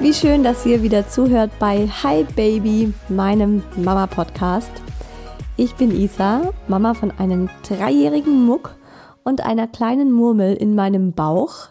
Wie 0.00 0.14
schön, 0.14 0.42
dass 0.42 0.64
ihr 0.64 0.82
wieder 0.82 1.06
zuhört 1.06 1.50
bei 1.58 1.86
Hi 1.86 2.24
Baby, 2.24 2.94
meinem 3.10 3.62
Mama-Podcast. 3.76 4.70
Ich 5.58 5.74
bin 5.74 5.90
Isa, 5.90 6.54
Mama 6.68 6.94
von 6.94 7.10
einem 7.10 7.50
dreijährigen 7.68 8.46
Muck 8.46 8.76
und 9.24 9.44
einer 9.44 9.68
kleinen 9.68 10.10
Murmel 10.10 10.54
in 10.54 10.74
meinem 10.74 11.12
Bauch. 11.12 11.68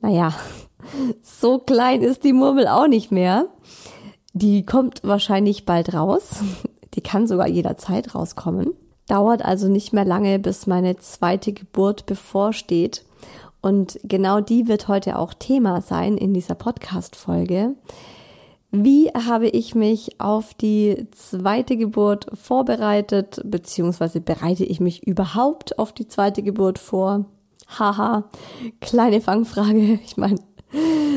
Naja, 0.00 0.34
so 1.22 1.60
klein 1.60 2.02
ist 2.02 2.24
die 2.24 2.32
Murmel 2.32 2.66
auch 2.66 2.88
nicht 2.88 3.12
mehr. 3.12 3.46
Die 4.32 4.66
kommt 4.66 5.04
wahrscheinlich 5.04 5.64
bald 5.64 5.94
raus. 5.94 6.40
Die 6.94 7.00
kann 7.00 7.28
sogar 7.28 7.46
jederzeit 7.46 8.12
rauskommen. 8.12 8.72
Dauert 9.06 9.44
also 9.44 9.68
nicht 9.68 9.92
mehr 9.92 10.04
lange, 10.04 10.40
bis 10.40 10.66
meine 10.66 10.96
zweite 10.96 11.52
Geburt 11.52 12.06
bevorsteht. 12.06 13.04
Und 13.60 13.98
genau 14.04 14.40
die 14.40 14.68
wird 14.68 14.88
heute 14.88 15.18
auch 15.18 15.34
Thema 15.34 15.80
sein 15.80 16.16
in 16.16 16.32
dieser 16.32 16.54
Podcast-Folge. 16.54 17.74
Wie 18.70 19.08
habe 19.08 19.48
ich 19.48 19.74
mich 19.74 20.20
auf 20.20 20.52
die 20.52 21.06
zweite 21.12 21.76
Geburt 21.76 22.26
vorbereitet, 22.34 23.40
beziehungsweise 23.44 24.20
bereite 24.20 24.64
ich 24.64 24.78
mich 24.78 25.06
überhaupt 25.06 25.78
auf 25.78 25.92
die 25.92 26.06
zweite 26.06 26.42
Geburt 26.42 26.78
vor? 26.78 27.24
Haha, 27.78 28.24
kleine 28.80 29.20
Fangfrage. 29.20 29.98
Ich 30.04 30.18
meine, 30.18 30.38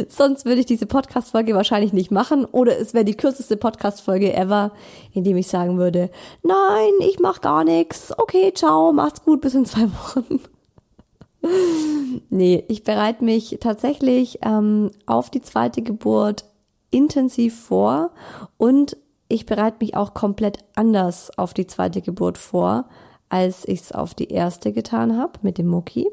sonst 0.07 0.45
würde 0.45 0.61
ich 0.61 0.65
diese 0.65 0.85
Podcast-Folge 0.85 1.53
wahrscheinlich 1.53 1.91
nicht 1.91 2.09
machen 2.09 2.45
oder 2.45 2.79
es 2.79 2.93
wäre 2.93 3.03
die 3.03 3.17
kürzeste 3.17 3.57
Podcast-Folge 3.57 4.33
ever, 4.33 4.71
indem 5.13 5.35
ich 5.35 5.47
sagen 5.47 5.77
würde, 5.77 6.09
nein, 6.43 6.91
ich 7.01 7.19
mach 7.19 7.41
gar 7.41 7.65
nichts. 7.65 8.17
Okay, 8.17 8.53
ciao, 8.53 8.93
macht's 8.93 9.23
gut, 9.23 9.41
bis 9.41 9.55
in 9.55 9.65
zwei 9.65 9.89
Wochen. 10.15 10.39
Nee, 12.29 12.63
ich 12.67 12.83
bereite 12.83 13.23
mich 13.23 13.57
tatsächlich 13.59 14.39
ähm, 14.43 14.91
auf 15.05 15.29
die 15.29 15.41
zweite 15.41 15.81
Geburt 15.81 16.45
intensiv 16.91 17.59
vor 17.59 18.11
und 18.57 18.97
ich 19.27 19.45
bereite 19.45 19.77
mich 19.79 19.95
auch 19.95 20.13
komplett 20.13 20.59
anders 20.75 21.37
auf 21.37 21.53
die 21.53 21.67
zweite 21.67 22.01
Geburt 22.01 22.37
vor, 22.37 22.85
als 23.29 23.65
ich 23.67 23.79
es 23.79 23.91
auf 23.93 24.13
die 24.13 24.29
erste 24.29 24.73
getan 24.73 25.17
habe 25.17 25.39
mit 25.41 25.57
dem 25.57 25.67
Mucki. 25.67 26.07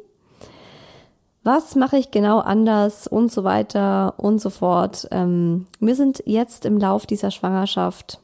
Was 1.43 1.75
mache 1.75 1.97
ich 1.97 2.11
genau 2.11 2.39
anders 2.39 3.07
und 3.07 3.33
so 3.33 3.43
weiter 3.43 4.15
und 4.19 4.39
so 4.41 4.51
fort. 4.51 5.09
Ähm, 5.11 5.67
wir 5.81 5.95
sind 5.95 6.23
jetzt 6.27 6.65
im 6.65 6.79
Lauf 6.79 7.07
dieser 7.07 7.31
Schwangerschaft, 7.31 8.21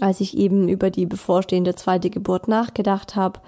als 0.00 0.20
ich 0.20 0.36
eben 0.38 0.68
über 0.68 0.90
die 0.90 1.04
bevorstehende 1.04 1.74
zweite 1.74 2.10
Geburt 2.10 2.48
nachgedacht 2.48 3.16
habe, 3.16 3.40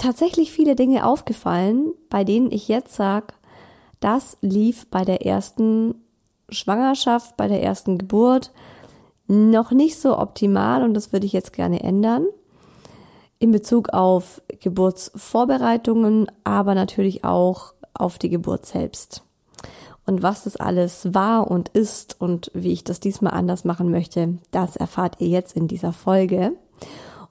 tatsächlich 0.00 0.50
viele 0.50 0.74
Dinge 0.74 1.06
aufgefallen, 1.06 1.92
bei 2.08 2.24
denen 2.24 2.50
ich 2.50 2.68
jetzt 2.68 2.94
sage, 2.94 3.28
das 4.00 4.38
lief 4.40 4.86
bei 4.86 5.04
der 5.04 5.26
ersten 5.26 5.94
Schwangerschaft, 6.48 7.36
bei 7.36 7.48
der 7.48 7.62
ersten 7.62 7.98
Geburt 7.98 8.50
noch 9.28 9.70
nicht 9.70 10.00
so 10.00 10.18
optimal 10.18 10.82
und 10.82 10.94
das 10.94 11.12
würde 11.12 11.26
ich 11.26 11.32
jetzt 11.32 11.52
gerne 11.52 11.82
ändern. 11.82 12.26
In 13.38 13.52
Bezug 13.52 13.90
auf 13.90 14.42
Geburtsvorbereitungen, 14.60 16.30
aber 16.44 16.74
natürlich 16.74 17.24
auch 17.24 17.74
auf 17.94 18.18
die 18.18 18.30
Geburt 18.30 18.66
selbst. 18.66 19.22
Und 20.06 20.22
was 20.22 20.44
das 20.44 20.56
alles 20.56 21.14
war 21.14 21.50
und 21.50 21.68
ist 21.68 22.20
und 22.20 22.50
wie 22.54 22.72
ich 22.72 22.84
das 22.84 23.00
diesmal 23.00 23.34
anders 23.34 23.64
machen 23.64 23.90
möchte, 23.90 24.38
das 24.50 24.76
erfahrt 24.76 25.20
ihr 25.20 25.28
jetzt 25.28 25.56
in 25.56 25.68
dieser 25.68 25.92
Folge. 25.92 26.52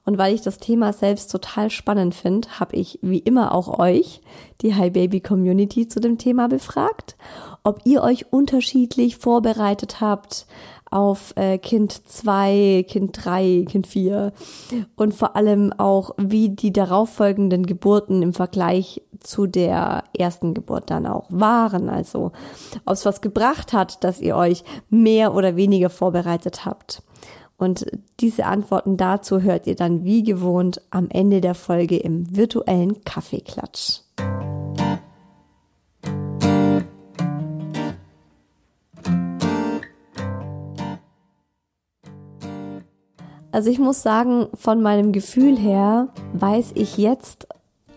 Und 0.09 0.17
weil 0.17 0.33
ich 0.33 0.41
das 0.41 0.57
Thema 0.57 0.91
selbst 0.91 1.31
total 1.31 1.69
spannend 1.69 2.15
finde, 2.15 2.59
habe 2.59 2.75
ich 2.75 2.97
wie 3.03 3.19
immer 3.19 3.53
auch 3.53 3.77
euch, 3.77 4.21
die 4.61 4.73
Hi 4.73 4.89
Baby 4.89 5.19
Community, 5.19 5.87
zu 5.87 5.99
dem 5.99 6.17
Thema 6.17 6.47
befragt, 6.47 7.15
ob 7.63 7.81
ihr 7.83 8.01
euch 8.01 8.33
unterschiedlich 8.33 9.17
vorbereitet 9.17 10.01
habt 10.01 10.47
auf 10.89 11.37
äh, 11.37 11.59
Kind 11.59 11.91
2, 12.07 12.87
Kind 12.89 13.23
3, 13.23 13.65
Kind 13.69 13.85
4 13.85 14.33
und 14.95 15.13
vor 15.13 15.35
allem 15.35 15.73
auch, 15.73 16.15
wie 16.17 16.49
die 16.49 16.73
darauffolgenden 16.73 17.67
Geburten 17.67 18.23
im 18.23 18.33
Vergleich 18.33 19.03
zu 19.19 19.45
der 19.45 20.05
ersten 20.17 20.55
Geburt 20.55 20.89
dann 20.89 21.05
auch 21.05 21.27
waren. 21.29 21.87
Also 21.87 22.31
ob 22.83 22.93
es 22.93 23.05
was 23.05 23.21
gebracht 23.21 23.73
hat, 23.73 24.03
dass 24.03 24.21
ihr 24.21 24.35
euch 24.35 24.63
mehr 24.89 25.35
oder 25.35 25.55
weniger 25.55 25.91
vorbereitet 25.91 26.65
habt. 26.65 27.03
Und 27.59 27.85
diese 28.21 28.45
Antworten 28.45 28.95
dazu 28.95 29.41
hört 29.41 29.67
ihr 29.67 29.75
dann 29.75 30.05
wie 30.05 30.23
gewohnt 30.23 30.81
am 30.91 31.09
Ende 31.09 31.41
der 31.41 31.55
Folge 31.55 31.97
im 31.97 32.35
virtuellen 32.35 33.03
Kaffeeklatsch. 33.03 33.99
Also 43.51 43.69
ich 43.69 43.79
muss 43.79 44.03
sagen, 44.03 44.47
von 44.53 44.81
meinem 44.81 45.11
Gefühl 45.11 45.57
her 45.57 46.07
weiß 46.33 46.71
ich 46.75 46.97
jetzt, 46.97 47.47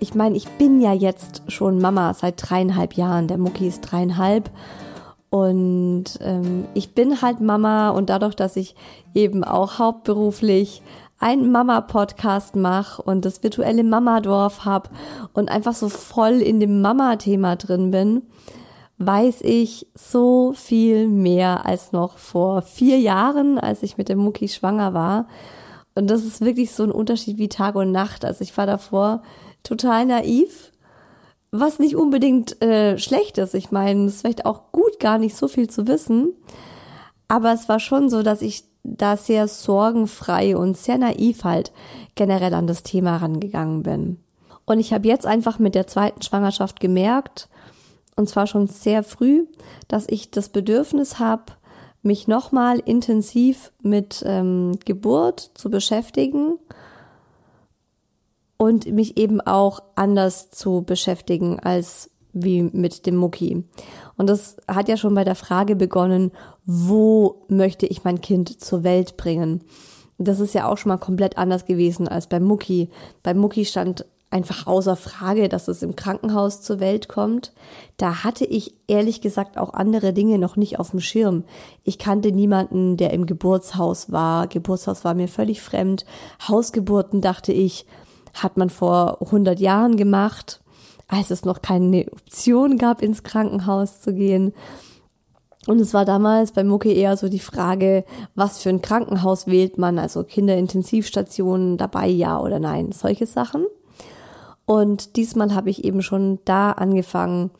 ich 0.00 0.16
meine, 0.16 0.36
ich 0.36 0.48
bin 0.48 0.80
ja 0.80 0.92
jetzt 0.92 1.42
schon 1.46 1.78
Mama 1.78 2.14
seit 2.14 2.34
dreieinhalb 2.38 2.94
Jahren, 2.94 3.28
der 3.28 3.38
Mucki 3.38 3.68
ist 3.68 3.82
dreieinhalb 3.82 4.50
und 5.32 6.04
ähm, 6.20 6.66
ich 6.74 6.94
bin 6.94 7.22
halt 7.22 7.40
Mama 7.40 7.88
und 7.88 8.10
dadurch, 8.10 8.34
dass 8.34 8.54
ich 8.54 8.74
eben 9.14 9.44
auch 9.44 9.78
hauptberuflich 9.78 10.82
einen 11.18 11.50
Mama-Podcast 11.50 12.54
mache 12.54 13.00
und 13.00 13.24
das 13.24 13.42
virtuelle 13.42 13.82
Mama-Dorf 13.82 14.66
habe 14.66 14.90
und 15.32 15.48
einfach 15.50 15.72
so 15.72 15.88
voll 15.88 16.42
in 16.42 16.60
dem 16.60 16.82
Mama-Thema 16.82 17.56
drin 17.56 17.90
bin, 17.90 18.24
weiß 18.98 19.40
ich 19.40 19.86
so 19.94 20.52
viel 20.52 21.08
mehr 21.08 21.64
als 21.64 21.92
noch 21.92 22.18
vor 22.18 22.60
vier 22.60 22.98
Jahren, 22.98 23.58
als 23.58 23.82
ich 23.82 23.96
mit 23.96 24.10
dem 24.10 24.18
Mucki 24.18 24.48
schwanger 24.48 24.92
war. 24.92 25.28
Und 25.94 26.10
das 26.10 26.24
ist 26.24 26.42
wirklich 26.42 26.72
so 26.72 26.82
ein 26.82 26.92
Unterschied 26.92 27.38
wie 27.38 27.48
Tag 27.48 27.74
und 27.74 27.90
Nacht. 27.90 28.26
Also 28.26 28.42
ich 28.42 28.54
war 28.58 28.66
davor 28.66 29.22
total 29.62 30.04
naiv, 30.04 30.71
was 31.52 31.78
nicht 31.78 31.96
unbedingt 31.96 32.60
äh, 32.62 32.98
schlecht 32.98 33.38
ist. 33.38 33.54
Ich 33.54 33.70
meine, 33.70 34.06
es 34.06 34.14
ist 34.14 34.20
vielleicht 34.22 34.46
auch 34.46 34.72
gut, 34.72 34.98
gar 34.98 35.18
nicht 35.18 35.36
so 35.36 35.46
viel 35.48 35.68
zu 35.68 35.86
wissen. 35.86 36.32
Aber 37.28 37.52
es 37.52 37.68
war 37.68 37.78
schon 37.78 38.08
so, 38.08 38.22
dass 38.22 38.42
ich 38.42 38.64
da 38.82 39.16
sehr 39.16 39.46
sorgenfrei 39.46 40.56
und 40.56 40.76
sehr 40.76 40.98
naiv 40.98 41.44
halt 41.44 41.72
generell 42.14 42.54
an 42.54 42.66
das 42.66 42.82
Thema 42.82 43.18
rangegangen 43.18 43.82
bin. 43.82 44.18
Und 44.64 44.80
ich 44.80 44.92
habe 44.92 45.06
jetzt 45.06 45.26
einfach 45.26 45.58
mit 45.58 45.74
der 45.74 45.86
zweiten 45.86 46.22
Schwangerschaft 46.22 46.80
gemerkt, 46.80 47.48
und 48.16 48.28
zwar 48.28 48.46
schon 48.46 48.66
sehr 48.66 49.02
früh, 49.02 49.46
dass 49.88 50.06
ich 50.08 50.30
das 50.30 50.48
Bedürfnis 50.48 51.18
habe, 51.18 51.44
mich 52.02 52.28
nochmal 52.28 52.78
intensiv 52.78 53.72
mit 53.80 54.22
ähm, 54.26 54.78
Geburt 54.84 55.52
zu 55.54 55.70
beschäftigen 55.70 56.58
und 58.62 58.86
mich 58.92 59.16
eben 59.16 59.40
auch 59.40 59.82
anders 59.96 60.50
zu 60.50 60.82
beschäftigen 60.82 61.58
als 61.58 62.10
wie 62.32 62.62
mit 62.62 63.06
dem 63.06 63.16
Mucki. 63.16 63.64
Und 64.16 64.30
das 64.30 64.56
hat 64.68 64.88
ja 64.88 64.96
schon 64.96 65.14
bei 65.14 65.24
der 65.24 65.34
Frage 65.34 65.74
begonnen, 65.74 66.30
wo 66.64 67.44
möchte 67.48 67.86
ich 67.86 68.04
mein 68.04 68.20
Kind 68.20 68.62
zur 68.62 68.84
Welt 68.84 69.16
bringen? 69.16 69.64
Das 70.16 70.38
ist 70.38 70.54
ja 70.54 70.68
auch 70.68 70.78
schon 70.78 70.90
mal 70.90 70.98
komplett 70.98 71.38
anders 71.38 71.64
gewesen 71.64 72.06
als 72.06 72.28
beim 72.28 72.44
Mucki. 72.44 72.88
Beim 73.24 73.38
Mucki 73.38 73.64
stand 73.64 74.06
einfach 74.30 74.68
außer 74.68 74.94
Frage, 74.94 75.48
dass 75.48 75.66
es 75.66 75.82
im 75.82 75.96
Krankenhaus 75.96 76.62
zur 76.62 76.78
Welt 76.78 77.08
kommt. 77.08 77.52
Da 77.96 78.22
hatte 78.22 78.44
ich 78.44 78.76
ehrlich 78.86 79.22
gesagt 79.22 79.58
auch 79.58 79.74
andere 79.74 80.12
Dinge 80.12 80.38
noch 80.38 80.54
nicht 80.54 80.78
auf 80.78 80.90
dem 80.90 81.00
Schirm. 81.00 81.42
Ich 81.82 81.98
kannte 81.98 82.30
niemanden, 82.30 82.96
der 82.96 83.12
im 83.12 83.26
Geburtshaus 83.26 84.12
war. 84.12 84.46
Geburtshaus 84.46 85.04
war 85.04 85.14
mir 85.14 85.26
völlig 85.26 85.60
fremd. 85.60 86.06
Hausgeburten, 86.48 87.20
dachte 87.20 87.52
ich, 87.52 87.86
hat 88.34 88.56
man 88.56 88.70
vor 88.70 89.22
100 89.22 89.60
Jahren 89.60 89.96
gemacht, 89.96 90.60
als 91.08 91.30
es 91.30 91.44
noch 91.44 91.62
keine 91.62 92.06
Option 92.10 92.78
gab, 92.78 93.02
ins 93.02 93.22
Krankenhaus 93.22 94.00
zu 94.00 94.14
gehen. 94.14 94.52
Und 95.66 95.80
es 95.80 95.94
war 95.94 96.04
damals 96.04 96.52
bei 96.52 96.64
Mucke 96.64 96.92
eher 96.92 97.16
so 97.16 97.28
die 97.28 97.38
Frage, 97.38 98.04
was 98.34 98.58
für 98.58 98.70
ein 98.70 98.82
Krankenhaus 98.82 99.46
wählt 99.46 99.78
man, 99.78 99.98
also 99.98 100.24
Kinderintensivstationen 100.24 101.76
dabei, 101.76 102.08
ja 102.08 102.40
oder 102.40 102.58
nein, 102.58 102.90
solche 102.92 103.26
Sachen. 103.26 103.66
Und 104.64 105.16
diesmal 105.16 105.54
habe 105.54 105.70
ich 105.70 105.84
eben 105.84 106.02
schon 106.02 106.38
da 106.44 106.72
angefangen, 106.72 107.50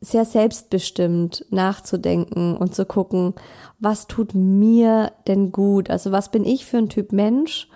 sehr 0.00 0.24
selbstbestimmt 0.24 1.44
nachzudenken 1.50 2.56
und 2.56 2.74
zu 2.74 2.86
gucken, 2.86 3.34
was 3.78 4.06
tut 4.06 4.34
mir 4.34 5.12
denn 5.26 5.52
gut? 5.52 5.90
Also 5.90 6.12
was 6.12 6.30
bin 6.30 6.44
ich 6.44 6.64
für 6.64 6.78
ein 6.78 6.88
Typ 6.88 7.12
Mensch? 7.12 7.68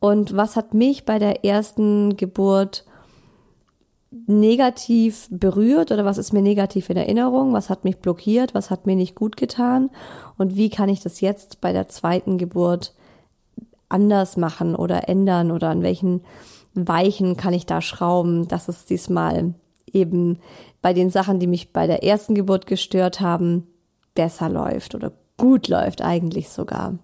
Und 0.00 0.36
was 0.36 0.56
hat 0.56 0.74
mich 0.74 1.04
bei 1.04 1.18
der 1.18 1.44
ersten 1.44 2.16
Geburt 2.16 2.84
negativ 4.26 5.28
berührt 5.30 5.90
oder 5.92 6.04
was 6.04 6.18
ist 6.18 6.32
mir 6.32 6.42
negativ 6.42 6.88
in 6.88 6.96
Erinnerung? 6.96 7.52
Was 7.52 7.68
hat 7.68 7.84
mich 7.84 7.98
blockiert? 7.98 8.54
Was 8.54 8.70
hat 8.70 8.86
mir 8.86 8.96
nicht 8.96 9.14
gut 9.14 9.36
getan? 9.36 9.90
Und 10.38 10.56
wie 10.56 10.70
kann 10.70 10.88
ich 10.88 11.00
das 11.00 11.20
jetzt 11.20 11.60
bei 11.60 11.72
der 11.72 11.88
zweiten 11.88 12.38
Geburt 12.38 12.94
anders 13.88 14.36
machen 14.36 14.74
oder 14.74 15.08
ändern 15.08 15.50
oder 15.50 15.68
an 15.70 15.82
welchen 15.82 16.22
Weichen 16.74 17.36
kann 17.36 17.54
ich 17.54 17.66
da 17.66 17.80
schrauben, 17.80 18.48
dass 18.48 18.68
es 18.68 18.84
diesmal 18.86 19.54
eben 19.92 20.38
bei 20.80 20.92
den 20.92 21.10
Sachen, 21.10 21.40
die 21.40 21.46
mich 21.46 21.72
bei 21.72 21.86
der 21.86 22.04
ersten 22.04 22.34
Geburt 22.34 22.66
gestört 22.66 23.20
haben, 23.20 23.66
besser 24.14 24.48
läuft 24.48 24.94
oder 24.94 25.12
gut 25.36 25.68
läuft 25.68 26.02
eigentlich 26.02 26.48
sogar. 26.50 26.98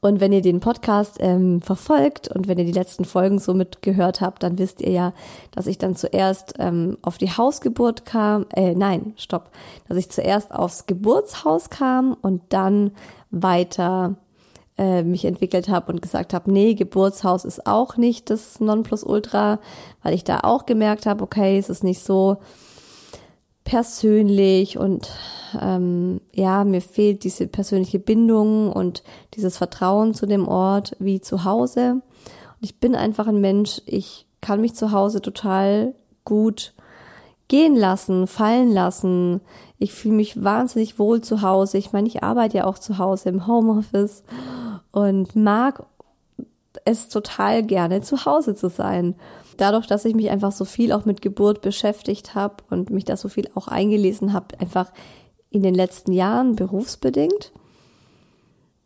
Und 0.00 0.20
wenn 0.20 0.32
ihr 0.32 0.42
den 0.42 0.60
Podcast 0.60 1.16
ähm, 1.18 1.60
verfolgt 1.60 2.28
und 2.28 2.46
wenn 2.46 2.58
ihr 2.58 2.64
die 2.64 2.72
letzten 2.72 3.04
Folgen 3.04 3.40
so 3.40 3.52
mitgehört 3.52 4.20
habt, 4.20 4.44
dann 4.44 4.56
wisst 4.58 4.80
ihr 4.80 4.92
ja, 4.92 5.12
dass 5.50 5.66
ich 5.66 5.78
dann 5.78 5.96
zuerst 5.96 6.54
ähm, 6.58 6.98
auf 7.02 7.18
die 7.18 7.30
Hausgeburt 7.30 8.04
kam, 8.04 8.46
äh, 8.54 8.74
nein, 8.74 9.14
stopp, 9.16 9.50
dass 9.88 9.98
ich 9.98 10.08
zuerst 10.08 10.54
aufs 10.54 10.86
Geburtshaus 10.86 11.68
kam 11.68 12.16
und 12.20 12.42
dann 12.50 12.92
weiter 13.30 14.14
äh, 14.78 15.02
mich 15.02 15.24
entwickelt 15.24 15.68
habe 15.68 15.92
und 15.92 16.00
gesagt 16.00 16.32
habe, 16.32 16.52
nee, 16.52 16.74
Geburtshaus 16.74 17.44
ist 17.44 17.66
auch 17.66 17.96
nicht 17.96 18.30
das 18.30 18.60
Nonplusultra, 18.60 19.58
weil 20.04 20.14
ich 20.14 20.22
da 20.22 20.40
auch 20.44 20.64
gemerkt 20.64 21.06
habe, 21.06 21.24
okay, 21.24 21.58
es 21.58 21.68
ist 21.68 21.82
nicht 21.82 22.00
so 22.00 22.36
persönlich 23.68 24.78
und 24.78 25.10
ähm, 25.60 26.22
ja, 26.32 26.64
mir 26.64 26.80
fehlt 26.80 27.22
diese 27.22 27.46
persönliche 27.46 27.98
Bindung 27.98 28.72
und 28.72 29.02
dieses 29.34 29.58
Vertrauen 29.58 30.14
zu 30.14 30.24
dem 30.24 30.48
Ort 30.48 30.96
wie 30.98 31.20
zu 31.20 31.44
Hause. 31.44 32.00
Und 32.00 32.62
ich 32.62 32.80
bin 32.80 32.94
einfach 32.94 33.26
ein 33.26 33.42
Mensch, 33.42 33.82
ich 33.84 34.26
kann 34.40 34.62
mich 34.62 34.74
zu 34.74 34.90
Hause 34.92 35.20
total 35.20 35.94
gut 36.24 36.72
gehen 37.48 37.76
lassen, 37.76 38.26
fallen 38.26 38.72
lassen. 38.72 39.42
Ich 39.78 39.92
fühle 39.92 40.14
mich 40.14 40.42
wahnsinnig 40.42 40.98
wohl 40.98 41.20
zu 41.20 41.42
Hause. 41.42 41.76
Ich 41.76 41.92
meine, 41.92 42.08
ich 42.08 42.22
arbeite 42.22 42.58
ja 42.58 42.64
auch 42.64 42.78
zu 42.78 42.96
Hause 42.96 43.28
im 43.28 43.46
Homeoffice 43.46 44.22
und 44.92 45.36
mag 45.36 45.84
es 46.86 47.10
total 47.10 47.62
gerne 47.62 48.00
zu 48.00 48.24
Hause 48.24 48.54
zu 48.54 48.70
sein. 48.70 49.14
Dadurch, 49.58 49.86
dass 49.86 50.04
ich 50.04 50.14
mich 50.14 50.30
einfach 50.30 50.52
so 50.52 50.64
viel 50.64 50.92
auch 50.92 51.04
mit 51.04 51.20
Geburt 51.20 51.60
beschäftigt 51.60 52.34
habe 52.34 52.64
und 52.70 52.90
mich 52.90 53.04
da 53.04 53.16
so 53.16 53.28
viel 53.28 53.50
auch 53.54 53.68
eingelesen 53.68 54.32
habe, 54.32 54.58
einfach 54.60 54.92
in 55.50 55.62
den 55.62 55.74
letzten 55.74 56.12
Jahren 56.12 56.54
berufsbedingt, 56.56 57.52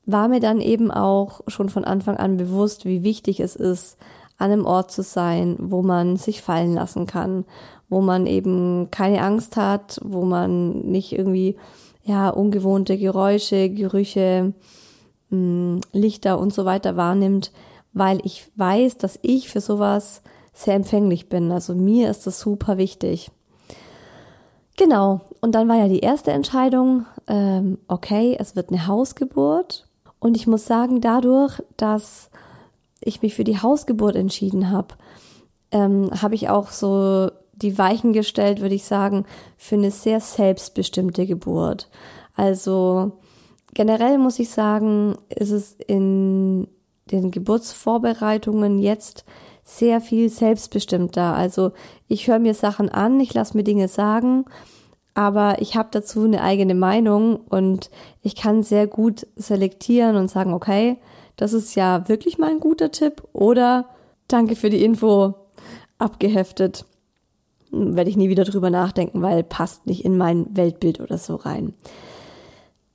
war 0.06 0.28
mir 0.28 0.40
dann 0.40 0.60
eben 0.60 0.90
auch 0.90 1.42
schon 1.46 1.68
von 1.68 1.84
Anfang 1.84 2.16
an 2.16 2.38
bewusst, 2.38 2.84
wie 2.84 3.02
wichtig 3.02 3.38
es 3.40 3.54
ist, 3.54 3.98
an 4.38 4.50
einem 4.50 4.64
Ort 4.64 4.90
zu 4.90 5.02
sein, 5.02 5.56
wo 5.60 5.82
man 5.82 6.16
sich 6.16 6.42
fallen 6.42 6.74
lassen 6.74 7.06
kann, 7.06 7.44
wo 7.88 8.00
man 8.00 8.26
eben 8.26 8.90
keine 8.90 9.22
Angst 9.22 9.56
hat, 9.56 10.00
wo 10.02 10.24
man 10.24 10.80
nicht 10.80 11.12
irgendwie 11.12 11.56
ja 12.02 12.30
ungewohnte 12.30 12.96
Geräusche, 12.96 13.68
Gerüche, 13.68 14.54
mh, 15.28 15.82
Lichter 15.92 16.38
und 16.38 16.52
so 16.54 16.64
weiter 16.64 16.96
wahrnimmt, 16.96 17.52
weil 17.92 18.20
ich 18.24 18.50
weiß, 18.56 18.96
dass 18.96 19.18
ich 19.20 19.50
für 19.50 19.60
sowas 19.60 20.22
sehr 20.52 20.74
empfänglich 20.74 21.28
bin. 21.28 21.50
Also 21.50 21.74
mir 21.74 22.10
ist 22.10 22.26
das 22.26 22.40
super 22.40 22.78
wichtig. 22.78 23.30
Genau, 24.76 25.20
und 25.40 25.54
dann 25.54 25.68
war 25.68 25.76
ja 25.76 25.88
die 25.88 26.00
erste 26.00 26.32
Entscheidung, 26.32 27.06
ähm, 27.26 27.78
okay, 27.88 28.36
es 28.38 28.56
wird 28.56 28.70
eine 28.70 28.86
Hausgeburt. 28.86 29.86
Und 30.18 30.36
ich 30.36 30.46
muss 30.46 30.66
sagen, 30.66 31.00
dadurch, 31.00 31.60
dass 31.76 32.30
ich 33.00 33.22
mich 33.22 33.34
für 33.34 33.44
die 33.44 33.60
Hausgeburt 33.60 34.16
entschieden 34.16 34.70
habe, 34.70 34.94
ähm, 35.72 36.10
habe 36.20 36.34
ich 36.34 36.48
auch 36.48 36.70
so 36.70 37.30
die 37.54 37.76
Weichen 37.76 38.12
gestellt, 38.12 38.60
würde 38.60 38.74
ich 38.74 38.84
sagen, 38.84 39.24
für 39.56 39.74
eine 39.74 39.90
sehr 39.90 40.20
selbstbestimmte 40.20 41.26
Geburt. 41.26 41.88
Also 42.34 43.12
generell 43.74 44.18
muss 44.18 44.38
ich 44.38 44.50
sagen, 44.50 45.16
ist 45.28 45.50
es 45.50 45.76
in 45.86 46.68
den 47.10 47.30
Geburtsvorbereitungen 47.30 48.78
jetzt 48.78 49.24
sehr 49.76 50.00
viel 50.00 50.28
selbstbestimmter. 50.28 51.34
Also 51.34 51.72
ich 52.06 52.28
höre 52.28 52.38
mir 52.38 52.54
Sachen 52.54 52.88
an, 52.88 53.20
ich 53.20 53.32
lasse 53.32 53.56
mir 53.56 53.64
Dinge 53.64 53.88
sagen, 53.88 54.44
aber 55.14 55.60
ich 55.60 55.76
habe 55.76 55.88
dazu 55.90 56.24
eine 56.24 56.42
eigene 56.42 56.74
Meinung 56.74 57.36
und 57.48 57.90
ich 58.22 58.36
kann 58.36 58.62
sehr 58.62 58.86
gut 58.86 59.26
selektieren 59.36 60.16
und 60.16 60.28
sagen, 60.28 60.52
okay, 60.52 60.98
das 61.36 61.52
ist 61.52 61.74
ja 61.74 62.08
wirklich 62.08 62.38
mal 62.38 62.50
ein 62.50 62.60
guter 62.60 62.90
Tipp 62.90 63.22
oder 63.32 63.86
danke 64.28 64.56
für 64.56 64.70
die 64.70 64.84
Info, 64.84 65.34
abgeheftet. 65.98 66.84
Werde 67.70 68.10
ich 68.10 68.16
nie 68.16 68.28
wieder 68.28 68.44
drüber 68.44 68.68
nachdenken, 68.68 69.22
weil 69.22 69.42
passt 69.42 69.86
nicht 69.86 70.04
in 70.04 70.18
mein 70.18 70.54
Weltbild 70.54 71.00
oder 71.00 71.16
so 71.16 71.36
rein. 71.36 71.72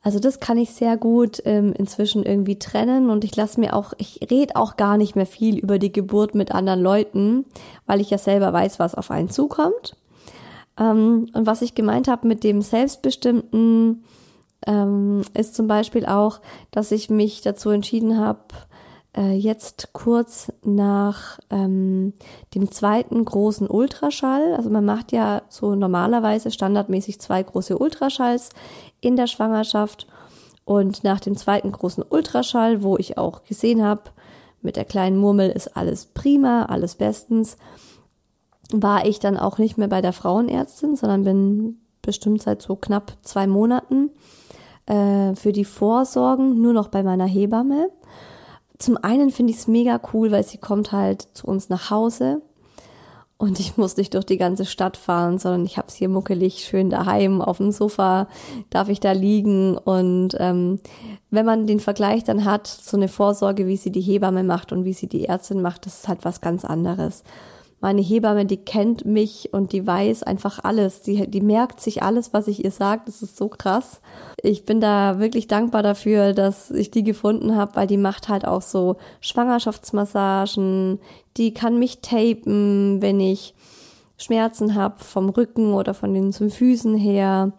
Also 0.01 0.19
das 0.19 0.39
kann 0.39 0.57
ich 0.57 0.73
sehr 0.73 0.95
gut 0.95 1.41
ähm, 1.45 1.73
inzwischen 1.73 2.23
irgendwie 2.23 2.59
trennen 2.59 3.09
und 3.09 3.23
ich 3.23 3.35
lasse 3.35 3.59
mir 3.59 3.75
auch, 3.75 3.93
ich 3.97 4.19
rede 4.29 4.55
auch 4.55 4.77
gar 4.77 4.97
nicht 4.97 5.15
mehr 5.15 5.25
viel 5.25 5.57
über 5.57 5.79
die 5.79 5.91
Geburt 5.91 6.35
mit 6.35 6.53
anderen 6.53 6.81
Leuten, 6.81 7.45
weil 7.85 7.99
ich 7.99 8.09
ja 8.09 8.17
selber 8.17 8.53
weiß, 8.53 8.79
was 8.79 8.95
auf 8.95 9.11
einen 9.11 9.29
zukommt. 9.29 9.97
Ähm, 10.79 11.29
und 11.33 11.45
was 11.45 11.61
ich 11.61 11.75
gemeint 11.75 12.07
habe 12.07 12.27
mit 12.27 12.43
dem 12.43 12.61
Selbstbestimmten, 12.61 14.03
ähm, 14.65 15.21
ist 15.33 15.55
zum 15.55 15.67
Beispiel 15.67 16.05
auch, 16.05 16.39
dass 16.71 16.91
ich 16.91 17.09
mich 17.09 17.41
dazu 17.41 17.69
entschieden 17.69 18.17
habe, 18.17 18.39
äh, 19.15 19.33
jetzt 19.33 19.89
kurz 19.93 20.51
nach 20.63 21.39
ähm, 21.49 22.13
dem 22.55 22.71
zweiten 22.71 23.23
großen 23.23 23.67
Ultraschall, 23.67 24.55
also 24.55 24.69
man 24.69 24.85
macht 24.85 25.11
ja 25.11 25.43
so 25.49 25.75
normalerweise 25.75 26.51
standardmäßig 26.51 27.19
zwei 27.19 27.43
große 27.43 27.77
Ultraschalls 27.77 28.49
in 29.01 29.15
der 29.15 29.27
Schwangerschaft 29.27 30.07
und 30.65 31.03
nach 31.03 31.19
dem 31.19 31.37
zweiten 31.37 31.71
großen 31.71 32.03
Ultraschall, 32.07 32.83
wo 32.83 32.97
ich 32.97 33.17
auch 33.17 33.43
gesehen 33.43 33.83
habe, 33.83 34.03
mit 34.61 34.75
der 34.75 34.85
kleinen 34.85 35.17
Murmel 35.17 35.49
ist 35.49 35.77
alles 35.77 36.07
prima, 36.07 36.63
alles 36.63 36.95
bestens, 36.95 37.57
war 38.73 39.05
ich 39.05 39.19
dann 39.19 39.37
auch 39.37 39.57
nicht 39.59 39.77
mehr 39.77 39.87
bei 39.87 40.01
der 40.01 40.13
Frauenärztin, 40.13 40.95
sondern 40.95 41.23
bin 41.23 41.79
bestimmt 42.01 42.41
seit 42.41 42.61
so 42.61 42.75
knapp 42.75 43.13
zwei 43.21 43.47
Monaten 43.47 44.11
äh, 44.87 45.35
für 45.35 45.51
die 45.51 45.65
Vorsorgen 45.65 46.61
nur 46.61 46.73
noch 46.73 46.89
bei 46.89 47.03
meiner 47.03 47.25
Hebamme. 47.25 47.89
Zum 48.77 48.97
einen 48.97 49.31
finde 49.31 49.53
ich 49.53 49.59
es 49.59 49.67
mega 49.67 49.99
cool, 50.13 50.31
weil 50.31 50.43
sie 50.43 50.57
kommt 50.57 50.91
halt 50.91 51.27
zu 51.33 51.47
uns 51.47 51.69
nach 51.69 51.89
Hause 51.89 52.41
und 53.39 53.59
ich 53.59 53.77
muss 53.77 53.97
nicht 53.97 54.15
durch 54.15 54.25
die 54.25 54.37
ganze 54.37 54.65
Stadt 54.65 54.97
fahren, 54.97 55.37
sondern 55.37 55.65
ich 55.65 55.77
habe 55.77 55.87
es 55.87 55.95
hier 55.95 56.09
muckelig 56.09 56.65
schön 56.65 56.89
daheim 56.89 57.41
auf 57.41 57.57
dem 57.57 57.71
Sofa, 57.71 58.27
darf 58.71 58.89
ich 58.89 58.99
da 58.99 59.11
liegen. 59.11 59.77
Und 59.77 60.35
ähm, 60.39 60.79
wenn 61.29 61.45
man 61.45 61.67
den 61.67 61.79
Vergleich 61.79 62.23
dann 62.23 62.45
hat, 62.45 62.65
so 62.65 62.97
eine 62.97 63.07
Vorsorge, 63.07 63.67
wie 63.67 63.77
sie 63.77 63.91
die 63.91 64.01
Hebamme 64.01 64.43
macht 64.43 64.71
und 64.71 64.85
wie 64.85 64.93
sie 64.93 65.07
die 65.07 65.25
Ärztin 65.25 65.61
macht, 65.61 65.85
das 65.85 65.99
ist 65.99 66.07
halt 66.07 66.25
was 66.25 66.41
ganz 66.41 66.65
anderes 66.65 67.23
meine 67.79 68.01
Hebamme, 68.01 68.45
die 68.45 68.57
kennt 68.57 69.05
mich 69.05 69.49
und 69.53 69.71
die 69.71 69.85
weiß 69.85 70.23
einfach 70.23 70.63
alles. 70.63 71.01
Die, 71.03 71.29
die 71.29 71.41
merkt 71.41 71.79
sich 71.79 72.01
alles, 72.01 72.33
was 72.33 72.47
ich 72.47 72.63
ihr 72.63 72.71
sage. 72.71 73.03
Das 73.05 73.21
ist 73.21 73.37
so 73.37 73.49
krass. 73.49 74.01
Ich 74.41 74.65
bin 74.65 74.81
da 74.81 75.19
wirklich 75.19 75.47
dankbar 75.47 75.83
dafür, 75.83 76.33
dass 76.33 76.71
ich 76.71 76.89
die 76.89 77.03
gefunden 77.03 77.55
habe, 77.55 77.75
weil 77.75 77.87
die 77.87 77.97
macht 77.97 78.29
halt 78.29 78.47
auch 78.47 78.63
so 78.63 78.97
Schwangerschaftsmassagen. 79.21 80.99
Die 81.37 81.53
kann 81.53 81.77
mich 81.77 82.01
tapen, 82.01 83.01
wenn 83.01 83.19
ich 83.19 83.53
Schmerzen 84.17 84.73
habe 84.73 85.03
vom 85.03 85.29
Rücken 85.29 85.73
oder 85.73 85.93
von 85.93 86.15
den 86.15 86.33
Füßen 86.33 86.95
her. 86.95 87.51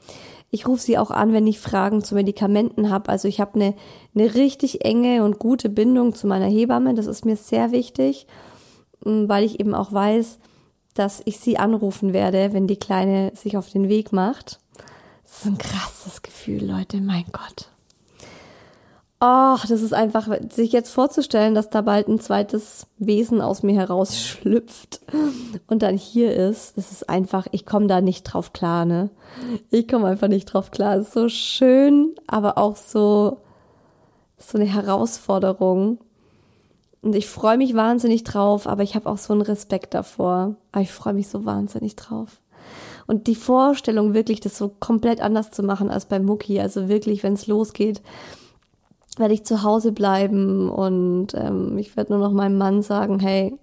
Ich 0.50 0.66
rufe 0.66 0.82
sie 0.82 0.98
auch 0.98 1.12
an, 1.12 1.32
wenn 1.32 1.46
ich 1.46 1.60
Fragen 1.60 2.02
zu 2.02 2.16
Medikamenten 2.16 2.90
habe. 2.90 3.10
Also 3.10 3.28
ich 3.28 3.40
habe 3.40 3.54
eine, 3.54 3.75
eine 4.16 4.34
richtig 4.34 4.84
enge 4.84 5.22
und 5.22 5.38
gute 5.38 5.68
Bindung 5.68 6.14
zu 6.16 6.26
meiner 6.26 6.46
Hebamme. 6.46 6.94
Das 6.94 7.06
ist 7.06 7.25
mir 7.25 7.37
sehr 7.37 7.70
wichtig 7.70 8.26
weil 9.02 9.45
ich 9.45 9.61
eben 9.61 9.75
auch 9.75 9.93
weiß, 9.93 10.38
dass 10.95 11.23
ich 11.25 11.38
sie 11.38 11.59
anrufen 11.59 12.12
werde, 12.12 12.52
wenn 12.52 12.67
die 12.67 12.78
Kleine 12.78 13.33
sich 13.35 13.57
auf 13.57 13.71
den 13.71 13.88
Weg 13.88 14.12
macht. 14.12 14.59
Das 15.25 15.38
ist 15.38 15.47
ein 15.47 15.59
krasses 15.59 16.23
Gefühl, 16.23 16.64
Leute, 16.64 17.00
mein 17.00 17.26
Gott. 17.33 17.69
Ach, 19.21 19.67
das 19.67 19.83
ist 19.83 19.95
einfach, 19.95 20.28
sich 20.50 20.71
jetzt 20.71 20.90
vorzustellen, 20.90 21.57
dass 21.57 21.71
da 21.71 21.83
bald 21.83 22.07
ein 22.07 22.21
zweites 22.21 22.87
Wesen 22.99 23.40
aus 23.40 23.64
mir 23.64 23.75
herausschlüpft 23.75 25.00
und 25.67 25.83
dann 25.83 25.97
hier 25.97 26.33
ist, 26.35 26.78
das 26.78 26.93
ist 26.93 27.09
einfach, 27.09 27.49
ich 27.50 27.67
komme 27.67 27.88
da 27.88 28.00
nicht 28.00 28.23
drauf 28.23 28.52
klar, 28.52 28.85
ne? 28.85 29.11
Ich 29.71 29.88
komme 29.88 30.07
einfach 30.07 30.28
nicht 30.28 30.45
drauf 30.47 30.71
klar. 30.71 30.97
Es 30.97 31.09
ist 31.09 31.14
so 31.14 31.28
schön, 31.28 32.14
aber 32.28 32.59
auch 32.59 32.76
so, 32.76 33.38
so 34.37 34.57
eine 34.57 34.67
Herausforderung. 34.67 35.99
Und 37.02 37.14
ich 37.14 37.28
freue 37.28 37.59
mich 37.59 37.75
wahnsinnig 37.75 38.25
drauf, 38.25 38.67
aber 38.67 38.83
ich 38.83 38.95
habe 38.95 39.09
auch 39.09 39.19
so 39.19 39.33
einen 39.33 39.43
Respekt 39.43 39.95
davor. 39.95 40.57
Aber 40.73 40.83
ich 40.83 40.90
freue 40.90 41.14
mich 41.14 41.28
so 41.28 41.45
wahnsinnig 41.45 41.97
drauf. 41.97 42.40
Und 43.07 43.26
die 43.26 43.35
Vorstellung, 43.35 44.12
wirklich 44.12 44.40
das 44.40 44.59
so 44.59 44.71
komplett 44.81 45.21
anders 45.21 45.50
zu 45.50 45.62
machen 45.62 45.90
als 45.90 46.07
bei 46.07 46.21
Mucki, 46.21 46.61
also 46.61 46.88
wirklich, 46.88 47.23
wenn 47.23 47.33
es 47.33 47.47
losgeht, 47.47 48.02
werde 49.17 49.35
ich 49.35 49.45
zu 49.45 49.62
Hause 49.62 49.93
bleiben 49.93 50.69
und 50.69 51.35
ähm, 51.35 51.76
ich 51.78 51.97
werde 51.97 52.12
nur 52.12 52.21
noch 52.21 52.33
meinem 52.33 52.59
Mann 52.59 52.83
sagen, 52.83 53.19
hey, 53.19 53.59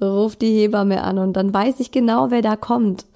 ruf 0.00 0.36
die 0.36 0.52
Hebamme 0.52 1.02
an 1.02 1.18
und 1.18 1.34
dann 1.34 1.54
weiß 1.54 1.80
ich 1.80 1.90
genau, 1.90 2.30
wer 2.30 2.42
da 2.42 2.56
kommt. 2.56 3.06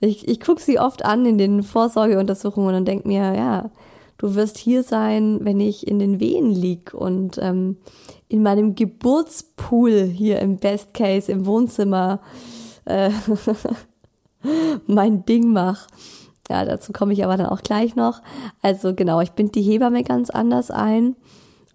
Ich, 0.00 0.28
ich 0.28 0.40
gucke 0.40 0.60
sie 0.60 0.78
oft 0.78 1.04
an 1.04 1.26
in 1.26 1.38
den 1.38 1.62
Vorsorgeuntersuchungen 1.62 2.74
und 2.74 2.86
denke 2.86 3.08
mir, 3.08 3.34
ja, 3.34 3.70
du 4.18 4.34
wirst 4.34 4.58
hier 4.58 4.82
sein, 4.82 5.40
wenn 5.42 5.60
ich 5.60 5.86
in 5.86 5.98
den 5.98 6.20
Wehen 6.20 6.50
lieg 6.50 6.92
und 6.94 7.38
ähm, 7.40 7.76
in 8.32 8.42
meinem 8.42 8.74
Geburtspool 8.74 10.02
hier 10.04 10.40
im 10.40 10.56
Best 10.56 10.94
Case 10.94 11.30
im 11.30 11.46
Wohnzimmer 11.46 12.20
äh, 12.86 13.10
mein 14.86 15.24
Ding 15.24 15.52
mache. 15.52 15.86
Ja, 16.48 16.64
dazu 16.64 16.92
komme 16.92 17.12
ich 17.12 17.24
aber 17.24 17.36
dann 17.36 17.46
auch 17.46 17.62
gleich 17.62 17.94
noch. 17.94 18.20
Also 18.62 18.94
genau, 18.94 19.20
ich 19.20 19.32
bin 19.32 19.52
die 19.52 19.62
Hebamme 19.62 20.02
ganz 20.02 20.30
anders 20.30 20.70
ein. 20.70 21.16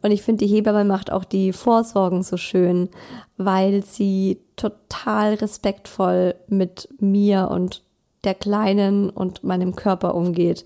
Und 0.02 0.12
ich 0.12 0.22
finde, 0.22 0.46
die 0.46 0.54
Hebamme 0.54 0.84
macht 0.84 1.12
auch 1.12 1.24
die 1.24 1.54
Vorsorgen 1.54 2.22
so 2.24 2.38
schön, 2.38 2.90
weil 3.38 3.84
sie 3.84 4.40
total 4.56 5.36
respektvoll 5.36 6.36
mit 6.48 6.90
mir 7.00 7.50
und 7.52 7.84
der 8.24 8.36
Kleinen 8.36 9.10
und 9.10 9.44
meinem 9.44 9.76
Körper 9.76 10.16
umgeht. 10.16 10.66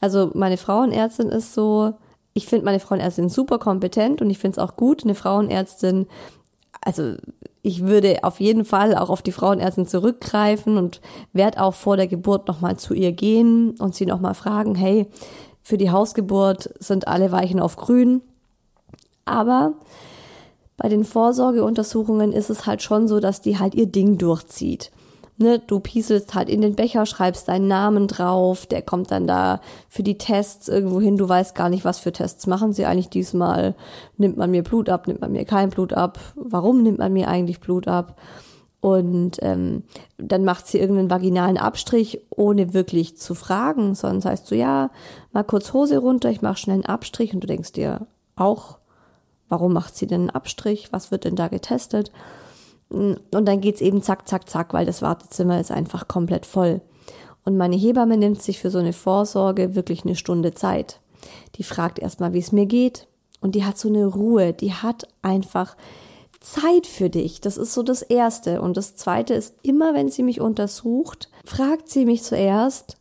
Also 0.00 0.30
meine 0.34 0.56
Frauenärztin 0.56 1.28
ist 1.28 1.54
so, 1.54 1.94
ich 2.38 2.46
finde 2.46 2.64
meine 2.64 2.80
Frauenärztin 2.80 3.28
super 3.28 3.58
kompetent 3.58 4.22
und 4.22 4.30
ich 4.30 4.38
finde 4.38 4.60
es 4.60 4.64
auch 4.64 4.76
gut, 4.76 5.02
eine 5.02 5.16
Frauenärztin, 5.16 6.06
also 6.80 7.14
ich 7.62 7.84
würde 7.84 8.22
auf 8.22 8.38
jeden 8.38 8.64
Fall 8.64 8.96
auch 8.96 9.10
auf 9.10 9.22
die 9.22 9.32
Frauenärztin 9.32 9.86
zurückgreifen 9.86 10.76
und 10.76 11.00
werde 11.32 11.60
auch 11.60 11.74
vor 11.74 11.96
der 11.96 12.06
Geburt 12.06 12.46
nochmal 12.46 12.76
zu 12.76 12.94
ihr 12.94 13.10
gehen 13.10 13.74
und 13.80 13.96
sie 13.96 14.06
nochmal 14.06 14.34
fragen, 14.34 14.76
hey, 14.76 15.08
für 15.62 15.76
die 15.76 15.90
Hausgeburt 15.90 16.70
sind 16.78 17.08
alle 17.08 17.32
Weichen 17.32 17.58
auf 17.58 17.76
grün. 17.76 18.22
Aber 19.24 19.74
bei 20.76 20.88
den 20.88 21.04
Vorsorgeuntersuchungen 21.04 22.32
ist 22.32 22.50
es 22.50 22.66
halt 22.66 22.82
schon 22.82 23.08
so, 23.08 23.18
dass 23.18 23.40
die 23.40 23.58
halt 23.58 23.74
ihr 23.74 23.86
Ding 23.86 24.16
durchzieht 24.16 24.92
ne, 25.38 25.58
du 25.60 25.80
pieselst 25.80 26.34
halt 26.34 26.48
in 26.48 26.60
den 26.60 26.74
Becher, 26.74 27.06
schreibst 27.06 27.48
deinen 27.48 27.68
Namen 27.68 28.08
drauf, 28.08 28.66
der 28.66 28.82
kommt 28.82 29.10
dann 29.10 29.26
da 29.26 29.60
für 29.88 30.02
die 30.02 30.18
Tests 30.18 30.68
irgendwo 30.68 31.00
hin, 31.00 31.16
du 31.16 31.28
weißt 31.28 31.54
gar 31.54 31.68
nicht, 31.68 31.84
was 31.84 31.98
für 31.98 32.12
Tests 32.12 32.46
machen 32.46 32.72
sie 32.72 32.84
eigentlich 32.84 33.08
diesmal. 33.08 33.74
Nimmt 34.16 34.36
man 34.36 34.50
mir 34.50 34.62
Blut 34.62 34.88
ab, 34.88 35.06
nimmt 35.06 35.20
man 35.20 35.32
mir 35.32 35.44
kein 35.44 35.70
Blut 35.70 35.92
ab? 35.92 36.18
Warum 36.34 36.82
nimmt 36.82 36.98
man 36.98 37.12
mir 37.12 37.28
eigentlich 37.28 37.60
Blut 37.60 37.88
ab? 37.88 38.20
Und 38.80 39.38
ähm, 39.42 39.82
dann 40.18 40.44
macht 40.44 40.68
sie 40.68 40.78
irgendeinen 40.78 41.10
vaginalen 41.10 41.58
Abstrich, 41.58 42.20
ohne 42.30 42.74
wirklich 42.74 43.16
zu 43.16 43.34
fragen, 43.34 43.94
sondern 43.94 44.30
heißt 44.30 44.46
so, 44.46 44.54
ja, 44.54 44.90
mal 45.32 45.42
kurz 45.42 45.72
Hose 45.72 45.98
runter, 45.98 46.30
ich 46.30 46.42
mache 46.42 46.58
schnell 46.58 46.74
einen 46.74 46.86
Abstrich 46.86 47.34
und 47.34 47.40
du 47.40 47.48
denkst 47.48 47.72
dir 47.72 48.06
auch, 48.36 48.78
warum 49.48 49.72
macht 49.72 49.96
sie 49.96 50.06
denn 50.06 50.22
einen 50.22 50.30
Abstrich? 50.30 50.92
Was 50.92 51.10
wird 51.10 51.24
denn 51.24 51.34
da 51.34 51.48
getestet? 51.48 52.12
Und 52.90 53.18
dann 53.30 53.60
geht's 53.60 53.80
eben 53.80 54.02
zack, 54.02 54.28
zack, 54.28 54.48
zack, 54.48 54.72
weil 54.72 54.86
das 54.86 55.02
Wartezimmer 55.02 55.60
ist 55.60 55.70
einfach 55.70 56.08
komplett 56.08 56.46
voll. 56.46 56.80
Und 57.44 57.56
meine 57.56 57.76
Hebamme 57.76 58.16
nimmt 58.16 58.42
sich 58.42 58.58
für 58.58 58.70
so 58.70 58.78
eine 58.78 58.92
Vorsorge 58.92 59.74
wirklich 59.74 60.04
eine 60.04 60.16
Stunde 60.16 60.54
Zeit. 60.54 61.00
Die 61.56 61.62
fragt 61.62 61.98
erstmal, 61.98 62.32
wie 62.32 62.38
es 62.38 62.52
mir 62.52 62.66
geht. 62.66 63.08
Und 63.40 63.54
die 63.54 63.64
hat 63.64 63.78
so 63.78 63.88
eine 63.88 64.06
Ruhe. 64.06 64.52
Die 64.52 64.72
hat 64.72 65.08
einfach 65.22 65.76
Zeit 66.40 66.86
für 66.86 67.10
dich. 67.10 67.40
Das 67.40 67.56
ist 67.56 67.74
so 67.74 67.82
das 67.82 68.02
Erste. 68.02 68.60
Und 68.60 68.76
das 68.76 68.96
Zweite 68.96 69.34
ist, 69.34 69.54
immer 69.62 69.94
wenn 69.94 70.08
sie 70.08 70.22
mich 70.22 70.40
untersucht, 70.40 71.30
fragt 71.44 71.88
sie 71.88 72.04
mich 72.04 72.22
zuerst, 72.22 72.96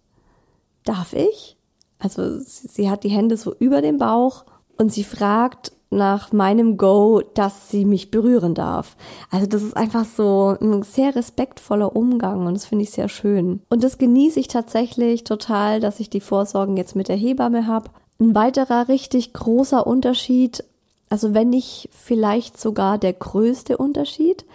darf 0.83 1.13
ich? 1.13 1.57
Also 1.99 2.39
sie 2.39 2.89
hat 2.89 3.03
die 3.03 3.09
Hände 3.09 3.37
so 3.37 3.55
über 3.59 3.81
dem 3.81 3.97
Bauch 3.97 4.45
und 4.77 4.93
sie 4.93 5.03
fragt, 5.03 5.71
nach 5.89 6.33
meinem 6.33 6.77
Go, 6.77 7.21
dass 7.33 7.69
sie 7.69 7.85
mich 7.85 8.11
berühren 8.11 8.53
darf. 8.53 8.97
Also 9.31 9.45
das 9.45 9.63
ist 9.63 9.77
einfach 9.77 10.05
so 10.05 10.57
ein 10.59 10.83
sehr 10.83 11.15
respektvoller 11.15 11.95
Umgang 11.95 12.45
und 12.45 12.53
das 12.53 12.65
finde 12.65 12.83
ich 12.83 12.91
sehr 12.91 13.09
schön. 13.09 13.61
Und 13.69 13.83
das 13.83 13.97
genieße 13.97 14.39
ich 14.39 14.47
tatsächlich 14.47 15.23
total, 15.23 15.79
dass 15.79 15.99
ich 15.99 16.09
die 16.09 16.19
Vorsorgen 16.19 16.75
jetzt 16.77 16.95
mit 16.95 17.07
der 17.07 17.15
Hebamme 17.15 17.67
habe. 17.67 17.89
Ein 18.19 18.35
weiterer 18.35 18.87
richtig 18.89 19.33
großer 19.33 19.87
Unterschied, 19.87 20.63
also 21.09 21.33
wenn 21.33 21.49
nicht 21.49 21.89
vielleicht 21.91 22.59
sogar 22.59 22.97
der 22.97 23.13
größte 23.13 23.77
Unterschied, 23.77 24.45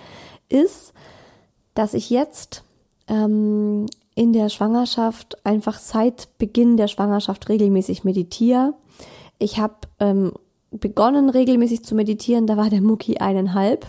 ist, 0.48 0.92
dass 1.74 1.94
ich 1.94 2.10
jetzt 2.10 2.62
ähm, 3.08 3.86
in 4.14 4.34
der 4.34 4.50
Schwangerschaft 4.50 5.44
einfach 5.46 5.78
seit 5.78 6.36
Beginn 6.36 6.76
der 6.76 6.88
Schwangerschaft 6.88 7.48
regelmäßig 7.48 8.04
meditiere. 8.04 8.74
Ich 9.38 9.58
habe 9.58 9.74
ähm, 9.98 10.32
begonnen 10.72 11.30
regelmäßig 11.30 11.84
zu 11.84 11.94
meditieren, 11.94 12.46
da 12.46 12.56
war 12.56 12.70
der 12.70 12.80
Mucki 12.80 13.18
eineinhalb. 13.18 13.86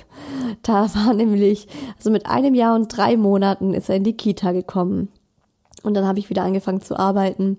Da 0.62 0.94
war 0.96 1.14
nämlich, 1.14 1.68
also 1.98 2.12
mit 2.12 2.26
einem 2.26 2.54
Jahr 2.54 2.76
und 2.76 2.96
drei 2.96 3.18
Monaten 3.18 3.74
ist 3.74 3.90
er 3.90 3.96
in 3.96 4.04
die 4.04 4.18
Kita 4.18 4.52
gekommen. 4.52 5.10
Und 5.84 5.96
dann 5.96 6.06
habe 6.06 6.20
ich 6.20 6.30
wieder 6.30 6.44
angefangen 6.44 6.82
zu 6.82 6.98
arbeiten. 6.98 7.58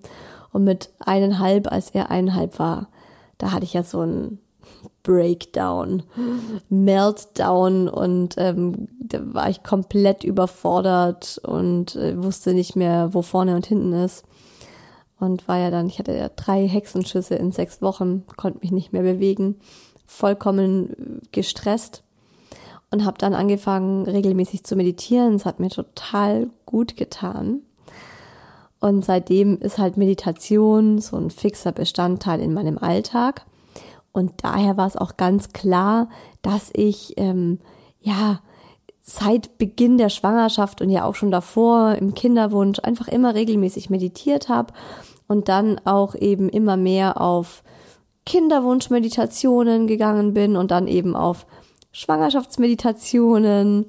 Und 0.52 0.64
mit 0.64 0.90
eineinhalb, 1.00 1.70
als 1.70 1.90
er 1.90 2.10
eineinhalb 2.10 2.58
war, 2.58 2.88
da 3.38 3.52
hatte 3.52 3.64
ich 3.64 3.74
ja 3.74 3.82
so 3.82 4.00
einen 4.00 4.38
Breakdown, 5.02 6.02
Meltdown 6.70 7.88
und 7.88 8.36
ähm, 8.38 8.88
da 9.00 9.18
war 9.34 9.50
ich 9.50 9.62
komplett 9.62 10.24
überfordert 10.24 11.40
und 11.44 11.94
äh, 11.96 12.22
wusste 12.22 12.54
nicht 12.54 12.74
mehr, 12.74 13.12
wo 13.12 13.20
vorne 13.20 13.54
und 13.54 13.66
hinten 13.66 13.92
ist 13.92 14.24
und 15.20 15.46
war 15.48 15.58
ja 15.58 15.70
dann, 15.70 15.86
ich 15.86 15.98
hatte 15.98 16.16
ja 16.16 16.28
drei 16.28 16.66
Hexenschüsse 16.66 17.34
in 17.36 17.52
sechs 17.52 17.80
Wochen, 17.82 18.24
konnte 18.36 18.60
mich 18.60 18.72
nicht 18.72 18.92
mehr 18.92 19.02
bewegen, 19.02 19.56
vollkommen 20.06 21.20
gestresst 21.32 22.02
und 22.90 23.04
habe 23.04 23.18
dann 23.18 23.34
angefangen 23.34 24.06
regelmäßig 24.06 24.64
zu 24.64 24.76
meditieren. 24.76 25.34
Es 25.34 25.44
hat 25.44 25.60
mir 25.60 25.70
total 25.70 26.50
gut 26.66 26.96
getan. 26.96 27.62
Und 28.80 29.04
seitdem 29.04 29.58
ist 29.58 29.78
halt 29.78 29.96
Meditation 29.96 31.00
so 31.00 31.16
ein 31.16 31.30
fixer 31.30 31.72
Bestandteil 31.72 32.40
in 32.40 32.52
meinem 32.52 32.78
Alltag. 32.78 33.46
Und 34.12 34.32
daher 34.44 34.76
war 34.76 34.86
es 34.86 34.96
auch 34.96 35.16
ganz 35.16 35.52
klar, 35.52 36.08
dass 36.42 36.70
ich 36.72 37.14
ähm, 37.16 37.58
ja 38.00 38.40
seit 39.06 39.58
Beginn 39.58 39.98
der 39.98 40.08
Schwangerschaft 40.08 40.80
und 40.80 40.88
ja 40.88 41.04
auch 41.04 41.14
schon 41.14 41.30
davor 41.30 41.94
im 41.94 42.14
Kinderwunsch 42.14 42.78
einfach 42.80 43.06
immer 43.06 43.34
regelmäßig 43.34 43.90
meditiert 43.90 44.48
habe 44.48 44.72
und 45.28 45.48
dann 45.50 45.78
auch 45.84 46.14
eben 46.14 46.48
immer 46.48 46.78
mehr 46.78 47.20
auf 47.20 47.62
Kinderwunschmeditationen 48.24 49.86
gegangen 49.86 50.32
bin 50.32 50.56
und 50.56 50.70
dann 50.70 50.88
eben 50.88 51.14
auf 51.16 51.46
Schwangerschaftsmeditationen 51.92 53.86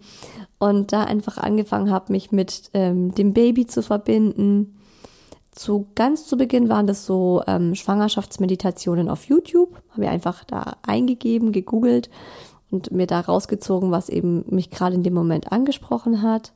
und 0.60 0.92
da 0.92 1.06
einfach 1.06 1.38
angefangen 1.38 1.92
habe, 1.92 2.12
mich 2.12 2.34
mit 2.34 2.70
ähm, 2.74 3.16
dem 3.16 3.34
Baby 3.34 3.68
zu 3.68 3.82
verbinden. 3.82 4.78
Zu 5.52 5.88
ganz 5.96 6.28
zu 6.28 6.36
Beginn 6.36 6.68
waren 6.68 6.88
das 6.88 7.06
so 7.06 7.42
ähm, 7.48 7.74
Schwangerschaftsmeditationen 7.74 9.10
auf 9.10 9.24
YouTube. 9.24 9.82
Habe 9.92 10.04
ich 10.04 10.10
einfach 10.10 10.44
da 10.44 10.76
eingegeben, 10.86 11.54
gegoogelt 11.54 12.10
und 12.76 12.92
mir 12.92 13.08
da 13.08 13.22
rausgezogen, 13.22 13.92
was 13.92 14.10
eben 14.10 14.44
mich 14.50 14.70
gerade 14.70 14.96
in 14.96 15.04
dem 15.04 15.14
Moment 15.14 15.52
angesprochen 15.52 16.22
hat. 16.22 16.54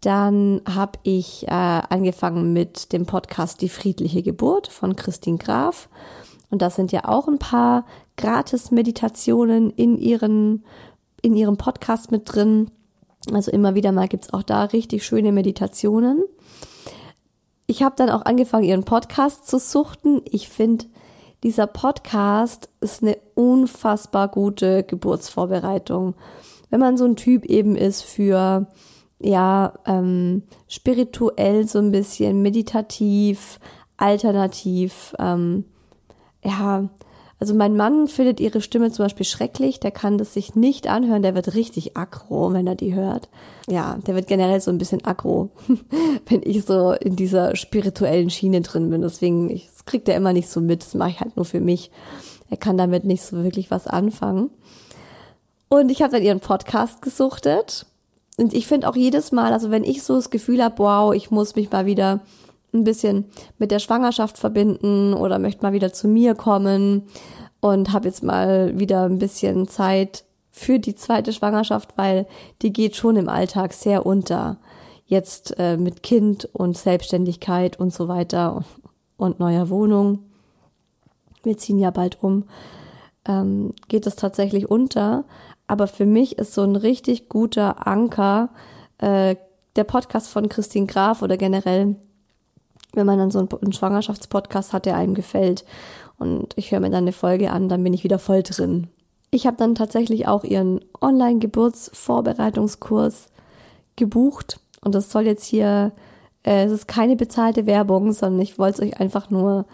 Dann 0.00 0.62
habe 0.68 0.98
ich 1.02 1.46
äh, 1.48 1.50
angefangen 1.50 2.52
mit 2.52 2.92
dem 2.92 3.06
Podcast 3.06 3.60
Die 3.60 3.68
friedliche 3.68 4.22
Geburt 4.22 4.68
von 4.68 4.96
Christine 4.96 5.38
Graf. 5.38 5.88
Und 6.50 6.62
da 6.62 6.70
sind 6.70 6.92
ja 6.92 7.04
auch 7.06 7.28
ein 7.28 7.38
paar 7.38 7.84
Gratis-Meditationen 8.16 9.70
in 9.70 9.98
ihren, 9.98 10.64
in 11.22 11.34
ihrem 11.34 11.56
Podcast 11.56 12.10
mit 12.10 12.32
drin. 12.32 12.70
Also 13.32 13.50
immer 13.50 13.74
wieder 13.74 13.92
mal 13.92 14.08
gibt's 14.08 14.32
auch 14.32 14.42
da 14.42 14.64
richtig 14.64 15.04
schöne 15.04 15.32
Meditationen. 15.32 16.24
Ich 17.66 17.82
habe 17.82 17.94
dann 17.96 18.10
auch 18.10 18.24
angefangen, 18.24 18.64
ihren 18.64 18.84
Podcast 18.84 19.46
zu 19.46 19.58
suchten. 19.58 20.22
Ich 20.24 20.48
finde, 20.48 20.86
dieser 21.42 21.66
Podcast 21.66 22.68
ist 22.80 23.02
eine 23.02 23.16
unfassbar 23.34 24.28
gute 24.28 24.82
Geburtsvorbereitung. 24.82 26.14
Wenn 26.68 26.80
man 26.80 26.96
so 26.96 27.04
ein 27.04 27.16
Typ 27.16 27.44
eben 27.46 27.76
ist 27.76 28.02
für 28.02 28.66
ja 29.18 29.74
ähm, 29.86 30.42
spirituell 30.68 31.66
so 31.66 31.78
ein 31.78 31.90
bisschen 31.90 32.42
meditativ, 32.42 33.58
alternativ, 33.96 35.14
ähm, 35.18 35.64
ja, 36.42 36.88
also 37.40 37.54
mein 37.54 37.74
Mann 37.74 38.06
findet 38.06 38.38
ihre 38.38 38.60
Stimme 38.60 38.92
zum 38.92 39.06
Beispiel 39.06 39.24
schrecklich, 39.24 39.80
der 39.80 39.90
kann 39.90 40.18
das 40.18 40.34
sich 40.34 40.54
nicht 40.54 40.88
anhören, 40.88 41.22
der 41.22 41.34
wird 41.34 41.54
richtig 41.54 41.96
aggro, 41.96 42.52
wenn 42.52 42.66
er 42.66 42.74
die 42.74 42.94
hört. 42.94 43.30
Ja, 43.66 43.98
der 44.06 44.14
wird 44.14 44.26
generell 44.26 44.60
so 44.60 44.70
ein 44.70 44.76
bisschen 44.76 45.06
aggro, 45.06 45.48
wenn 46.28 46.42
ich 46.44 46.66
so 46.66 46.92
in 46.92 47.16
dieser 47.16 47.56
spirituellen 47.56 48.28
Schiene 48.28 48.60
drin 48.60 48.90
bin. 48.90 49.00
Deswegen, 49.00 49.48
ich, 49.48 49.70
das 49.72 49.86
kriegt 49.86 50.06
er 50.10 50.16
immer 50.16 50.34
nicht 50.34 50.50
so 50.50 50.60
mit, 50.60 50.82
das 50.82 50.92
mache 50.92 51.10
ich 51.10 51.20
halt 51.20 51.36
nur 51.36 51.46
für 51.46 51.60
mich. 51.60 51.90
Er 52.50 52.58
kann 52.58 52.76
damit 52.76 53.04
nicht 53.04 53.22
so 53.22 53.42
wirklich 53.42 53.70
was 53.70 53.86
anfangen. 53.86 54.50
Und 55.70 55.90
ich 55.90 56.02
habe 56.02 56.12
dann 56.12 56.22
ihren 56.22 56.40
Podcast 56.40 57.00
gesuchtet. 57.00 57.86
Und 58.36 58.52
ich 58.52 58.66
finde 58.66 58.86
auch 58.86 58.96
jedes 58.96 59.32
Mal, 59.32 59.54
also 59.54 59.70
wenn 59.70 59.84
ich 59.84 60.02
so 60.02 60.16
das 60.16 60.28
Gefühl 60.28 60.62
habe, 60.62 60.78
wow, 60.78 61.14
ich 61.14 61.30
muss 61.30 61.56
mich 61.56 61.70
mal 61.70 61.86
wieder 61.86 62.20
ein 62.72 62.84
bisschen 62.84 63.26
mit 63.58 63.70
der 63.70 63.78
Schwangerschaft 63.78 64.38
verbinden 64.38 65.14
oder 65.14 65.38
möchte 65.38 65.62
mal 65.62 65.72
wieder 65.72 65.92
zu 65.92 66.08
mir 66.08 66.34
kommen 66.34 67.02
und 67.60 67.92
habe 67.92 68.08
jetzt 68.08 68.22
mal 68.22 68.78
wieder 68.78 69.04
ein 69.04 69.18
bisschen 69.18 69.68
Zeit 69.68 70.24
für 70.50 70.78
die 70.78 70.94
zweite 70.94 71.32
Schwangerschaft, 71.32 71.96
weil 71.96 72.26
die 72.62 72.72
geht 72.72 72.96
schon 72.96 73.16
im 73.16 73.28
Alltag 73.28 73.72
sehr 73.72 74.04
unter. 74.04 74.58
Jetzt 75.06 75.58
äh, 75.58 75.76
mit 75.76 76.02
Kind 76.02 76.48
und 76.52 76.76
Selbstständigkeit 76.76 77.78
und 77.78 77.92
so 77.92 78.08
weiter 78.08 78.64
und, 79.16 79.40
neuer 79.40 79.68
Wohnung. 79.68 80.20
Wir 81.42 81.56
ziehen 81.56 81.78
ja 81.78 81.90
bald 81.90 82.22
um. 82.22 82.44
Ähm, 83.26 83.72
geht 83.88 84.06
es 84.06 84.16
tatsächlich 84.16 84.70
unter. 84.70 85.24
Aber 85.66 85.86
für 85.86 86.06
mich 86.06 86.38
ist 86.38 86.54
so 86.54 86.62
ein 86.62 86.76
richtig 86.76 87.28
guter 87.28 87.86
Anker 87.86 88.50
äh, 88.98 89.36
der 89.76 89.84
Podcast 89.84 90.28
von 90.28 90.48
Christine 90.48 90.86
Graf 90.86 91.22
oder 91.22 91.36
generell 91.36 91.96
wenn 92.94 93.06
man 93.06 93.18
dann 93.18 93.30
so 93.30 93.38
einen, 93.38 93.72
Schwangerschaftspodcast 93.72 94.72
hat, 94.72 94.86
der 94.86 94.96
einem 94.96 95.14
gefällt 95.14 95.64
und 96.18 96.54
ich 96.56 96.72
höre 96.72 96.80
mir 96.80 96.90
dann 96.90 97.04
eine 97.04 97.12
Folge 97.12 97.50
an, 97.50 97.68
dann 97.68 97.84
bin 97.84 97.94
ich 97.94 98.04
wieder 98.04 98.18
voll 98.18 98.42
drin. 98.42 98.88
Ich 99.30 99.46
habe 99.46 99.56
dann 99.56 99.74
tatsächlich 99.74 100.26
auch 100.26 100.44
ihren 100.44 100.80
Online-Geburtsvorbereitungskurs 101.00 103.28
gebucht 103.96 104.60
und 104.80 104.94
das 104.94 105.10
soll 105.10 105.26
jetzt 105.26 105.44
hier, 105.44 105.92
äh, 106.42 106.64
es 106.64 106.72
ist 106.72 106.88
keine 106.88 107.16
bezahlte 107.16 107.66
Werbung, 107.66 108.12
sondern 108.12 108.40
ich 108.40 108.58
wollte 108.58 108.82
es 108.82 108.88
euch 108.88 109.00
einfach 109.00 109.30
nur 109.30 109.66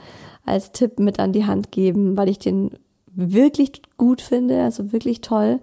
als 0.44 0.72
Tipp 0.72 0.98
mit 0.98 1.18
an 1.18 1.32
die 1.32 1.46
Hand 1.46 1.72
geben, 1.72 2.16
weil 2.16 2.28
ich 2.28 2.38
den 2.38 2.72
wirklich 3.06 3.82
gut 3.96 4.20
finde, 4.20 4.62
also 4.62 4.92
wirklich 4.92 5.22
toll. 5.22 5.60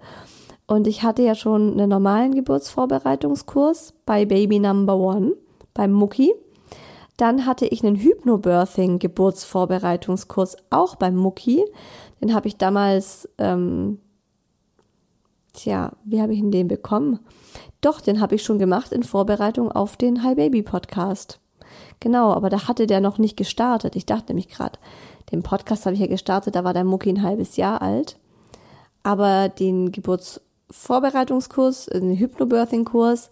Und 0.66 0.86
ich 0.86 1.02
hatte 1.02 1.22
ja 1.22 1.34
schon 1.34 1.72
einen 1.72 1.90
normalen 1.90 2.34
Geburtsvorbereitungskurs 2.34 3.92
bei 4.06 4.24
Baby 4.24 4.58
Number 4.58 4.96
One 4.96 5.34
beim 5.74 5.92
Mucki. 5.92 6.32
Dann 7.16 7.46
hatte 7.46 7.66
ich 7.66 7.84
einen 7.84 7.94
Hypnobirthing-Geburtsvorbereitungskurs 7.96 10.56
auch 10.70 10.96
beim 10.96 11.14
Mucki. 11.14 11.64
Den 12.20 12.34
habe 12.34 12.48
ich 12.48 12.56
damals, 12.56 13.28
ähm, 13.38 14.00
tja, 15.52 15.92
wie 16.04 16.20
habe 16.20 16.32
ich 16.32 16.40
denn 16.40 16.50
den 16.50 16.66
bekommen? 16.66 17.20
Doch, 17.80 18.00
den 18.00 18.20
habe 18.20 18.34
ich 18.34 18.42
schon 18.42 18.58
gemacht 18.58 18.90
in 18.92 19.04
Vorbereitung 19.04 19.70
auf 19.70 19.96
den 19.96 20.24
Hi 20.24 20.34
Baby 20.34 20.62
Podcast. 20.62 21.38
Genau, 22.00 22.32
aber 22.32 22.50
da 22.50 22.66
hatte 22.66 22.86
der 22.86 23.00
noch 23.00 23.18
nicht 23.18 23.36
gestartet. 23.36 23.96
Ich 23.96 24.06
dachte 24.06 24.28
nämlich 24.28 24.48
gerade, 24.48 24.78
den 25.30 25.42
Podcast 25.42 25.86
habe 25.86 25.94
ich 25.94 26.00
ja 26.00 26.06
gestartet, 26.06 26.56
da 26.56 26.64
war 26.64 26.74
der 26.74 26.84
Mucki 26.84 27.10
ein 27.10 27.22
halbes 27.22 27.56
Jahr 27.56 27.80
alt. 27.80 28.18
Aber 29.02 29.48
den 29.48 29.92
Geburtsvorbereitungskurs, 29.92 31.86
den 31.86 32.16
Hypnobirthing-Kurs, 32.16 33.30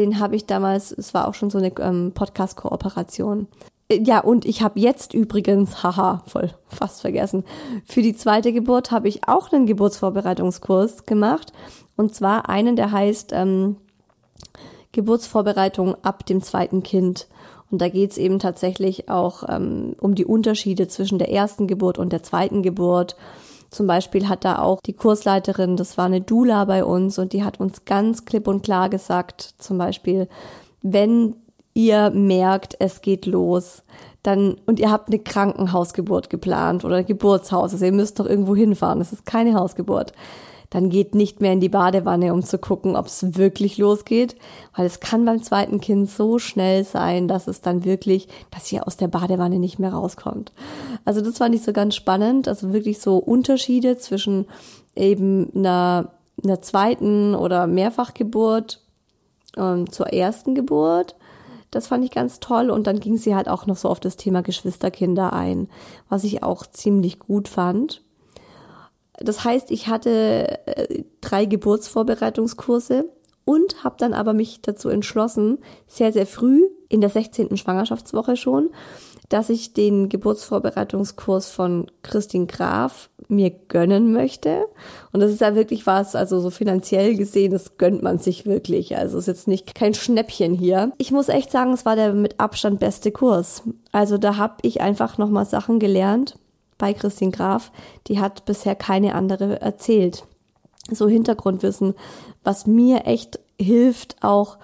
den 0.00 0.18
habe 0.18 0.34
ich 0.34 0.46
damals, 0.46 0.92
es 0.92 1.12
war 1.14 1.28
auch 1.28 1.34
schon 1.34 1.50
so 1.50 1.58
eine 1.58 1.72
ähm, 1.78 2.12
Podcast-Kooperation. 2.14 3.46
Äh, 3.88 4.02
ja, 4.02 4.20
und 4.20 4.46
ich 4.46 4.62
habe 4.62 4.80
jetzt 4.80 5.12
übrigens, 5.12 5.82
haha, 5.82 6.22
voll 6.26 6.50
fast 6.68 7.02
vergessen, 7.02 7.44
für 7.84 8.02
die 8.02 8.16
zweite 8.16 8.52
Geburt 8.52 8.90
habe 8.90 9.08
ich 9.08 9.28
auch 9.28 9.52
einen 9.52 9.66
Geburtsvorbereitungskurs 9.66 11.04
gemacht. 11.04 11.52
Und 11.96 12.14
zwar 12.14 12.48
einen, 12.48 12.76
der 12.76 12.92
heißt 12.92 13.32
ähm, 13.34 13.76
Geburtsvorbereitung 14.92 15.96
ab 16.02 16.24
dem 16.24 16.42
zweiten 16.42 16.82
Kind. 16.82 17.28
Und 17.70 17.82
da 17.82 17.88
geht's 17.88 18.16
eben 18.16 18.38
tatsächlich 18.38 19.08
auch 19.08 19.44
ähm, 19.48 19.94
um 20.00 20.14
die 20.14 20.24
Unterschiede 20.24 20.88
zwischen 20.88 21.18
der 21.18 21.30
ersten 21.30 21.66
Geburt 21.66 21.98
und 21.98 22.12
der 22.12 22.22
zweiten 22.22 22.62
Geburt 22.62 23.16
zum 23.70 23.86
Beispiel 23.86 24.28
hat 24.28 24.44
da 24.44 24.58
auch 24.58 24.80
die 24.80 24.92
Kursleiterin, 24.92 25.76
das 25.76 25.96
war 25.96 26.06
eine 26.06 26.20
Dula 26.20 26.64
bei 26.64 26.84
uns 26.84 27.18
und 27.18 27.32
die 27.32 27.44
hat 27.44 27.60
uns 27.60 27.84
ganz 27.84 28.24
klipp 28.24 28.48
und 28.48 28.62
klar 28.62 28.88
gesagt, 28.88 29.54
zum 29.58 29.78
Beispiel, 29.78 30.28
wenn 30.82 31.36
ihr 31.74 32.10
merkt, 32.10 32.76
es 32.80 33.00
geht 33.00 33.26
los, 33.26 33.84
dann, 34.22 34.56
und 34.66 34.80
ihr 34.80 34.90
habt 34.90 35.08
eine 35.08 35.18
Krankenhausgeburt 35.18 36.28
geplant 36.30 36.84
oder 36.84 37.02
Geburtshaus, 37.04 37.72
also 37.72 37.84
ihr 37.84 37.92
müsst 37.92 38.18
doch 38.20 38.26
irgendwo 38.26 38.54
hinfahren, 38.54 38.98
das 38.98 39.12
ist 39.12 39.24
keine 39.24 39.54
Hausgeburt 39.54 40.12
dann 40.70 40.88
geht 40.88 41.16
nicht 41.16 41.40
mehr 41.40 41.52
in 41.52 41.60
die 41.60 41.68
Badewanne, 41.68 42.32
um 42.32 42.42
zu 42.44 42.58
gucken, 42.58 42.96
ob 42.96 43.06
es 43.06 43.36
wirklich 43.36 43.76
losgeht, 43.76 44.36
weil 44.76 44.86
es 44.86 45.00
kann 45.00 45.24
beim 45.24 45.42
zweiten 45.42 45.80
Kind 45.80 46.08
so 46.08 46.38
schnell 46.38 46.84
sein, 46.84 47.26
dass 47.26 47.48
es 47.48 47.60
dann 47.60 47.84
wirklich, 47.84 48.28
dass 48.52 48.70
ihr 48.72 48.86
aus 48.86 48.96
der 48.96 49.08
Badewanne 49.08 49.58
nicht 49.58 49.80
mehr 49.80 49.92
rauskommt. 49.92 50.52
Also 51.04 51.20
das 51.20 51.38
fand 51.38 51.54
ich 51.54 51.62
so 51.62 51.72
ganz 51.72 51.96
spannend, 51.96 52.46
also 52.46 52.72
wirklich 52.72 53.00
so 53.00 53.16
Unterschiede 53.18 53.98
zwischen 53.98 54.46
eben 54.94 55.50
einer, 55.54 56.12
einer 56.42 56.62
zweiten 56.62 57.34
oder 57.34 57.66
Mehrfachgeburt 57.66 58.80
ähm, 59.56 59.90
zur 59.90 60.12
ersten 60.12 60.54
Geburt. 60.54 61.16
Das 61.72 61.88
fand 61.88 62.04
ich 62.04 62.10
ganz 62.10 62.40
toll. 62.40 62.70
Und 62.70 62.86
dann 62.86 63.00
ging 63.00 63.16
sie 63.16 63.34
halt 63.34 63.48
auch 63.48 63.66
noch 63.66 63.76
so 63.76 63.88
auf 63.88 64.00
das 64.00 64.16
Thema 64.16 64.42
Geschwisterkinder 64.42 65.32
ein, 65.32 65.68
was 66.08 66.24
ich 66.24 66.42
auch 66.42 66.66
ziemlich 66.66 67.18
gut 67.18 67.48
fand. 67.48 68.02
Das 69.20 69.44
heißt, 69.44 69.70
ich 69.70 69.88
hatte 69.88 70.66
äh, 70.66 71.04
drei 71.20 71.44
Geburtsvorbereitungskurse 71.44 73.08
und 73.44 73.84
habe 73.84 73.96
dann 73.98 74.14
aber 74.14 74.32
mich 74.32 74.60
dazu 74.62 74.88
entschlossen, 74.88 75.58
sehr, 75.86 76.12
sehr 76.12 76.26
früh 76.26 76.68
in 76.88 77.00
der 77.00 77.10
16. 77.10 77.56
Schwangerschaftswoche 77.56 78.36
schon, 78.36 78.70
dass 79.28 79.48
ich 79.48 79.72
den 79.72 80.08
Geburtsvorbereitungskurs 80.08 81.50
von 81.50 81.90
Christine 82.02 82.46
Graf 82.46 83.10
mir 83.28 83.50
gönnen 83.50 84.12
möchte. 84.12 84.66
Und 85.12 85.20
das 85.20 85.30
ist 85.30 85.40
ja 85.40 85.54
wirklich 85.54 85.86
was, 85.86 86.16
also 86.16 86.40
so 86.40 86.50
finanziell 86.50 87.16
gesehen, 87.16 87.52
das 87.52 87.78
gönnt 87.78 88.02
man 88.02 88.18
sich 88.18 88.44
wirklich. 88.44 88.96
Also 88.96 89.18
ist 89.18 89.28
jetzt 89.28 89.46
nicht 89.46 89.74
kein 89.74 89.94
Schnäppchen 89.94 90.54
hier. 90.54 90.92
Ich 90.98 91.12
muss 91.12 91.28
echt 91.28 91.52
sagen, 91.52 91.72
es 91.72 91.84
war 91.84 91.94
der 91.94 92.12
mit 92.12 92.40
Abstand 92.40 92.80
beste 92.80 93.12
Kurs. 93.12 93.62
Also 93.92 94.18
da 94.18 94.36
habe 94.36 94.56
ich 94.62 94.80
einfach 94.80 95.16
nochmal 95.16 95.46
Sachen 95.46 95.78
gelernt, 95.78 96.36
bei 96.80 96.92
Christine 96.94 97.30
Graf, 97.30 97.70
die 98.08 98.18
hat 98.18 98.44
bisher 98.44 98.74
keine 98.74 99.14
andere 99.14 99.60
erzählt. 99.60 100.24
So 100.90 101.06
Hintergrundwissen, 101.06 101.94
was 102.42 102.66
mir 102.66 103.06
echt 103.06 103.38
hilft, 103.60 104.16
auch 104.22 104.58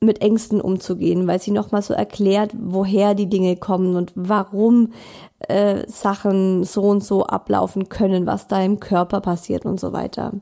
mit 0.00 0.20
Ängsten 0.22 0.60
umzugehen, 0.60 1.26
weil 1.26 1.40
sie 1.40 1.50
nochmal 1.50 1.82
so 1.82 1.92
erklärt, 1.92 2.52
woher 2.58 3.14
die 3.14 3.28
Dinge 3.28 3.56
kommen 3.56 3.96
und 3.96 4.12
warum 4.14 4.92
äh, 5.40 5.88
Sachen 5.88 6.64
so 6.64 6.82
und 6.82 7.04
so 7.04 7.26
ablaufen 7.26 7.88
können, 7.88 8.26
was 8.26 8.46
da 8.46 8.60
im 8.62 8.80
Körper 8.80 9.20
passiert 9.20 9.64
und 9.64 9.78
so 9.78 9.92
weiter. 9.92 10.32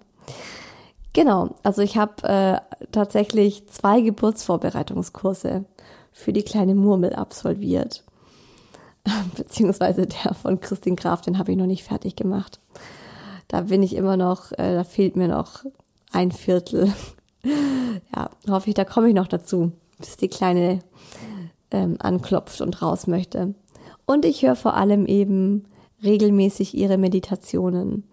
Genau, 1.13 1.55
also 1.63 1.81
ich 1.81 1.97
habe 1.97 2.23
äh, 2.25 2.87
tatsächlich 2.93 3.67
zwei 3.69 4.03
Geburtsvorbereitungskurse 4.03 5.65
für 6.13 6.33
die 6.33 6.43
kleine 6.43 6.75
Murmel 6.75 7.15
absolviert. 7.15 8.06
Beziehungsweise 9.37 10.07
der 10.07 10.35
von 10.35 10.61
Christine 10.61 10.97
Graf, 10.97 11.21
den 11.21 11.39
habe 11.39 11.53
ich 11.53 11.59
noch 11.59 11.67
nicht 11.67 11.85
fertig 11.85 12.17
gemacht. 12.17 12.61
Da 13.49 13.63
bin 13.63 13.83
ich 13.83 13.95
immer 13.95 14.17
noch, 14.17 14.53
äh, 14.53 14.75
da 14.75 14.85
fehlt 14.85 15.17
mir 15.17 15.29
noch 15.29 15.65
ein 16.13 16.33
Viertel 16.33 16.93
ja, 18.15 18.31
hoffe 18.49 18.69
ich, 18.69 18.75
da 18.75 18.85
komme 18.85 19.09
ich 19.09 19.15
noch 19.15 19.29
dazu, 19.29 19.73
bis 19.99 20.17
die 20.17 20.29
Kleine 20.29 20.81
ähm, 21.71 21.97
anklopft 21.99 22.61
und 22.61 22.81
raus 22.83 23.07
möchte. 23.07 23.55
Und 24.05 24.25
ich 24.25 24.43
höre 24.43 24.57
vor 24.57 24.75
allem 24.75 25.07
eben 25.07 25.67
regelmäßig 26.03 26.75
ihre 26.75 26.99
Meditationen 26.99 28.05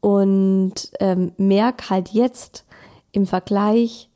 und 0.00 0.74
ähm, 1.00 1.32
merke 1.36 1.90
halt 1.90 2.10
jetzt 2.10 2.64
im 3.10 3.26
Vergleich 3.26 4.10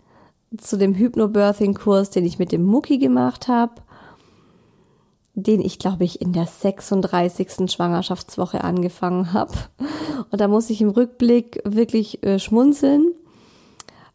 zu 0.56 0.76
dem 0.76 0.94
Hypnobirthing-Kurs, 0.94 2.10
den 2.10 2.24
ich 2.24 2.38
mit 2.38 2.52
dem 2.52 2.62
Mucki 2.62 2.98
gemacht 2.98 3.48
habe, 3.48 3.81
den 5.34 5.60
ich, 5.60 5.78
glaube 5.78 6.04
ich, 6.04 6.20
in 6.20 6.32
der 6.32 6.46
36. 6.46 7.70
Schwangerschaftswoche 7.70 8.64
angefangen 8.64 9.32
habe. 9.32 9.52
Und 10.30 10.40
da 10.40 10.48
muss 10.48 10.70
ich 10.70 10.80
im 10.80 10.90
Rückblick 10.90 11.60
wirklich 11.64 12.22
äh, 12.22 12.38
schmunzeln, 12.38 13.12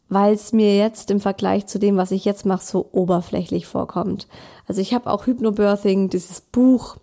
weil 0.08 0.34
es 0.34 0.52
mir 0.52 0.76
jetzt 0.76 1.10
im 1.10 1.20
Vergleich 1.20 1.66
zu 1.66 1.78
dem, 1.78 1.96
was 1.96 2.12
ich 2.12 2.24
jetzt 2.24 2.46
mache, 2.46 2.64
so 2.64 2.88
oberflächlich 2.92 3.66
vorkommt. 3.66 4.28
Also 4.66 4.80
ich 4.80 4.94
habe 4.94 5.10
auch 5.10 5.26
Hypnobirthing, 5.26 6.08
dieses 6.08 6.40
Buch, 6.40 6.96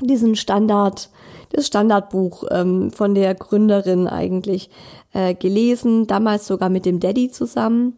diesen 0.00 0.36
Standard, 0.36 1.10
das 1.50 1.66
Standardbuch 1.66 2.44
ähm, 2.50 2.90
von 2.90 3.14
der 3.14 3.34
Gründerin 3.34 4.06
eigentlich 4.06 4.70
äh, 5.12 5.34
gelesen, 5.34 6.06
damals 6.06 6.46
sogar 6.46 6.68
mit 6.68 6.84
dem 6.84 7.00
Daddy 7.00 7.30
zusammen. 7.30 7.96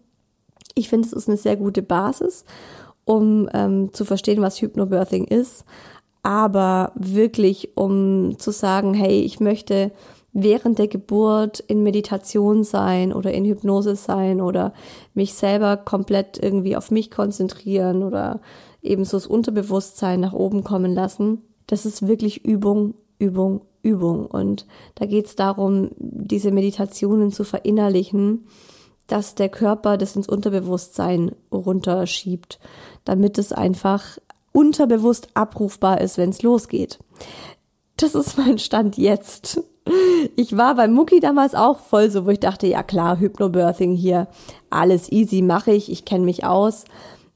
Ich 0.74 0.88
finde, 0.88 1.08
es 1.08 1.12
ist 1.12 1.28
eine 1.28 1.38
sehr 1.38 1.56
gute 1.56 1.82
Basis, 1.82 2.44
um 3.06 3.48
ähm, 3.54 3.94
zu 3.94 4.04
verstehen, 4.04 4.42
was 4.42 4.60
Hypnobirthing 4.60 5.24
ist, 5.24 5.64
aber 6.22 6.92
wirklich, 6.96 7.76
um 7.76 8.38
zu 8.38 8.50
sagen, 8.50 8.92
hey, 8.92 9.22
ich 9.22 9.40
möchte 9.40 9.92
während 10.32 10.78
der 10.78 10.88
Geburt 10.88 11.60
in 11.60 11.82
Meditation 11.82 12.62
sein 12.64 13.12
oder 13.12 13.32
in 13.32 13.46
Hypnose 13.46 13.96
sein 13.96 14.42
oder 14.42 14.74
mich 15.14 15.32
selber 15.32 15.78
komplett 15.78 16.38
irgendwie 16.42 16.76
auf 16.76 16.90
mich 16.90 17.10
konzentrieren 17.10 18.02
oder 18.02 18.40
eben 18.82 19.04
so 19.04 19.16
das 19.16 19.26
Unterbewusstsein 19.26 20.20
nach 20.20 20.34
oben 20.34 20.64
kommen 20.64 20.92
lassen. 20.92 21.42
Das 21.68 21.86
ist 21.86 22.06
wirklich 22.06 22.44
Übung, 22.44 22.94
Übung, 23.18 23.62
Übung. 23.82 24.26
Und 24.26 24.66
da 24.96 25.06
geht 25.06 25.26
es 25.26 25.36
darum, 25.36 25.90
diese 25.98 26.50
Meditationen 26.50 27.30
zu 27.30 27.44
verinnerlichen, 27.44 28.46
dass 29.06 29.36
der 29.36 29.48
Körper 29.48 29.96
das 29.96 30.16
ins 30.16 30.28
Unterbewusstsein 30.28 31.32
runterschiebt, 31.52 32.58
damit 33.06 33.38
es 33.38 33.52
einfach 33.52 34.18
unterbewusst 34.52 35.28
abrufbar 35.34 36.00
ist, 36.00 36.18
wenn 36.18 36.30
es 36.30 36.42
losgeht. 36.42 36.98
Das 37.96 38.14
ist 38.14 38.36
mein 38.36 38.58
Stand 38.58 38.98
jetzt. 38.98 39.62
Ich 40.34 40.56
war 40.56 40.74
beim 40.74 40.92
Mucki 40.92 41.20
damals 41.20 41.54
auch 41.54 41.78
voll 41.78 42.10
so, 42.10 42.26
wo 42.26 42.30
ich 42.30 42.40
dachte, 42.40 42.66
ja 42.66 42.82
klar, 42.82 43.18
Hypnobirthing 43.18 43.94
hier, 43.94 44.26
alles 44.68 45.10
easy 45.10 45.42
mache 45.42 45.72
ich, 45.72 45.90
ich 45.90 46.04
kenne 46.04 46.24
mich 46.24 46.44
aus. 46.44 46.84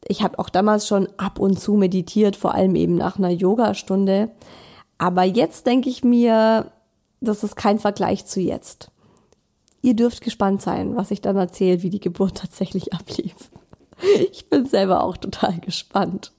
Ich 0.06 0.22
habe 0.22 0.38
auch 0.38 0.48
damals 0.48 0.86
schon 0.86 1.08
ab 1.16 1.38
und 1.38 1.60
zu 1.60 1.74
meditiert, 1.74 2.36
vor 2.36 2.54
allem 2.54 2.74
eben 2.74 2.96
nach 2.96 3.18
einer 3.18 3.30
Yogastunde. 3.30 4.30
Aber 4.98 5.22
jetzt 5.22 5.66
denke 5.66 5.88
ich 5.88 6.02
mir, 6.02 6.72
das 7.20 7.44
ist 7.44 7.54
kein 7.54 7.78
Vergleich 7.78 8.26
zu 8.26 8.40
jetzt. 8.40 8.90
Ihr 9.82 9.94
dürft 9.94 10.20
gespannt 10.22 10.60
sein, 10.60 10.96
was 10.96 11.10
ich 11.10 11.20
dann 11.20 11.36
erzähle, 11.36 11.82
wie 11.82 11.90
die 11.90 12.00
Geburt 12.00 12.36
tatsächlich 12.38 12.92
ablief. 12.92 13.50
Ich 14.32 14.48
bin 14.48 14.66
selber 14.66 15.04
auch 15.04 15.16
total 15.16 15.58
gespannt. 15.60 16.32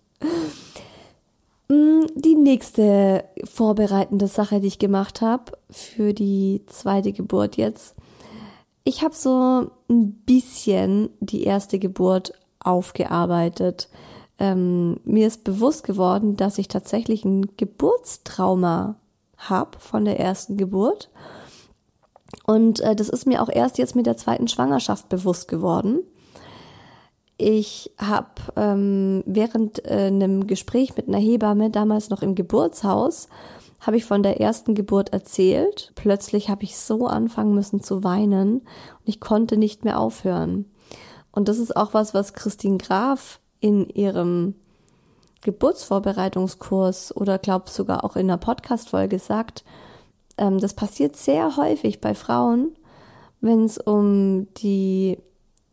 Mm, 1.68 2.06
die 2.16 2.36
nächste 2.36 3.24
vorbereitende 3.44 4.28
Sache, 4.28 4.60
die 4.60 4.68
ich 4.68 4.80
gemacht 4.80 5.22
habe 5.22 5.54
für 5.70 6.14
die 6.14 6.64
zweite 6.68 7.14
Geburt 7.14 7.58
jetzt. 7.58 7.96
Ich 8.84 9.04
habe 9.04 9.14
so 9.14 9.72
ein 9.90 10.14
bisschen 10.26 11.10
die 11.20 11.44
erste 11.44 11.80
Geburt 11.80 12.34
aufgearbeitet. 12.60 13.90
Ähm, 14.40 15.00
mir 15.04 15.28
ist 15.28 15.44
bewusst 15.44 15.84
geworden, 15.84 16.36
dass 16.36 16.58
ich 16.58 16.68
tatsächlich 16.68 17.24
ein 17.26 17.56
Geburtstrauma 17.58 18.96
habe 19.38 19.80
von 19.80 20.04
der 20.04 20.20
ersten 20.20 20.58
Geburt. 20.58 21.10
Und 22.46 22.80
äh, 22.80 22.96
das 22.96 23.10
ist 23.10 23.28
mir 23.28 23.42
auch 23.42 23.50
erst 23.50 23.78
jetzt 23.78 23.96
mit 23.96 24.06
der 24.06 24.18
zweiten 24.18 24.48
Schwangerschaft 24.48 25.10
bewusst 25.10 25.48
geworden. 25.48 26.00
Ich 27.42 27.92
habe 27.98 28.30
ähm, 28.56 29.24
während 29.26 29.84
äh, 29.84 30.08
einem 30.08 30.46
Gespräch 30.46 30.96
mit 30.96 31.08
einer 31.08 31.18
Hebamme, 31.18 31.72
damals 31.72 32.12
noch 32.12 32.22
im 32.22 32.36
Geburtshaus, 32.36 33.30
habe 33.80 33.98
ich 33.98 34.06
von 34.06 34.22
der 34.22 34.40
ersten 34.40 34.76
Geburt 34.76 35.12
erzählt. 35.12 35.92
Plötzlich 35.96 36.52
habe 36.52 36.64
ich 36.64 36.78
so 36.78 37.08
anfangen 37.08 37.56
müssen 37.56 37.82
zu 37.82 38.04
weinen 38.04 38.58
und 38.60 39.06
ich 39.06 39.20
konnte 39.20 39.58
nicht 39.58 39.84
mehr 39.84 40.00
aufhören. 40.00 40.66
Und 41.32 41.48
das 41.48 41.58
ist 41.58 41.76
auch 41.76 41.96
was, 41.96 42.14
was 42.14 42.34
Christine 42.34 42.78
Graf 42.78 43.40
in 43.60 43.90
ihrem 43.90 44.54
Geburtsvorbereitungskurs 45.42 47.16
oder 47.18 47.40
glaub 47.40 47.70
sogar 47.70 48.04
auch 48.04 48.18
in 48.18 48.30
einer 48.30 48.38
Podcast-Folge 48.38 49.18
sagt. 49.18 49.64
Ähm, 50.38 50.60
das 50.60 50.76
passiert 50.76 51.16
sehr 51.16 51.58
häufig 51.58 52.02
bei 52.02 52.14
Frauen, 52.14 52.76
wenn 53.40 53.64
es 53.64 53.80
um 53.80 54.48
die 54.58 55.18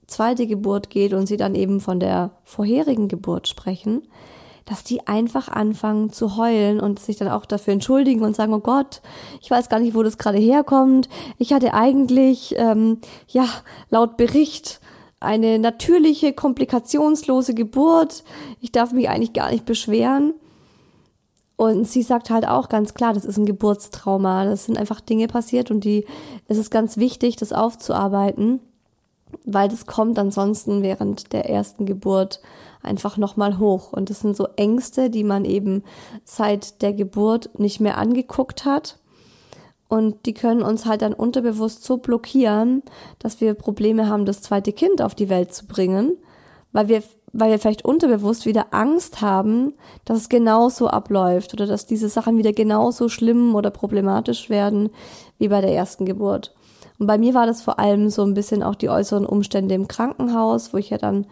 zweite 0.09 0.47
Geburt 0.47 0.91
geht 0.91 1.13
und 1.13 1.27
sie 1.27 1.37
dann 1.37 1.55
eben 1.55 1.81
von 1.81 2.01
der 2.01 2.33
vorherigen 2.43 3.07
Geburt 3.07 3.47
sprechen, 3.47 4.03
dass 4.65 4.83
die 4.83 5.07
einfach 5.07 5.49
anfangen 5.49 6.11
zu 6.11 6.37
heulen 6.37 6.81
und 6.81 6.99
sich 6.99 7.17
dann 7.17 7.29
auch 7.29 7.47
dafür 7.47 7.75
entschuldigen 7.75 8.23
und 8.23 8.35
sagen, 8.35 8.53
oh 8.53 8.61
Gott, 8.61 9.01
ich 9.41 9.51
weiß 9.51 9.69
gar 9.69 9.79
nicht, 9.79 9.95
wo 9.95 10.03
das 10.03 10.19
gerade 10.19 10.39
herkommt. 10.39 11.09
Ich 11.39 11.53
hatte 11.53 11.73
eigentlich, 11.73 12.55
ähm, 12.59 12.99
ja, 13.29 13.47
laut 13.91 14.17
Bericht 14.17 14.81
eine 15.21 15.59
natürliche, 15.59 16.33
komplikationslose 16.33 17.55
Geburt. 17.55 18.25
Ich 18.61 18.73
darf 18.73 18.93
mich 18.93 19.09
eigentlich 19.09 19.33
gar 19.33 19.51
nicht 19.51 19.65
beschweren. 19.65 20.35
Und 21.57 21.89
sie 21.89 22.03
sagt 22.03 22.31
halt 22.31 22.47
auch 22.47 22.69
ganz 22.69 22.95
klar, 22.95 23.15
das 23.15 23.25
ist 23.25 23.37
ein 23.37 23.47
Geburtstrauma. 23.47 24.45
Das 24.45 24.67
sind 24.67 24.79
einfach 24.79 25.01
Dinge 25.01 25.27
passiert 25.27 25.71
und 25.71 25.83
die, 25.83 26.07
es 26.47 26.57
ist 26.57 26.71
ganz 26.71 26.99
wichtig, 26.99 27.37
das 27.37 27.53
aufzuarbeiten 27.53 28.61
weil 29.51 29.69
das 29.69 29.87
kommt 29.87 30.19
ansonsten 30.19 30.83
während 30.83 31.33
der 31.33 31.49
ersten 31.49 31.87
Geburt 31.87 32.41
einfach 32.83 33.17
nochmal 33.17 33.59
hoch. 33.59 33.93
Und 33.93 34.11
das 34.11 34.21
sind 34.21 34.37
so 34.37 34.47
Ängste, 34.57 35.09
die 35.09 35.25
man 35.25 35.45
eben 35.45 35.83
seit 36.25 36.83
der 36.83 36.93
Geburt 36.93 37.59
nicht 37.59 37.81
mehr 37.81 37.97
angeguckt 37.97 38.67
hat. 38.67 38.99
Und 39.89 40.27
die 40.27 40.35
können 40.35 40.63
uns 40.63 40.85
halt 40.85 41.01
dann 41.01 41.15
unterbewusst 41.15 41.83
so 41.83 41.97
blockieren, 41.97 42.83
dass 43.19 43.41
wir 43.41 43.55
Probleme 43.55 44.07
haben, 44.09 44.27
das 44.27 44.43
zweite 44.43 44.73
Kind 44.73 45.01
auf 45.01 45.15
die 45.15 45.31
Welt 45.31 45.55
zu 45.55 45.67
bringen, 45.67 46.19
weil 46.73 46.89
wir, 46.89 47.03
weil 47.33 47.51
wir 47.51 47.59
vielleicht 47.59 47.87
unterbewusst 47.87 48.45
wieder 48.45 48.67
Angst 48.73 49.23
haben, 49.23 49.73
dass 50.05 50.19
es 50.19 50.29
genauso 50.29 50.89
abläuft 50.89 51.55
oder 51.55 51.67
dass 51.67 51.87
diese 51.87 52.11
Sachen 52.11 52.37
wieder 52.37 52.53
genauso 52.53 53.09
schlimm 53.09 53.55
oder 53.55 53.71
problematisch 53.71 54.51
werden 54.51 54.91
wie 55.39 55.49
bei 55.49 55.63
der 55.63 55.73
ersten 55.73 56.05
Geburt. 56.05 56.55
Und 56.99 57.07
bei 57.07 57.19
mir 57.19 57.35
war 57.35 57.47
das 57.47 57.63
vor 57.63 57.79
allem 57.79 58.11
so 58.11 58.23
ein 58.25 58.35
bisschen 58.35 58.63
auch 58.63 58.75
die 58.75 58.89
äußeren 58.89 59.27
Umstände 59.27 59.75
im 59.75 59.89
Krankenhaus, 59.89 60.73
wo 60.73 60.79
ich 60.79 60.91
ja 60.91 60.99
dann 60.99 61.27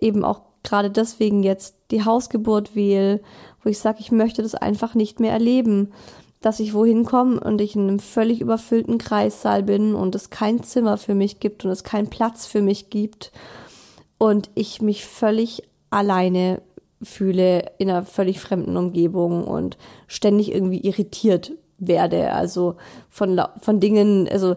eben 0.00 0.24
auch 0.24 0.42
gerade 0.62 0.90
deswegen 0.90 1.42
jetzt 1.42 1.76
die 1.90 2.04
Hausgeburt 2.04 2.74
wähle, 2.74 3.20
wo 3.62 3.70
ich 3.70 3.78
sage, 3.78 3.98
ich 4.00 4.12
möchte 4.12 4.42
das 4.42 4.54
einfach 4.54 4.94
nicht 4.94 5.20
mehr 5.20 5.32
erleben, 5.32 5.92
dass 6.40 6.60
ich 6.60 6.74
wohin 6.74 7.04
komme 7.04 7.40
und 7.40 7.60
ich 7.60 7.76
in 7.76 7.88
einem 7.88 7.98
völlig 7.98 8.40
überfüllten 8.40 8.98
Kreissaal 8.98 9.62
bin 9.62 9.94
und 9.94 10.14
es 10.14 10.30
kein 10.30 10.62
Zimmer 10.62 10.98
für 10.98 11.14
mich 11.14 11.40
gibt 11.40 11.64
und 11.64 11.70
es 11.70 11.82
keinen 11.82 12.08
Platz 12.08 12.46
für 12.46 12.62
mich 12.62 12.90
gibt 12.90 13.32
und 14.18 14.50
ich 14.54 14.82
mich 14.82 15.06
völlig 15.06 15.62
alleine 15.90 16.62
fühle 17.02 17.72
in 17.78 17.90
einer 17.90 18.04
völlig 18.04 18.40
fremden 18.40 18.76
Umgebung 18.76 19.44
und 19.44 19.76
ständig 20.08 20.52
irgendwie 20.52 20.80
irritiert 20.80 21.52
werde, 21.78 22.32
also 22.32 22.76
von, 23.08 23.40
von 23.60 23.80
Dingen, 23.80 24.28
also 24.30 24.56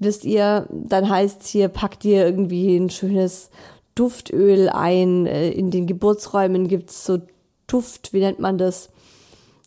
wisst 0.00 0.24
ihr, 0.24 0.66
dann 0.70 1.08
heißt 1.08 1.46
hier, 1.46 1.68
packt 1.68 2.04
ihr 2.04 2.24
irgendwie 2.24 2.76
ein 2.76 2.90
schönes 2.90 3.50
Duftöl 3.94 4.68
ein. 4.68 5.26
Äh, 5.26 5.50
in 5.50 5.70
den 5.70 5.86
Geburtsräumen 5.86 6.66
gibt's 6.66 7.04
so 7.04 7.18
Duft, 7.66 8.12
wie 8.12 8.20
nennt 8.20 8.40
man 8.40 8.58
das? 8.58 8.90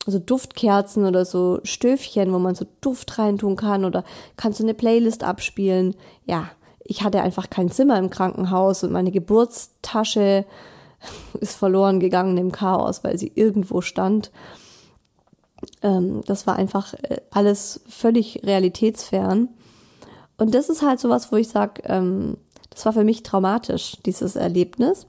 Also 0.05 0.19
Duftkerzen 0.19 1.05
oder 1.05 1.23
so 1.23 1.59
Stöfchen, 1.63 2.33
wo 2.33 2.39
man 2.39 2.55
so 2.55 2.65
Duft 2.81 3.17
reintun 3.17 3.55
kann 3.55 3.85
oder 3.85 4.03
kannst 4.35 4.59
du 4.59 4.63
eine 4.63 4.73
Playlist 4.73 5.23
abspielen. 5.23 5.95
Ja, 6.25 6.49
ich 6.83 7.03
hatte 7.03 7.21
einfach 7.21 7.49
kein 7.49 7.71
Zimmer 7.71 7.97
im 7.97 8.09
Krankenhaus 8.09 8.83
und 8.83 8.91
meine 8.91 9.11
Geburtstasche 9.11 10.45
ist 11.39 11.55
verloren 11.55 12.01
gegangen 12.01 12.37
im 12.37 12.51
Chaos, 12.51 13.03
weil 13.05 13.17
sie 13.17 13.31
irgendwo 13.35 13.79
stand. 13.79 14.31
Ähm, 15.81 16.21
das 16.25 16.47
war 16.47 16.57
einfach 16.57 16.93
äh, 16.95 17.21
alles 17.31 17.81
völlig 17.87 18.41
realitätsfern. 18.43 19.49
Und 20.43 20.53
das 20.53 20.67
ist 20.67 20.81
halt 20.81 20.99
sowas, 20.99 21.31
wo 21.31 21.37
ich 21.37 21.47
sage, 21.47 21.83
ähm, 21.85 22.35
das 22.69 22.85
war 22.85 22.91
für 22.91 23.05
mich 23.05 23.23
traumatisch, 23.23 23.95
dieses 24.05 24.35
Erlebnis. 24.35 25.07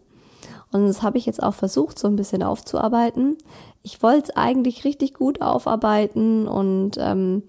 Und 0.70 0.87
das 0.87 1.03
habe 1.03 1.18
ich 1.18 1.27
jetzt 1.27 1.42
auch 1.42 1.55
versucht, 1.55 1.99
so 1.99 2.07
ein 2.07 2.14
bisschen 2.14 2.44
aufzuarbeiten. 2.44 3.37
Ich 3.83 4.01
wollte 4.01 4.29
es 4.29 4.37
eigentlich 4.37 4.85
richtig 4.85 5.12
gut 5.12 5.42
aufarbeiten 5.42 6.47
und 6.47 6.92
ähm, 6.99 7.42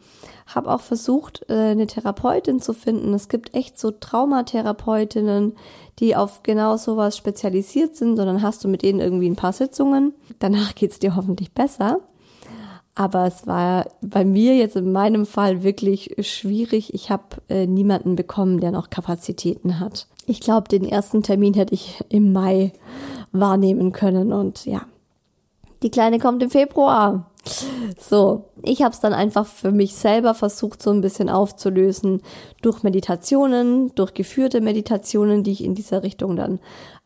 habe 0.48 0.74
auch 0.74 0.82
versucht, 0.82 1.46
äh, 1.48 1.54
eine 1.54 1.86
Therapeutin 1.86 2.60
zu 2.60 2.74
finden. 2.74 3.14
Es 3.14 3.30
gibt 3.30 3.54
echt 3.54 3.78
so 3.78 3.92
Traumatherapeutinnen, 3.92 5.56
die 6.00 6.16
auf 6.16 6.42
genau 6.42 6.78
sowas 6.78 7.16
spezialisiert 7.16 7.96
sind. 7.96 8.18
Und 8.18 8.26
dann 8.26 8.42
hast 8.42 8.64
du 8.64 8.68
mit 8.68 8.82
denen 8.82 9.00
irgendwie 9.00 9.30
ein 9.30 9.36
paar 9.36 9.54
Sitzungen. 9.54 10.16
Danach 10.40 10.74
geht's 10.74 10.98
dir 10.98 11.16
hoffentlich 11.16 11.52
besser. 11.52 12.00
Aber 12.96 13.26
es 13.26 13.46
war 13.46 13.88
bei 14.02 14.24
mir 14.24 14.56
jetzt 14.56 14.78
in 14.78 14.94
meinem 14.94 15.26
Fall 15.26 15.64
wirklich 15.64 16.16
schwierig. 16.22 16.94
Ich 16.94 17.10
habe 17.10 17.24
äh, 17.50 17.68
niemanden 17.68 18.16
bekommen, 18.16 18.62
der 18.62 18.72
noch 18.72 18.90
Kapazitäten 18.90 19.82
hat. 19.82 20.08
Ich 20.26 20.40
glaube, 20.40 20.70
den 20.70 20.86
ersten 20.86 21.22
Termin 21.22 21.54
hätte 21.54 21.74
ich 21.74 22.02
im 22.08 22.32
Mai 22.32 22.72
wahrnehmen 23.34 23.92
können. 23.92 24.32
Und 24.32 24.66
ja, 24.66 24.84
die 25.84 25.92
Kleine 25.92 26.20
kommt 26.20 26.42
im 26.42 26.50
Februar. 26.50 27.30
So, 28.00 28.46
ich 28.64 28.82
habe 28.82 28.94
es 28.94 29.02
dann 29.02 29.14
einfach 29.14 29.46
für 29.46 29.72
mich 29.72 29.94
selber 29.96 30.34
versucht, 30.34 30.82
so 30.82 30.90
ein 30.90 31.02
bisschen 31.02 31.30
aufzulösen 31.30 32.22
durch 32.62 32.82
Meditationen, 32.82 33.94
durch 33.94 34.14
geführte 34.14 34.62
Meditationen, 34.62 35.44
die 35.44 35.52
ich 35.52 35.64
in 35.64 35.76
dieser 35.76 36.02
Richtung 36.02 36.36
dann 36.36 36.60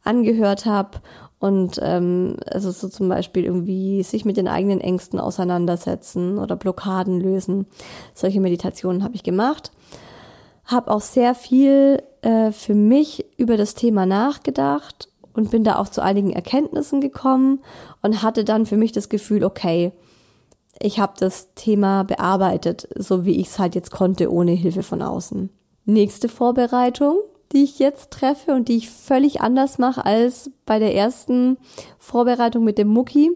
angehört 0.04 0.66
habe. 0.66 1.00
Und 1.40 1.80
ähm, 1.82 2.36
also 2.52 2.70
so 2.72 2.90
zum 2.90 3.08
Beispiel 3.08 3.46
irgendwie 3.46 4.04
sich 4.04 4.26
mit 4.26 4.36
den 4.36 4.50
eigenen 4.50 4.82
Ängsten 4.82 5.20
auseinandersetzen 5.20 6.38
oder 6.38 6.58
Blockaden 6.58 7.22
lösen. 7.22 7.66
Solche 8.14 8.42
Meditationen 8.42 9.04
habe 9.04 9.16
ich 9.16 9.24
gemacht. 9.24 9.72
Habe 10.66 10.92
auch 10.92 11.02
sehr 11.02 11.34
viel 11.36 12.04
äh, 12.22 12.52
für 12.52 12.76
mich 12.76 13.26
über 13.38 13.56
das 13.56 13.74
Thema 13.74 14.06
nachgedacht 14.06 15.10
und 15.34 15.52
bin 15.52 15.64
da 15.64 15.78
auch 15.78 15.88
zu 15.88 16.04
einigen 16.04 16.32
Erkenntnissen 16.32 17.00
gekommen 17.00 17.60
und 18.02 18.22
hatte 18.22 18.44
dann 18.44 18.66
für 18.66 18.78
mich 18.78 18.92
das 18.92 19.08
Gefühl, 19.08 19.46
okay, 19.46 19.94
ich 20.82 21.00
habe 21.00 21.14
das 21.20 21.54
Thema 21.56 22.04
bearbeitet, 22.04 22.88
so 22.96 23.26
wie 23.26 23.40
ich 23.40 23.48
es 23.48 23.60
halt 23.60 23.76
jetzt 23.76 23.92
konnte, 23.92 24.32
ohne 24.32 24.52
Hilfe 24.52 24.84
von 24.84 25.02
außen. 25.02 25.50
Nächste 25.86 26.30
Vorbereitung, 26.30 27.20
die 27.52 27.64
ich 27.64 27.80
jetzt 27.80 28.12
treffe 28.12 28.54
und 28.54 28.68
die 28.68 28.78
ich 28.78 28.90
völlig 28.90 29.42
anders 29.42 29.78
mache 29.78 30.06
als 30.06 30.52
bei 30.66 30.80
der 30.80 30.96
ersten 30.96 31.58
Vorbereitung 31.98 32.64
mit 32.64 32.78
dem 32.78 32.90
Mucki, 32.90 33.32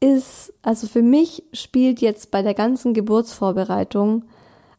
ist, 0.00 0.52
also 0.62 0.86
für 0.86 1.02
mich 1.02 1.42
spielt 1.52 2.00
jetzt 2.00 2.30
bei 2.30 2.42
der 2.42 2.54
ganzen 2.54 2.94
Geburtsvorbereitung 2.94 4.24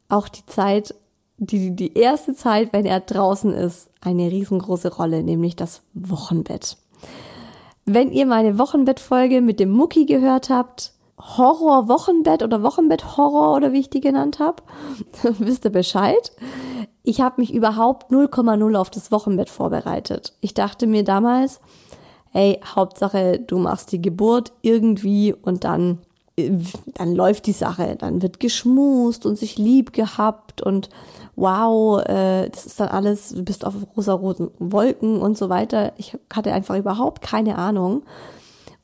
auch 0.08 0.30
die 0.30 0.46
Zeit, 0.46 0.96
die, 1.38 1.76
die 1.76 1.94
erste 1.94 2.34
Zeit, 2.34 2.74
wenn 2.74 2.86
er 2.86 3.02
draußen 3.02 3.54
ist, 3.54 3.90
eine 4.02 4.32
riesengroße 4.32 4.96
Rolle, 4.96 5.24
nämlich 5.24 5.56
das 5.56 5.82
Wochenbett. 5.94 6.78
Wenn 7.86 8.12
ihr 8.12 8.26
meine 8.26 8.58
Wochenbettfolge 8.58 9.42
mit 9.42 9.60
dem 9.60 9.72
Mucki 9.72 10.06
gehört 10.06 10.50
habt, 10.50 10.94
Horror-Wochenbett 11.20 12.44
oder 12.44 12.64
Wochenbett-Horror 12.64 13.56
oder 13.56 13.74
wie 13.74 13.82
ich 13.82 13.90
die 13.90 14.02
genannt 14.02 14.40
habe, 14.40 14.64
wisst 15.40 15.66
ihr 15.66 15.72
Bescheid. 15.72 16.32
Ich 17.10 17.22
habe 17.22 17.42
mich 17.42 17.52
überhaupt 17.52 18.12
0,0 18.12 18.76
auf 18.76 18.92
das 18.92 19.12
Wochenbett 19.12 19.50
vorbereitet. 19.50 20.34
Ich 20.42 20.54
dachte 20.54 20.86
mir 20.86 21.04
damals, 21.04 21.60
hey, 22.30 22.60
Hauptsache, 22.64 23.40
du 23.40 23.58
machst 23.58 23.92
die 23.92 24.00
Geburt 24.00 24.52
irgendwie 24.62 25.34
und 25.34 25.64
dann, 25.64 25.98
dann 26.36 27.16
läuft 27.16 27.48
die 27.48 27.52
Sache. 27.52 27.96
Dann 27.98 28.22
wird 28.22 28.40
geschmust 28.40 29.26
und 29.26 29.40
sich 29.40 29.58
lieb 29.58 29.92
gehabt 29.92 30.62
und 30.62 30.92
wow, 31.36 32.00
äh, 32.06 32.48
das 32.50 32.68
ist 32.68 32.80
dann 32.80 32.90
alles, 32.90 33.30
du 33.30 33.44
bist 33.44 33.66
auf 33.66 33.74
rosa-roten 33.98 34.52
Wolken 34.60 35.20
und 35.20 35.36
so 35.36 35.50
weiter. 35.50 35.94
Ich 35.98 36.16
hatte 36.32 36.54
einfach 36.54 36.78
überhaupt 36.78 37.24
keine 37.24 37.58
Ahnung 37.58 38.04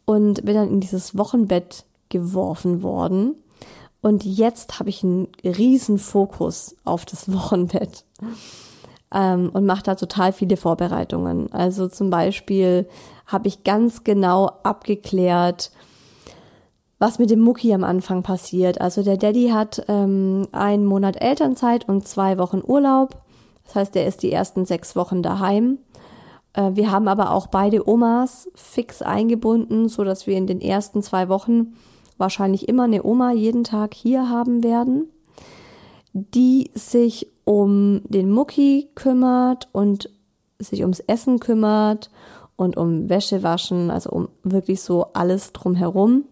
und 0.05 0.43
bin 0.43 0.55
dann 0.55 0.69
in 0.69 0.79
dieses 0.79 1.15
Wochenbett 1.15 1.85
geworfen 2.09 2.81
worden. 2.81 3.35
Und 4.01 4.25
jetzt 4.25 4.79
habe 4.79 4.89
ich 4.89 5.03
einen 5.03 5.27
riesen 5.43 5.99
Fokus 5.99 6.75
auf 6.85 7.05
das 7.05 7.31
Wochenbett 7.31 8.03
ähm, 9.13 9.49
und 9.53 9.65
mache 9.65 9.83
da 9.83 9.95
total 9.95 10.33
viele 10.33 10.57
Vorbereitungen. 10.57 11.51
Also 11.51 11.87
zum 11.87 12.09
Beispiel 12.09 12.87
habe 13.25 13.47
ich 13.47 13.63
ganz 13.63 14.03
genau 14.03 14.51
abgeklärt, 14.63 15.71
was 16.99 17.19
mit 17.19 17.29
dem 17.29 17.39
Mucki 17.39 17.73
am 17.73 17.83
Anfang 17.83 18.23
passiert. 18.23 18.79
Also 18.81 19.03
der 19.03 19.17
Daddy 19.17 19.49
hat 19.49 19.83
ähm, 19.87 20.47
einen 20.51 20.85
Monat 20.85 21.21
Elternzeit 21.21 21.87
und 21.87 22.07
zwei 22.07 22.37
Wochen 22.37 22.61
Urlaub. 22.65 23.21
Das 23.65 23.75
heißt, 23.75 23.95
er 23.95 24.07
ist 24.07 24.23
die 24.23 24.31
ersten 24.31 24.65
sechs 24.65 24.95
Wochen 24.95 25.21
daheim. 25.21 25.79
Äh, 26.53 26.71
wir 26.73 26.91
haben 26.91 27.07
aber 27.07 27.31
auch 27.31 27.47
beide 27.47 27.87
Omas 27.87 28.49
fix 28.55 29.01
eingebunden, 29.01 29.89
so 29.89 30.03
dass 30.03 30.27
wir 30.27 30.37
in 30.37 30.47
den 30.47 30.61
ersten 30.61 31.01
zwei 31.03 31.29
Wochen 31.29 31.75
wahrscheinlich 32.17 32.69
immer 32.69 32.83
eine 32.83 33.03
Oma 33.03 33.31
jeden 33.33 33.63
Tag 33.63 33.93
hier 33.93 34.29
haben 34.29 34.63
werden, 34.63 35.09
die 36.13 36.71
sich 36.73 37.27
um 37.45 38.01
den 38.05 38.31
Mucki 38.31 38.89
kümmert 38.95 39.69
und 39.71 40.09
sich 40.59 40.81
ums 40.81 40.99
Essen 40.99 41.39
kümmert 41.39 42.09
und 42.55 42.75
um 42.75 43.09
Wäsche 43.09 43.43
waschen, 43.43 43.91
also 43.91 44.09
um 44.09 44.29
wirklich 44.43 44.81
so 44.81 45.07
alles 45.13 45.53
drumherum, 45.53 46.25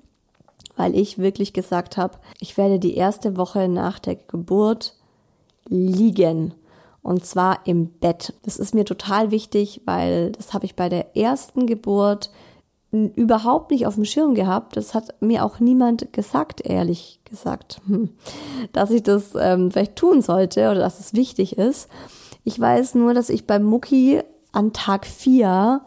weil 0.75 0.95
ich 0.95 1.19
wirklich 1.19 1.53
gesagt 1.53 1.97
habe, 1.97 2.17
ich 2.39 2.57
werde 2.57 2.79
die 2.79 2.95
erste 2.95 3.37
Woche 3.37 3.69
nach 3.69 3.99
der 3.99 4.15
Geburt 4.15 4.95
liegen 5.67 6.53
und 7.03 7.25
zwar 7.25 7.67
im 7.67 7.87
Bett. 7.87 8.33
Das 8.43 8.57
ist 8.57 8.73
mir 8.73 8.85
total 8.85 9.29
wichtig, 9.29 9.81
weil 9.85 10.31
das 10.31 10.53
habe 10.53 10.65
ich 10.65 10.75
bei 10.75 10.89
der 10.89 11.15
ersten 11.15 11.67
Geburt 11.67 12.31
überhaupt 12.93 13.71
nicht 13.71 13.87
auf 13.87 13.95
dem 13.95 14.05
Schirm 14.05 14.35
gehabt. 14.35 14.77
Das 14.77 14.93
hat 14.93 15.21
mir 15.21 15.43
auch 15.43 15.59
niemand 15.59 16.13
gesagt, 16.13 16.61
ehrlich 16.65 17.19
gesagt, 17.25 17.81
hm, 17.87 18.09
dass 18.71 18.91
ich 18.91 19.03
das 19.03 19.33
ähm, 19.39 19.71
vielleicht 19.71 19.95
tun 19.95 20.21
sollte 20.21 20.69
oder 20.69 20.79
dass 20.79 20.99
es 20.99 21.13
wichtig 21.13 21.57
ist. 21.57 21.89
Ich 22.43 22.59
weiß 22.59 22.95
nur, 22.95 23.13
dass 23.13 23.29
ich 23.29 23.47
beim 23.47 23.63
Mucki 23.63 24.21
an 24.51 24.73
Tag 24.73 25.05
vier 25.05 25.81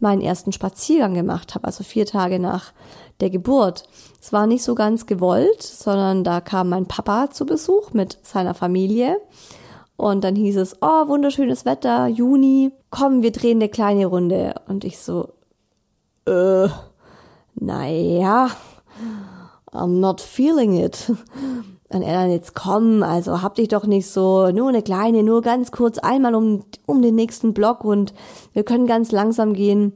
meinen 0.00 0.20
ersten 0.20 0.52
Spaziergang 0.52 1.14
gemacht 1.14 1.54
habe, 1.54 1.66
also 1.66 1.84
vier 1.84 2.06
Tage 2.06 2.38
nach 2.38 2.72
der 3.20 3.30
Geburt. 3.30 3.84
Es 4.20 4.32
war 4.32 4.46
nicht 4.46 4.62
so 4.62 4.74
ganz 4.74 5.06
gewollt, 5.06 5.62
sondern 5.62 6.24
da 6.24 6.40
kam 6.40 6.68
mein 6.68 6.86
Papa 6.86 7.30
zu 7.30 7.46
Besuch 7.46 7.92
mit 7.92 8.18
seiner 8.22 8.54
Familie. 8.54 9.18
Und 9.96 10.22
dann 10.22 10.36
hieß 10.36 10.56
es, 10.56 10.76
oh, 10.80 11.08
wunderschönes 11.08 11.64
Wetter, 11.64 12.06
Juni, 12.06 12.70
komm, 12.90 13.22
wir 13.22 13.32
drehen 13.32 13.58
eine 13.58 13.68
kleine 13.68 14.06
Runde. 14.06 14.54
Und 14.68 14.84
ich 14.84 14.98
so, 15.00 15.30
äh, 16.28 16.68
naja, 17.54 18.48
I'm 19.72 20.00
not 20.00 20.20
feeling 20.20 20.74
it. 20.74 21.12
Und 21.90 22.02
er 22.02 22.20
dann 22.20 22.30
jetzt 22.30 22.54
komm, 22.54 23.02
also 23.02 23.40
hab 23.40 23.54
dich 23.54 23.68
doch 23.68 23.86
nicht 23.86 24.08
so, 24.10 24.50
nur 24.50 24.68
eine 24.68 24.82
kleine, 24.82 25.22
nur 25.22 25.40
ganz 25.40 25.72
kurz 25.72 25.98
einmal 25.98 26.34
um, 26.34 26.64
um 26.84 27.00
den 27.00 27.14
nächsten 27.14 27.54
Block 27.54 27.82
und 27.82 28.12
wir 28.52 28.62
können 28.62 28.86
ganz 28.86 29.10
langsam 29.10 29.54
gehen. 29.54 29.94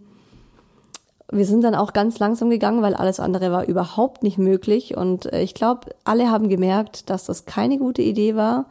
Wir 1.30 1.44
sind 1.44 1.64
dann 1.64 1.74
auch 1.74 1.92
ganz 1.92 2.18
langsam 2.18 2.48
gegangen, 2.48 2.82
weil 2.82 2.94
alles 2.94 3.20
andere 3.20 3.52
war 3.52 3.66
überhaupt 3.66 4.22
nicht 4.22 4.38
möglich 4.38 4.96
und 4.96 5.30
äh, 5.32 5.42
ich 5.42 5.54
glaube, 5.54 5.90
alle 6.04 6.30
haben 6.30 6.48
gemerkt, 6.48 7.10
dass 7.10 7.24
das 7.24 7.44
keine 7.44 7.78
gute 7.78 8.02
Idee 8.02 8.36
war. 8.36 8.66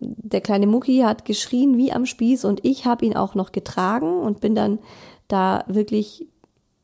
Der 0.00 0.40
kleine 0.40 0.66
Mucki 0.66 1.00
hat 1.00 1.24
geschrien 1.24 1.76
wie 1.76 1.92
am 1.92 2.06
Spieß 2.06 2.44
und 2.44 2.64
ich 2.64 2.86
habe 2.86 3.04
ihn 3.04 3.16
auch 3.16 3.36
noch 3.36 3.52
getragen 3.52 4.20
und 4.20 4.40
bin 4.40 4.56
dann 4.56 4.80
da 5.28 5.64
wirklich 5.68 6.26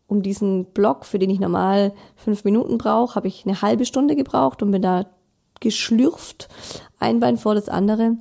um 0.08 0.22
diesen 0.22 0.64
Block, 0.64 1.04
für 1.04 1.18
den 1.18 1.30
ich 1.30 1.38
normal 1.38 1.92
fünf 2.16 2.42
Minuten 2.42 2.78
brauche, 2.78 3.14
habe 3.14 3.28
ich 3.28 3.44
eine 3.46 3.62
halbe 3.62 3.84
Stunde 3.84 4.16
gebraucht 4.16 4.62
und 4.62 4.72
bin 4.72 4.82
da 4.82 5.06
geschlürft, 5.60 6.48
ein 6.98 7.20
Bein 7.20 7.36
vor 7.36 7.54
das 7.54 7.68
andere. 7.68 8.16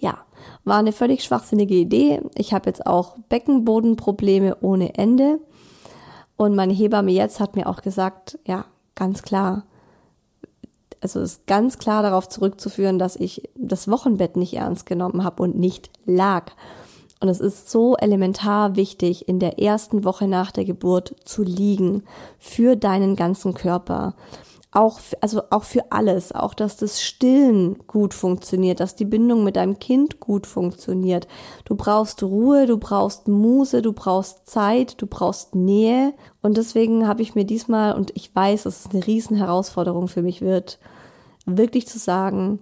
Ja, 0.00 0.18
war 0.64 0.78
eine 0.78 0.92
völlig 0.92 1.22
schwachsinnige 1.22 1.74
Idee. 1.74 2.20
Ich 2.34 2.52
habe 2.52 2.68
jetzt 2.68 2.86
auch 2.86 3.16
Beckenbodenprobleme 3.28 4.58
ohne 4.60 4.94
Ende. 4.94 5.38
Und 6.36 6.56
meine 6.56 6.72
Hebamme 6.72 7.12
jetzt 7.12 7.38
hat 7.38 7.54
mir 7.54 7.68
auch 7.68 7.80
gesagt, 7.80 8.38
ja, 8.44 8.64
ganz 8.96 9.22
klar, 9.22 9.64
also 11.00 11.20
ist 11.20 11.46
ganz 11.46 11.78
klar 11.78 12.02
darauf 12.02 12.28
zurückzuführen, 12.28 12.98
dass 12.98 13.14
ich 13.14 13.48
das 13.54 13.88
Wochenbett 13.88 14.36
nicht 14.36 14.54
ernst 14.54 14.86
genommen 14.86 15.22
habe 15.22 15.42
und 15.42 15.56
nicht 15.56 15.90
lag. 16.06 16.50
Und 17.20 17.28
es 17.28 17.40
ist 17.40 17.70
so 17.70 17.96
elementar 17.96 18.76
wichtig, 18.76 19.28
in 19.28 19.38
der 19.38 19.58
ersten 19.58 20.04
Woche 20.04 20.28
nach 20.28 20.50
der 20.50 20.64
Geburt 20.64 21.14
zu 21.24 21.42
liegen 21.42 22.02
für 22.38 22.76
deinen 22.76 23.16
ganzen 23.16 23.54
Körper. 23.54 24.14
auch, 24.74 24.98
also 25.20 25.42
auch 25.50 25.62
für 25.62 25.92
alles, 25.92 26.32
auch 26.32 26.52
dass 26.52 26.76
das 26.76 27.00
Stillen 27.00 27.78
gut 27.86 28.12
funktioniert, 28.12 28.80
dass 28.80 28.96
die 28.96 29.04
Bindung 29.04 29.44
mit 29.44 29.56
deinem 29.56 29.78
Kind 29.78 30.18
gut 30.18 30.46
funktioniert. 30.46 31.28
Du 31.64 31.76
brauchst 31.76 32.22
Ruhe, 32.22 32.66
du 32.66 32.76
brauchst 32.76 33.28
Muße, 33.28 33.82
du 33.82 33.92
brauchst 33.92 34.48
Zeit, 34.50 35.00
du 35.00 35.06
brauchst 35.06 35.54
Nähe. 35.54 36.12
Und 36.42 36.56
deswegen 36.56 37.06
habe 37.06 37.22
ich 37.22 37.36
mir 37.36 37.44
diesmal, 37.44 37.94
und 37.94 38.10
ich 38.16 38.34
weiß, 38.34 38.64
dass 38.64 38.84
es 38.84 38.90
eine 38.90 39.06
riesen 39.06 39.36
Herausforderung 39.36 40.08
für 40.08 40.22
mich 40.22 40.40
wird, 40.40 40.80
wirklich 41.46 41.86
zu 41.86 41.98
sagen, 41.98 42.58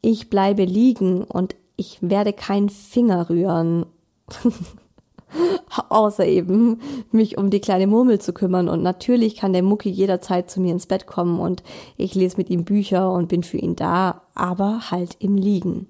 ich 0.00 0.30
bleibe 0.30 0.64
liegen 0.64 1.22
und 1.22 1.54
ich 1.82 1.98
werde 2.00 2.32
keinen 2.32 2.68
Finger 2.68 3.28
rühren. 3.28 3.86
außer 5.88 6.26
eben 6.26 6.80
mich 7.10 7.38
um 7.38 7.50
die 7.50 7.60
kleine 7.60 7.86
Murmel 7.86 8.20
zu 8.20 8.32
kümmern. 8.32 8.68
Und 8.68 8.82
natürlich 8.82 9.36
kann 9.36 9.52
der 9.52 9.62
Mucki 9.62 9.88
jederzeit 9.88 10.50
zu 10.50 10.60
mir 10.60 10.72
ins 10.72 10.86
Bett 10.86 11.06
kommen 11.06 11.40
und 11.40 11.62
ich 11.96 12.14
lese 12.14 12.36
mit 12.36 12.50
ihm 12.50 12.64
Bücher 12.64 13.10
und 13.10 13.28
bin 13.28 13.42
für 13.42 13.56
ihn 13.56 13.74
da, 13.74 14.22
aber 14.34 14.90
halt 14.90 15.16
im 15.18 15.36
Liegen. 15.36 15.88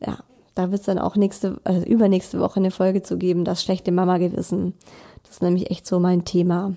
Ja, 0.00 0.18
da 0.54 0.70
wird 0.70 0.80
es 0.80 0.86
dann 0.86 0.98
auch 0.98 1.16
nächste, 1.16 1.58
also 1.64 1.84
übernächste 1.86 2.38
Woche 2.38 2.60
eine 2.60 2.70
Folge 2.70 3.02
zu 3.02 3.16
geben, 3.16 3.44
das 3.44 3.62
schlechte 3.62 3.90
Mama-Gewissen. 3.90 4.74
Das 5.22 5.32
ist 5.32 5.42
nämlich 5.42 5.70
echt 5.70 5.86
so 5.86 5.98
mein 5.98 6.24
Thema, 6.24 6.74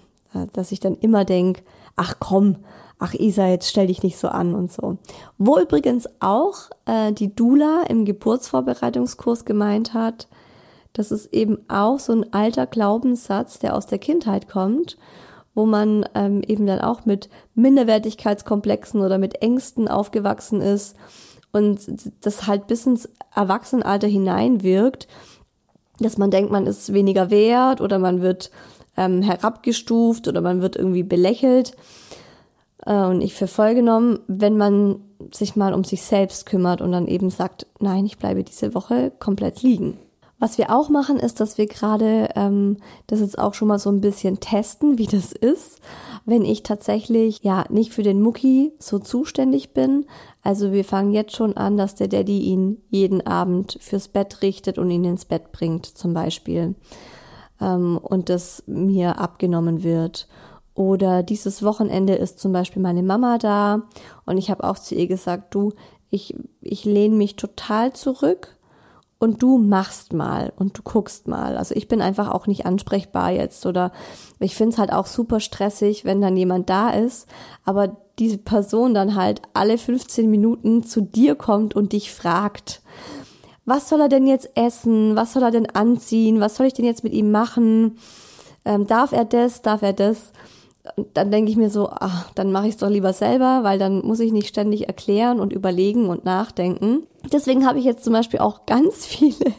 dass 0.54 0.72
ich 0.72 0.80
dann 0.80 0.96
immer 0.96 1.26
denk, 1.26 1.62
ach 1.96 2.16
komm, 2.20 2.56
ach 3.00 3.14
Isa, 3.14 3.48
jetzt 3.48 3.70
stell 3.70 3.88
dich 3.88 4.04
nicht 4.04 4.18
so 4.18 4.28
an 4.28 4.54
und 4.54 4.72
so. 4.72 4.98
Wo 5.38 5.58
übrigens 5.58 6.08
auch 6.20 6.70
äh, 6.86 7.14
die 7.14 7.34
Dula 7.34 7.84
im 7.88 8.06
Geburtsvorbereitungskurs 8.06 9.46
gemeint 9.46 9.94
hat, 9.94 10.28
das 10.94 11.12
ist 11.12 11.34
eben 11.34 11.60
auch 11.70 12.00
so 12.00 12.14
ein 12.14 12.34
alter 12.34 12.68
Glaubenssatz, 12.68 13.60
der 13.60 13.76
aus 13.76 13.86
der 13.86 14.00
Kindheit 14.00 14.50
kommt, 14.50 14.98
wo 15.56 15.66
man 15.66 16.06
ähm, 16.14 16.42
eben 16.46 16.66
dann 16.68 16.82
auch 16.82 17.06
mit 17.06 17.30
Minderwertigkeitskomplexen 17.56 19.02
oder 19.02 19.18
mit 19.18 19.42
Ängsten 19.42 19.88
aufgewachsen 19.88 20.62
ist 20.62 20.96
und 21.52 21.80
das 22.22 22.48
halt 22.48 22.68
bis 22.68 22.86
ins 22.86 23.10
Erwachsenenalter 23.34 24.08
hineinwirkt, 24.08 25.08
dass 26.00 26.18
man 26.18 26.32
denkt, 26.32 26.52
man 26.52 26.68
ist 26.68 26.94
weniger 26.94 27.30
wert 27.30 27.82
oder 27.82 28.00
man 28.00 28.22
wird 28.22 28.52
ähm, 28.98 29.22
herabgestuft 29.22 30.28
oder 30.28 30.42
man 30.42 30.62
wird 30.62 30.76
irgendwie 30.76 31.04
belächelt. 31.04 31.76
Äh, 32.86 33.06
und 33.06 33.22
ich 33.22 33.34
für 33.34 33.48
voll 33.48 33.76
genommen, 33.76 34.20
wenn 34.28 34.58
man 34.58 35.02
sich 35.32 35.56
mal 35.56 35.74
um 35.74 35.84
sich 35.84 36.02
selbst 36.02 36.46
kümmert 36.46 36.82
und 36.82 36.92
dann 36.92 37.08
eben 37.08 37.30
sagt, 37.30 37.68
nein, 37.80 38.06
ich 38.06 38.18
bleibe 38.18 38.44
diese 38.44 38.74
Woche 38.74 39.12
komplett 39.20 39.62
liegen. 39.62 39.98
Was 40.42 40.58
wir 40.58 40.74
auch 40.74 40.88
machen, 40.88 41.18
ist, 41.20 41.42
dass 41.42 41.58
wir 41.58 41.68
gerade 41.68 42.30
ähm, 42.36 42.78
das 43.08 43.20
jetzt 43.20 43.38
auch 43.38 43.54
schon 43.54 43.68
mal 43.68 43.78
so 43.78 43.90
ein 43.90 44.00
bisschen 44.00 44.40
testen, 44.40 44.98
wie 44.98 45.06
das 45.06 45.34
ist, 45.34 45.82
wenn 46.26 46.46
ich 46.46 46.64
tatsächlich 46.64 47.44
ja 47.44 47.66
nicht 47.70 47.92
für 47.92 48.04
den 48.04 48.22
Mucki 48.22 48.72
so 48.80 49.00
zuständig 49.00 49.74
bin. 49.74 50.06
Also 50.42 50.72
wir 50.72 50.86
fangen 50.86 51.12
jetzt 51.12 51.36
schon 51.36 51.58
an, 51.58 51.76
dass 51.76 51.96
der 51.96 52.08
Daddy 52.08 52.40
ihn 52.40 52.82
jeden 52.88 53.28
Abend 53.28 53.78
fürs 53.82 54.08
Bett 54.08 54.42
richtet 54.42 54.78
und 54.78 54.90
ihn 54.90 55.04
ins 55.04 55.26
Bett 55.26 55.52
bringt, 55.52 55.86
zum 55.86 56.14
Beispiel. 56.14 56.76
Ähm, 57.60 58.00
und 58.02 58.30
das 58.30 58.64
mir 58.66 59.20
abgenommen 59.20 59.84
wird. 59.84 60.30
Oder 60.80 61.24
dieses 61.24 61.62
Wochenende 61.62 62.16
ist 62.16 62.40
zum 62.40 62.54
Beispiel 62.54 62.82
meine 62.82 63.04
Mama 63.04 63.38
da 63.38 63.82
und 64.26 64.38
ich 64.38 64.50
habe 64.50 64.64
auch 64.64 64.80
zu 64.80 64.96
ihr 64.96 65.08
gesagt, 65.08 65.54
du, 65.54 65.74
ich, 66.10 66.38
ich 66.62 66.86
lehne 66.86 67.18
mich 67.18 67.36
total 67.36 67.92
zurück 67.92 68.56
und 69.20 69.44
du 69.44 69.58
machst 69.58 70.14
mal 70.14 70.54
und 70.56 70.78
du 70.78 70.82
guckst 70.82 71.28
mal. 71.28 71.58
Also 71.58 71.76
ich 71.76 71.90
bin 71.90 72.02
einfach 72.02 72.32
auch 72.32 72.48
nicht 72.48 72.66
ansprechbar 72.66 73.32
jetzt 73.32 73.66
oder 73.66 73.92
ich 74.40 74.56
finde 74.56 74.72
es 74.72 74.80
halt 74.80 74.94
auch 74.94 75.06
super 75.06 75.42
stressig, 75.42 76.06
wenn 76.06 76.22
dann 76.22 76.38
jemand 76.38 76.70
da 76.70 76.92
ist, 76.92 77.28
aber 77.66 77.98
diese 78.18 78.38
Person 78.38 78.94
dann 78.94 79.16
halt 79.16 79.42
alle 79.54 79.78
15 79.78 80.32
Minuten 80.32 80.84
zu 80.84 81.02
dir 81.02 81.36
kommt 81.36 81.76
und 81.76 81.92
dich 81.92 82.14
fragt, 82.14 82.82
was 83.66 83.90
soll 83.90 84.00
er 84.00 84.08
denn 84.08 84.28
jetzt 84.28 84.52
essen? 84.56 85.18
Was 85.18 85.34
soll 85.34 85.44
er 85.44 85.52
denn 85.52 85.70
anziehen? 85.70 86.40
Was 86.40 86.56
soll 86.56 86.68
ich 86.68 86.74
denn 86.74 86.86
jetzt 86.86 87.04
mit 87.04 87.12
ihm 87.12 87.32
machen? 87.32 87.98
Ähm, 88.64 88.88
darf 88.88 89.12
er 89.12 89.26
das? 89.26 89.62
Darf 89.62 89.82
er 89.82 89.92
das? 89.92 90.32
Dann 91.14 91.32
denke 91.32 91.52
ich 91.52 91.58
mir 91.58 91.70
so, 91.70 91.90
ach, 91.90 92.32
dann 92.36 92.52
mache 92.52 92.68
ich 92.68 92.74
es 92.74 92.78
doch 92.78 92.90
lieber 92.90 93.14
selber, 93.14 93.64
weil 93.64 93.80
dann 93.80 94.06
muss 94.06 94.20
ich 94.20 94.32
nicht 94.32 94.48
ständig 94.48 94.88
erklären 94.88 95.40
und 95.40 95.54
überlegen 95.54 96.08
und 96.08 96.26
nachdenken. 96.26 97.04
Deswegen 97.32 97.66
habe 97.68 97.80
ich 97.80 97.86
jetzt 97.86 98.04
zum 98.04 98.14
Beispiel 98.14 98.40
auch 98.40 98.66
ganz 98.66 99.06
viele 99.06 99.54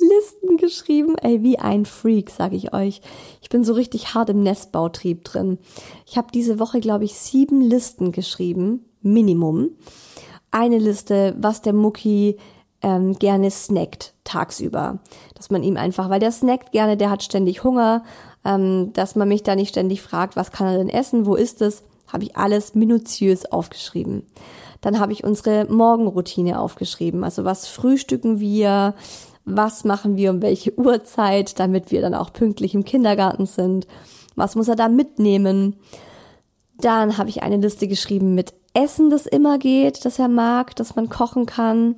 Listen 0.00 0.56
geschrieben. 0.56 1.16
Ey, 1.16 1.42
wie 1.42 1.58
ein 1.58 1.84
Freak, 1.84 2.30
sage 2.30 2.56
ich 2.56 2.72
euch. 2.72 3.00
Ich 3.42 3.48
bin 3.48 3.64
so 3.64 3.72
richtig 3.72 4.14
hart 4.14 4.30
im 4.30 4.42
Nestbautrieb 4.42 5.24
drin. 5.24 5.58
Ich 6.06 6.16
habe 6.16 6.28
diese 6.32 6.58
Woche, 6.58 6.80
glaube 6.80 7.04
ich, 7.04 7.14
sieben 7.14 7.60
Listen 7.60 8.12
geschrieben, 8.12 8.84
Minimum. 9.02 9.70
Eine 10.50 10.78
Liste, 10.78 11.34
was 11.38 11.60
der 11.62 11.72
Mucki 11.72 12.36
ähm, 12.82 13.18
gerne 13.18 13.50
snackt 13.50 14.14
tagsüber. 14.24 14.98
Dass 15.34 15.50
man 15.50 15.62
ihm 15.62 15.76
einfach, 15.76 16.10
weil 16.10 16.20
der 16.20 16.32
snackt 16.32 16.72
gerne, 16.72 16.96
der 16.96 17.10
hat 17.10 17.22
ständig 17.22 17.64
Hunger, 17.64 18.04
ähm, 18.44 18.92
dass 18.92 19.16
man 19.16 19.28
mich 19.28 19.42
da 19.42 19.54
nicht 19.54 19.70
ständig 19.70 20.02
fragt, 20.02 20.36
was 20.36 20.52
kann 20.52 20.68
er 20.68 20.78
denn 20.78 20.88
essen, 20.88 21.26
wo 21.26 21.34
ist 21.34 21.62
es, 21.62 21.82
habe 22.12 22.24
ich 22.24 22.36
alles 22.36 22.74
minutiös 22.74 23.46
aufgeschrieben. 23.46 24.22
Dann 24.80 25.00
habe 25.00 25.12
ich 25.12 25.24
unsere 25.24 25.66
Morgenroutine 25.66 26.60
aufgeschrieben, 26.60 27.24
also 27.24 27.44
was 27.44 27.66
frühstücken 27.66 28.40
wir, 28.40 28.94
was 29.44 29.84
machen 29.84 30.16
wir 30.16 30.30
um 30.30 30.42
welche 30.42 30.78
Uhrzeit, 30.78 31.58
damit 31.58 31.90
wir 31.90 32.00
dann 32.00 32.14
auch 32.14 32.32
pünktlich 32.32 32.74
im 32.74 32.84
Kindergarten 32.84 33.46
sind, 33.46 33.86
was 34.36 34.54
muss 34.54 34.68
er 34.68 34.76
da 34.76 34.88
mitnehmen. 34.88 35.76
Dann 36.80 37.18
habe 37.18 37.28
ich 37.28 37.42
eine 37.42 37.56
Liste 37.56 37.88
geschrieben 37.88 38.34
mit 38.34 38.54
Essen, 38.74 39.10
das 39.10 39.26
immer 39.26 39.58
geht, 39.58 40.04
das 40.04 40.18
er 40.18 40.28
mag, 40.28 40.76
dass 40.76 40.94
man 40.94 41.08
kochen 41.08 41.46
kann. 41.46 41.96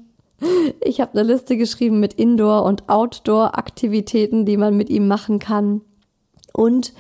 Ich 0.81 1.03
habe 1.03 1.19
eine 1.19 1.31
Liste 1.31 1.59
geschrieben 1.59 2.01
mit 2.01 2.15
Indoor- 2.15 2.65
und 2.65 2.89
Outdoor-Aktivitäten, 2.89 4.47
die 4.47 4.57
man 4.57 4.75
mit 4.77 4.89
ihm 4.89 5.07
machen 5.07 5.39
kann. 5.39 5.83
Und 6.61 6.93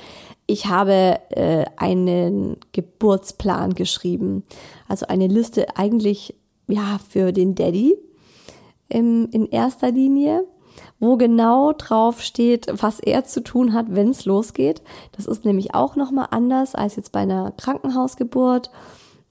ich 0.46 0.68
habe 0.68 1.20
äh, 1.28 1.66
einen 1.76 2.56
Geburtsplan 2.72 3.74
geschrieben. 3.74 4.42
Also 4.88 5.04
eine 5.06 5.26
Liste 5.26 5.76
eigentlich 5.76 6.34
ja 6.66 6.98
für 7.10 7.30
den 7.32 7.54
Daddy 7.54 7.98
im, 8.88 9.28
in 9.32 9.50
erster 9.50 9.90
Linie, 9.90 10.46
wo 10.98 11.18
genau 11.18 11.74
drauf 11.74 12.22
steht, 12.22 12.68
was 12.72 13.00
er 13.00 13.26
zu 13.26 13.42
tun 13.42 13.74
hat, 13.74 13.84
wenn 13.90 14.08
es 14.08 14.24
losgeht. 14.24 14.80
Das 15.12 15.26
ist 15.26 15.44
nämlich 15.44 15.74
auch 15.74 15.94
nochmal 15.94 16.28
anders 16.30 16.74
als 16.74 16.96
jetzt 16.96 17.12
bei 17.12 17.20
einer 17.20 17.52
Krankenhausgeburt, 17.58 18.70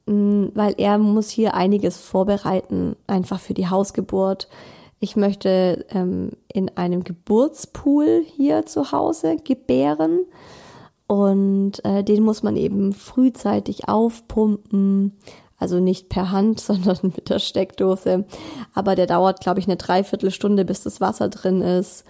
mh, 0.05 0.13
mm, 0.13 0.51
weil 0.53 0.75
er 0.77 0.99
muss 0.99 1.31
hier 1.31 1.55
einiges 1.55 1.97
vorbereiten, 1.97 2.95
einfach 3.07 3.39
für 3.39 3.55
die 3.55 3.67
Hausgeburt. 3.67 4.47
Ich 4.99 5.15
möchte 5.15 5.85
ähm, 5.89 6.31
in 6.51 6.75
einem 6.77 7.03
Geburtspool 7.03 8.23
hier 8.25 8.65
zu 8.65 8.91
Hause 8.91 9.37
gebären. 9.37 10.25
Und 11.07 11.83
äh, 11.85 12.03
den 12.03 12.23
muss 12.23 12.43
man 12.43 12.55
eben 12.55 12.93
frühzeitig 12.93 13.87
aufpumpen. 13.87 15.17
Also 15.57 15.79
nicht 15.79 16.09
per 16.09 16.31
Hand, 16.31 16.59
sondern 16.59 16.97
mit 17.01 17.29
der 17.29 17.39
Steckdose. 17.39 18.25
Aber 18.73 18.95
der 18.95 19.07
dauert, 19.07 19.39
glaube 19.39 19.59
ich, 19.59 19.67
eine 19.67 19.77
Dreiviertelstunde, 19.77 20.65
bis 20.65 20.83
das 20.83 20.99
Wasser 21.01 21.29
drin 21.29 21.61
ist. 21.61 22.03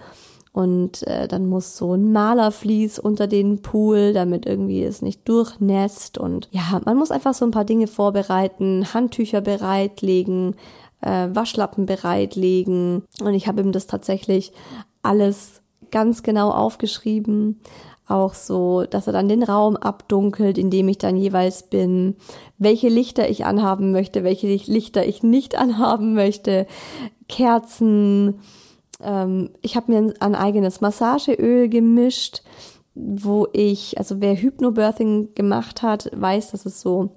Und 0.52 1.06
äh, 1.06 1.28
dann 1.28 1.46
muss 1.46 1.76
so 1.76 1.94
ein 1.94 2.10
Malerflies 2.10 2.98
unter 2.98 3.28
den 3.28 3.62
Pool, 3.62 4.12
damit 4.12 4.46
irgendwie 4.46 4.82
es 4.82 5.00
nicht 5.00 5.28
durchnässt. 5.28 6.18
Und 6.18 6.48
ja, 6.50 6.80
man 6.84 6.96
muss 6.96 7.12
einfach 7.12 7.34
so 7.34 7.44
ein 7.44 7.52
paar 7.52 7.64
Dinge 7.64 7.86
vorbereiten, 7.86 8.92
Handtücher 8.92 9.42
bereitlegen, 9.42 10.56
äh, 11.00 11.28
Waschlappen 11.32 11.86
bereitlegen. 11.86 13.02
Und 13.20 13.34
ich 13.34 13.46
habe 13.46 13.62
ihm 13.62 13.72
das 13.72 13.86
tatsächlich 13.86 14.52
alles 15.02 15.62
ganz 15.90 16.22
genau 16.22 16.50
aufgeschrieben. 16.50 17.60
Auch 18.06 18.34
so, 18.34 18.84
dass 18.84 19.06
er 19.06 19.12
dann 19.12 19.28
den 19.28 19.44
Raum 19.44 19.76
abdunkelt, 19.76 20.58
in 20.58 20.70
dem 20.70 20.88
ich 20.88 20.98
dann 20.98 21.16
jeweils 21.16 21.64
bin, 21.64 22.16
welche 22.58 22.88
Lichter 22.88 23.28
ich 23.28 23.44
anhaben 23.44 23.92
möchte, 23.92 24.24
welche 24.24 24.48
Lichter 24.48 25.06
ich 25.06 25.22
nicht 25.22 25.54
anhaben 25.58 26.14
möchte, 26.14 26.66
Kerzen. 27.28 28.40
Ähm, 29.02 29.50
ich 29.62 29.76
habe 29.76 29.92
mir 29.92 30.14
ein 30.18 30.34
eigenes 30.34 30.80
Massageöl 30.80 31.68
gemischt, 31.68 32.42
wo 32.94 33.46
ich, 33.52 33.96
also 33.98 34.20
wer 34.20 34.34
Hypnobirthing 34.34 35.34
gemacht 35.34 35.82
hat, 35.82 36.10
weiß, 36.12 36.50
dass 36.50 36.66
es 36.66 36.80
so 36.80 37.10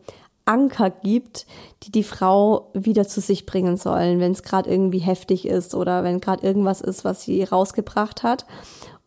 Anker 0.45 0.89
gibt, 0.89 1.45
die 1.83 1.91
die 1.91 2.03
Frau 2.03 2.71
wieder 2.73 3.07
zu 3.07 3.21
sich 3.21 3.45
bringen 3.45 3.77
sollen, 3.77 4.19
wenn 4.19 4.31
es 4.31 4.43
gerade 4.43 4.69
irgendwie 4.69 4.99
heftig 4.99 5.47
ist 5.47 5.75
oder 5.75 6.03
wenn 6.03 6.19
gerade 6.19 6.45
irgendwas 6.45 6.81
ist, 6.81 7.05
was 7.05 7.23
sie 7.23 7.43
rausgebracht 7.43 8.23
hat. 8.23 8.45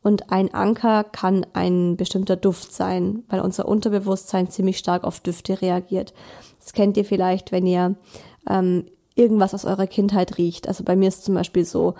Und 0.02 0.30
ein 0.30 0.54
Anker 0.54 1.04
kann 1.04 1.44
ein 1.52 1.96
bestimmter 1.96 2.36
Duft 2.36 2.72
sein, 2.72 3.24
weil 3.28 3.40
unser 3.40 3.66
Unterbewusstsein 3.66 4.48
ziemlich 4.50 4.78
stark 4.78 5.02
auf 5.04 5.20
Düfte 5.20 5.60
reagiert. 5.60 6.14
Das 6.60 6.72
kennt 6.72 6.96
ihr 6.96 7.04
vielleicht, 7.04 7.50
wenn 7.50 7.66
ihr 7.66 7.96
ähm, 8.48 8.86
irgendwas 9.16 9.52
aus 9.52 9.64
eurer 9.64 9.86
Kindheit 9.86 10.38
riecht. 10.38 10.68
Also 10.68 10.84
bei 10.84 10.94
mir 10.94 11.08
ist 11.08 11.24
zum 11.24 11.34
Beispiel 11.34 11.64
so, 11.64 11.94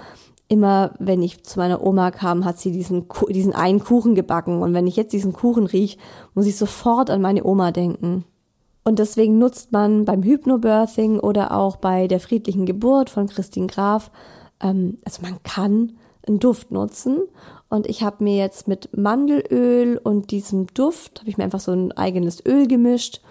immer 0.49 0.95
wenn 0.99 1.23
ich 1.23 1.43
zu 1.43 1.59
meiner 1.59 1.85
Oma 1.85 2.13
kam, 2.13 2.45
hat 2.45 2.59
sie 2.59 2.71
diesen, 2.71 3.07
diesen 3.29 3.55
einen 3.55 3.81
Kuchen 3.81 4.15
gebacken. 4.15 4.63
Und 4.63 4.75
wenn 4.75 4.87
ich 4.87 4.97
jetzt 4.97 5.13
diesen 5.13 5.33
Kuchen 5.33 5.67
riech, 5.67 5.99
muss 6.35 6.47
ich 6.47 6.57
sofort 6.57 7.11
an 7.11 7.21
meine 7.21 7.45
Oma 7.45 7.73
denken. 7.73 8.25
Und 8.87 9.01
deswegen 9.01 9.41
nutzt 9.41 9.73
man 9.73 10.05
beim 10.05 10.23
Hypnobirthing 10.23 11.19
oder 11.19 11.51
auch 11.51 11.75
bei 11.75 12.07
der 12.07 12.21
friedlichen 12.21 12.67
Geburt 12.67 13.11
von 13.11 13.27
Christine 13.27 13.67
Graf, 13.67 14.13
ähm, 14.63 14.99
also 15.05 15.23
man 15.23 15.43
kann 15.43 15.97
einen 16.25 16.39
Duft 16.39 16.71
nutzen. 16.71 17.23
Und 17.69 17.89
ich 17.89 18.05
habe 18.05 18.23
mir 18.23 18.37
jetzt 18.37 18.69
mit 18.69 18.97
Mandelöl 18.97 19.99
und 20.01 20.31
diesem 20.31 20.69
Duft, 20.69 21.19
habe 21.19 21.29
ich 21.29 21.37
mir 21.37 21.43
einfach 21.43 21.59
so 21.59 21.73
ein 21.73 21.91
eigenes 21.91 22.47
Öl 22.47 22.69
gemischt 22.69 23.23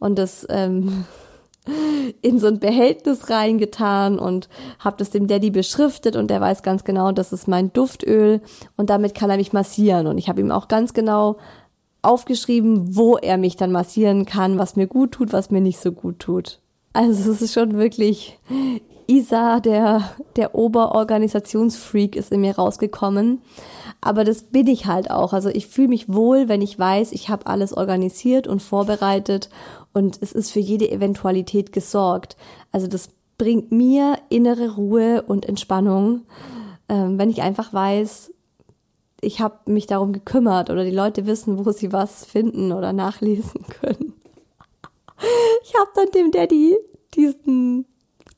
und 0.00 0.18
das 0.18 0.44
ähm, 0.50 1.04
in 2.22 2.40
so 2.40 2.48
ein 2.48 2.58
Behältnis 2.58 3.30
reingetan 3.30 4.18
und 4.18 4.48
habe 4.80 4.96
das 4.96 5.10
dem 5.10 5.28
Daddy 5.28 5.52
beschriftet 5.52 6.16
und 6.16 6.28
der 6.28 6.40
weiß 6.40 6.64
ganz 6.64 6.82
genau, 6.82 7.12
das 7.12 7.32
ist 7.32 7.46
mein 7.46 7.72
Duftöl 7.72 8.40
und 8.76 8.90
damit 8.90 9.14
kann 9.14 9.30
er 9.30 9.36
mich 9.36 9.52
massieren 9.52 10.08
und 10.08 10.18
ich 10.18 10.28
habe 10.28 10.40
ihm 10.40 10.50
auch 10.50 10.66
ganz 10.66 10.92
genau 10.92 11.36
aufgeschrieben, 12.08 12.96
wo 12.96 13.16
er 13.16 13.36
mich 13.36 13.56
dann 13.56 13.70
massieren 13.70 14.24
kann, 14.24 14.58
was 14.58 14.76
mir 14.76 14.86
gut 14.86 15.12
tut, 15.12 15.32
was 15.32 15.50
mir 15.50 15.60
nicht 15.60 15.78
so 15.78 15.92
gut 15.92 16.18
tut. 16.18 16.60
Also 16.94 17.30
es 17.30 17.42
ist 17.42 17.52
schon 17.52 17.76
wirklich 17.76 18.38
Isa, 19.06 19.60
der, 19.60 20.10
der 20.36 20.54
Oberorganisationsfreak 20.54 22.16
ist 22.16 22.32
in 22.32 22.40
mir 22.40 22.56
rausgekommen. 22.56 23.42
Aber 24.00 24.24
das 24.24 24.44
bin 24.44 24.66
ich 24.66 24.86
halt 24.86 25.10
auch. 25.10 25.32
Also 25.32 25.48
ich 25.48 25.66
fühle 25.66 25.88
mich 25.88 26.12
wohl, 26.12 26.48
wenn 26.48 26.62
ich 26.62 26.78
weiß, 26.78 27.12
ich 27.12 27.28
habe 27.28 27.46
alles 27.46 27.72
organisiert 27.72 28.46
und 28.46 28.62
vorbereitet 28.62 29.48
und 29.92 30.18
es 30.20 30.32
ist 30.32 30.50
für 30.50 30.60
jede 30.60 30.90
Eventualität 30.90 31.72
gesorgt. 31.72 32.36
Also 32.72 32.86
das 32.86 33.10
bringt 33.38 33.70
mir 33.72 34.16
innere 34.28 34.74
Ruhe 34.76 35.22
und 35.22 35.46
Entspannung, 35.46 36.22
ähm, 36.88 37.18
wenn 37.18 37.30
ich 37.30 37.42
einfach 37.42 37.72
weiß, 37.72 38.32
ich 39.20 39.40
habe 39.40 39.70
mich 39.70 39.86
darum 39.86 40.12
gekümmert 40.12 40.70
oder 40.70 40.84
die 40.84 40.90
Leute 40.90 41.26
wissen, 41.26 41.64
wo 41.64 41.70
sie 41.72 41.92
was 41.92 42.24
finden 42.24 42.72
oder 42.72 42.92
nachlesen 42.92 43.64
können. 43.80 44.14
Ich 45.64 45.74
habe 45.74 45.90
dann 45.94 46.10
dem 46.14 46.30
Daddy 46.30 46.76
diesen 47.14 47.86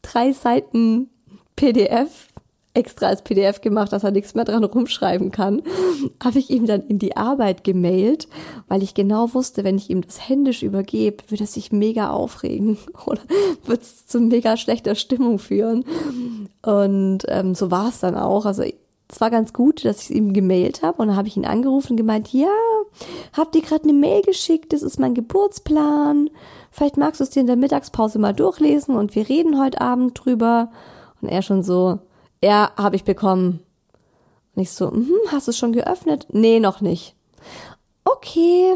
drei 0.03 0.33
Seiten 0.33 1.11
PDF 1.57 2.29
extra 2.73 3.09
als 3.09 3.23
PDF 3.23 3.61
gemacht, 3.61 3.93
dass 3.93 4.05
er 4.05 4.13
nichts 4.13 4.35
mehr 4.35 4.45
dran 4.45 4.63
rumschreiben 4.63 5.33
kann, 5.33 5.63
habe 6.23 6.39
ich 6.39 6.51
ihm 6.51 6.67
dann 6.67 6.87
in 6.87 6.99
die 6.99 7.17
Arbeit 7.17 7.65
gemailt, 7.65 8.29
weil 8.69 8.83
ich 8.83 8.95
genau 8.95 9.35
wusste, 9.35 9.65
wenn 9.65 9.77
ich 9.77 9.91
ihm 9.91 10.03
das 10.03 10.29
händisch 10.29 10.63
übergebe, 10.63 11.25
würde 11.29 11.45
er 11.45 11.49
sich 11.49 11.73
mega 11.73 12.11
aufregen 12.11 12.79
oder 13.07 13.23
wird 13.65 13.83
es 13.83 14.07
zu 14.07 14.21
mega 14.21 14.57
schlechter 14.57 14.95
Stimmung 14.95 15.39
führen. 15.39 15.85
Und 16.63 17.25
ähm, 17.29 17.55
so 17.55 17.71
war 17.71 17.89
es 17.89 18.01
dann 18.01 18.15
auch. 18.15 18.47
Also 18.47 18.63
es 19.11 19.21
war 19.21 19.31
ganz 19.31 19.53
gut, 19.53 19.85
dass 19.85 20.03
ich 20.03 20.17
ihm 20.17 20.33
gemailt 20.33 20.83
habe 20.83 21.03
und 21.03 21.09
dann 21.09 21.17
habe 21.17 21.29
ich 21.29 21.37
ihn 21.37 21.45
angerufen 21.45 21.93
und 21.93 21.97
gemeint, 21.97 22.33
ja, 22.33 22.49
habt 23.33 23.57
ihr 23.57 23.63
gerade 23.63 23.85
eine 23.85 23.93
Mail 23.93 24.23
geschickt, 24.23 24.73
das 24.73 24.83
ist 24.83 25.01
mein 25.01 25.15
Geburtsplan. 25.15 26.31
Vielleicht 26.71 26.97
magst 26.97 27.21
du 27.21 27.25
es 27.25 27.31
dir 27.31 27.41
in 27.41 27.47
der 27.47 27.57
Mittagspause 27.57 28.19
mal 28.19 28.33
durchlesen 28.33 28.97
und 28.97 29.15
wir 29.15 29.29
reden 29.29 29.61
heute 29.61 29.81
Abend 29.81 30.21
drüber. 30.25 30.71
Und 31.21 31.29
er 31.29 31.43
schon 31.43 31.63
so, 31.63 31.99
ja, 32.43 32.71
habe 32.77 32.97
ich 32.97 33.05
bekommen. 33.05 33.61
Und 34.55 34.63
ich 34.63 34.71
so, 34.71 34.91
mhm, 34.91 35.13
hast 35.31 35.49
du 35.49 35.51
es 35.51 35.59
schon 35.59 35.73
geöffnet? 35.73 36.29
Nee, 36.31 36.61
noch 36.61 36.81
nicht. 36.81 37.15
Okay. 38.05 38.75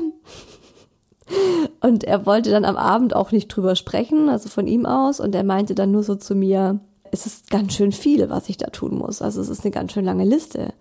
Und 1.80 2.05
er 2.05 2.26
wollte 2.26 2.51
dann 2.51 2.64
am 2.64 2.76
Abend 2.76 3.14
auch 3.14 3.32
nicht 3.32 3.49
drüber 3.49 3.76
sprechen, 3.76 4.28
also 4.28 4.49
von 4.49 4.66
ihm 4.66 4.87
aus. 4.87 5.20
Und 5.20 5.35
er 5.35 5.45
meinte 5.45 5.74
dann 5.74 5.93
nur 5.93 6.03
so 6.03 6.16
zu 6.16 6.35
mir, 6.35 6.80
es 7.15 7.27
ist 7.27 7.49
ganz 7.49 7.75
schön 7.75 7.93
viel, 7.93 8.29
was 8.29 8.49
ich 8.49 8.57
da 8.57 8.67
tun 8.67 8.99
muss. 8.99 9.23
Also 9.23 9.41
es 9.41 9.49
ist 9.49 9.65
eine 9.65 9.71
ganz 9.71 9.93
schön 9.93 10.05
lange 10.05 10.25
Liste. 10.25 10.75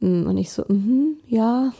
Mm, 0.00 0.26
und 0.26 0.38
ich 0.38 0.52
so, 0.52 0.64
mhm, 0.68 1.16
ja. 1.26 1.72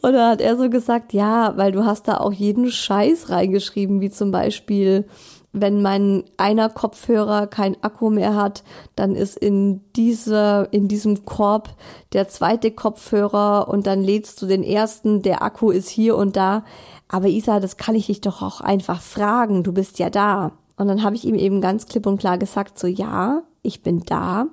Und 0.00 0.12
dann 0.12 0.30
hat 0.30 0.40
er 0.40 0.56
so 0.56 0.70
gesagt, 0.70 1.12
ja, 1.12 1.56
weil 1.56 1.72
du 1.72 1.84
hast 1.84 2.06
da 2.06 2.18
auch 2.18 2.32
jeden 2.32 2.70
Scheiß 2.70 3.30
reingeschrieben, 3.30 4.00
wie 4.00 4.10
zum 4.10 4.30
Beispiel, 4.30 5.06
wenn 5.52 5.82
mein 5.82 6.24
einer 6.36 6.68
Kopfhörer 6.68 7.48
kein 7.48 7.82
Akku 7.82 8.10
mehr 8.10 8.36
hat, 8.36 8.62
dann 8.94 9.16
ist 9.16 9.36
in 9.36 9.80
dieser, 9.96 10.72
in 10.72 10.86
diesem 10.86 11.24
Korb 11.24 11.70
der 12.12 12.28
zweite 12.28 12.70
Kopfhörer 12.70 13.66
und 13.68 13.86
dann 13.86 14.04
lädst 14.04 14.42
du 14.42 14.46
den 14.46 14.62
ersten, 14.62 15.22
der 15.22 15.42
Akku 15.42 15.70
ist 15.70 15.88
hier 15.88 16.16
und 16.16 16.36
da. 16.36 16.64
Aber 17.08 17.26
Isa, 17.26 17.58
das 17.58 17.76
kann 17.76 17.96
ich 17.96 18.06
dich 18.06 18.20
doch 18.20 18.42
auch 18.42 18.60
einfach 18.60 19.00
fragen, 19.00 19.64
du 19.64 19.72
bist 19.72 19.98
ja 19.98 20.10
da. 20.10 20.52
Und 20.76 20.88
dann 20.88 21.02
habe 21.02 21.16
ich 21.16 21.24
ihm 21.24 21.36
eben 21.36 21.60
ganz 21.60 21.86
klipp 21.86 22.06
und 22.06 22.18
klar 22.18 22.38
gesagt, 22.38 22.78
so 22.78 22.86
ja, 22.86 23.42
ich 23.62 23.82
bin 23.82 24.00
da, 24.00 24.46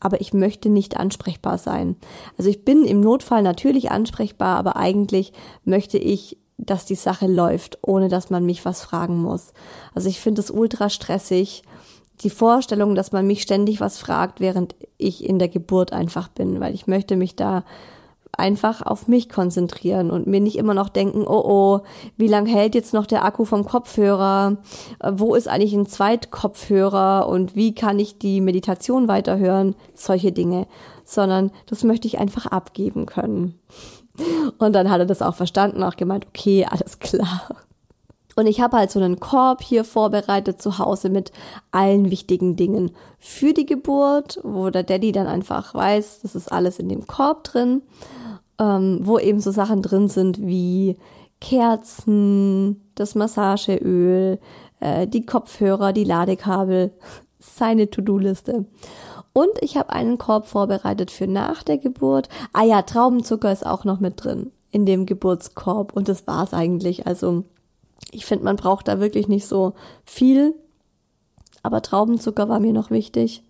aber 0.00 0.20
ich 0.20 0.32
möchte 0.32 0.68
nicht 0.68 0.96
ansprechbar 0.96 1.58
sein. 1.58 1.96
Also 2.36 2.50
ich 2.50 2.64
bin 2.64 2.84
im 2.84 3.00
Notfall 3.00 3.42
natürlich 3.42 3.90
ansprechbar, 3.90 4.56
aber 4.56 4.76
eigentlich 4.76 5.32
möchte 5.64 5.98
ich 5.98 6.38
dass 6.58 6.84
die 6.84 6.96
Sache 6.96 7.26
läuft, 7.26 7.78
ohne 7.82 8.08
dass 8.08 8.30
man 8.30 8.44
mich 8.44 8.64
was 8.64 8.82
fragen 8.82 9.22
muss. 9.22 9.52
Also 9.94 10.08
ich 10.08 10.20
finde 10.20 10.40
es 10.40 10.50
ultra 10.50 10.90
stressig, 10.90 11.62
die 12.20 12.30
Vorstellung, 12.30 12.96
dass 12.96 13.12
man 13.12 13.26
mich 13.26 13.42
ständig 13.42 13.80
was 13.80 13.98
fragt, 13.98 14.40
während 14.40 14.74
ich 14.96 15.24
in 15.24 15.38
der 15.38 15.48
Geburt 15.48 15.92
einfach 15.92 16.26
bin, 16.28 16.58
weil 16.58 16.74
ich 16.74 16.88
möchte 16.88 17.16
mich 17.16 17.36
da 17.36 17.64
einfach 18.38 18.82
auf 18.82 19.08
mich 19.08 19.28
konzentrieren 19.28 20.10
und 20.10 20.26
mir 20.26 20.40
nicht 20.40 20.56
immer 20.56 20.74
noch 20.74 20.88
denken, 20.88 21.24
oh 21.26 21.42
oh, 21.44 21.80
wie 22.16 22.28
lang 22.28 22.46
hält 22.46 22.74
jetzt 22.74 22.94
noch 22.94 23.06
der 23.06 23.24
Akku 23.24 23.44
vom 23.44 23.64
Kopfhörer? 23.64 24.58
Wo 25.12 25.34
ist 25.34 25.48
eigentlich 25.48 25.74
ein 25.74 25.86
Zweitkopfhörer 25.86 27.28
und 27.28 27.56
wie 27.56 27.74
kann 27.74 27.98
ich 27.98 28.18
die 28.18 28.40
Meditation 28.40 29.08
weiterhören? 29.08 29.74
Solche 29.94 30.32
Dinge, 30.32 30.66
sondern 31.04 31.50
das 31.66 31.84
möchte 31.84 32.06
ich 32.06 32.18
einfach 32.18 32.46
abgeben 32.46 33.06
können. 33.06 33.58
Und 34.58 34.72
dann 34.72 34.90
hat 34.90 35.00
er 35.00 35.06
das 35.06 35.22
auch 35.22 35.34
verstanden, 35.34 35.82
auch 35.82 35.96
gemeint, 35.96 36.26
okay, 36.26 36.66
alles 36.68 36.98
klar. 36.98 37.48
Und 38.38 38.46
ich 38.46 38.60
habe 38.60 38.76
halt 38.76 38.92
so 38.92 39.00
einen 39.00 39.18
Korb 39.18 39.64
hier 39.64 39.82
vorbereitet 39.82 40.62
zu 40.62 40.78
Hause 40.78 41.10
mit 41.10 41.32
allen 41.72 42.12
wichtigen 42.12 42.54
Dingen 42.54 42.92
für 43.18 43.52
die 43.52 43.66
Geburt, 43.66 44.38
wo 44.44 44.70
der 44.70 44.84
Daddy 44.84 45.10
dann 45.10 45.26
einfach 45.26 45.74
weiß, 45.74 46.20
das 46.22 46.36
ist 46.36 46.52
alles 46.52 46.78
in 46.78 46.88
dem 46.88 47.08
Korb 47.08 47.42
drin, 47.42 47.82
ähm, 48.58 49.00
wo 49.02 49.18
eben 49.18 49.40
so 49.40 49.50
Sachen 49.50 49.82
drin 49.82 50.08
sind 50.08 50.40
wie 50.40 50.96
Kerzen, 51.40 52.80
das 52.94 53.14
Massageöl, 53.14 54.38
äh, 54.80 55.06
die 55.06 55.24
Kopfhörer, 55.24 55.92
die 55.92 56.04
Ladekabel, 56.04 56.92
seine 57.38 57.90
To-Do-Liste. 57.90 58.64
Und 59.32 59.50
ich 59.60 59.76
habe 59.76 59.90
einen 59.90 60.18
Korb 60.18 60.46
vorbereitet 60.46 61.10
für 61.10 61.28
nach 61.28 61.62
der 61.62 61.78
Geburt. 61.78 62.28
Ah 62.52 62.64
ja, 62.64 62.82
Traubenzucker 62.82 63.52
ist 63.52 63.64
auch 63.64 63.84
noch 63.84 64.00
mit 64.00 64.24
drin 64.24 64.50
in 64.70 64.84
dem 64.84 65.06
Geburtskorb. 65.06 65.92
Und 65.92 66.08
das 66.08 66.26
war's 66.26 66.52
eigentlich. 66.52 67.06
Also 67.06 67.44
ich 68.10 68.26
finde, 68.26 68.44
man 68.44 68.56
braucht 68.56 68.88
da 68.88 69.00
wirklich 69.00 69.28
nicht 69.28 69.46
so 69.46 69.74
viel. 70.04 70.54
Aber 71.62 71.82
Traubenzucker 71.82 72.48
war 72.48 72.58
mir 72.58 72.72
noch 72.72 72.90
wichtig. 72.90 73.42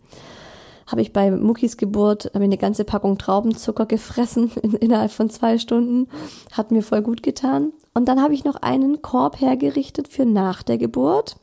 Habe 0.90 1.02
ich 1.02 1.12
bei 1.12 1.30
Muckis 1.30 1.76
Geburt 1.76 2.30
habe 2.34 2.38
ich 2.38 2.48
eine 2.48 2.58
ganze 2.58 2.84
Packung 2.84 3.18
Traubenzucker 3.18 3.86
gefressen 3.86 4.50
in, 4.62 4.72
innerhalb 4.72 5.12
von 5.12 5.30
zwei 5.30 5.58
Stunden. 5.58 6.08
Hat 6.52 6.72
mir 6.72 6.82
voll 6.82 7.02
gut 7.02 7.22
getan. 7.22 7.72
Und 7.94 8.08
dann 8.08 8.20
habe 8.20 8.34
ich 8.34 8.44
noch 8.44 8.56
einen 8.56 9.02
Korb 9.02 9.40
hergerichtet 9.40 10.08
für 10.08 10.24
nach 10.24 10.62
der 10.62 10.78
Geburt 10.78 11.36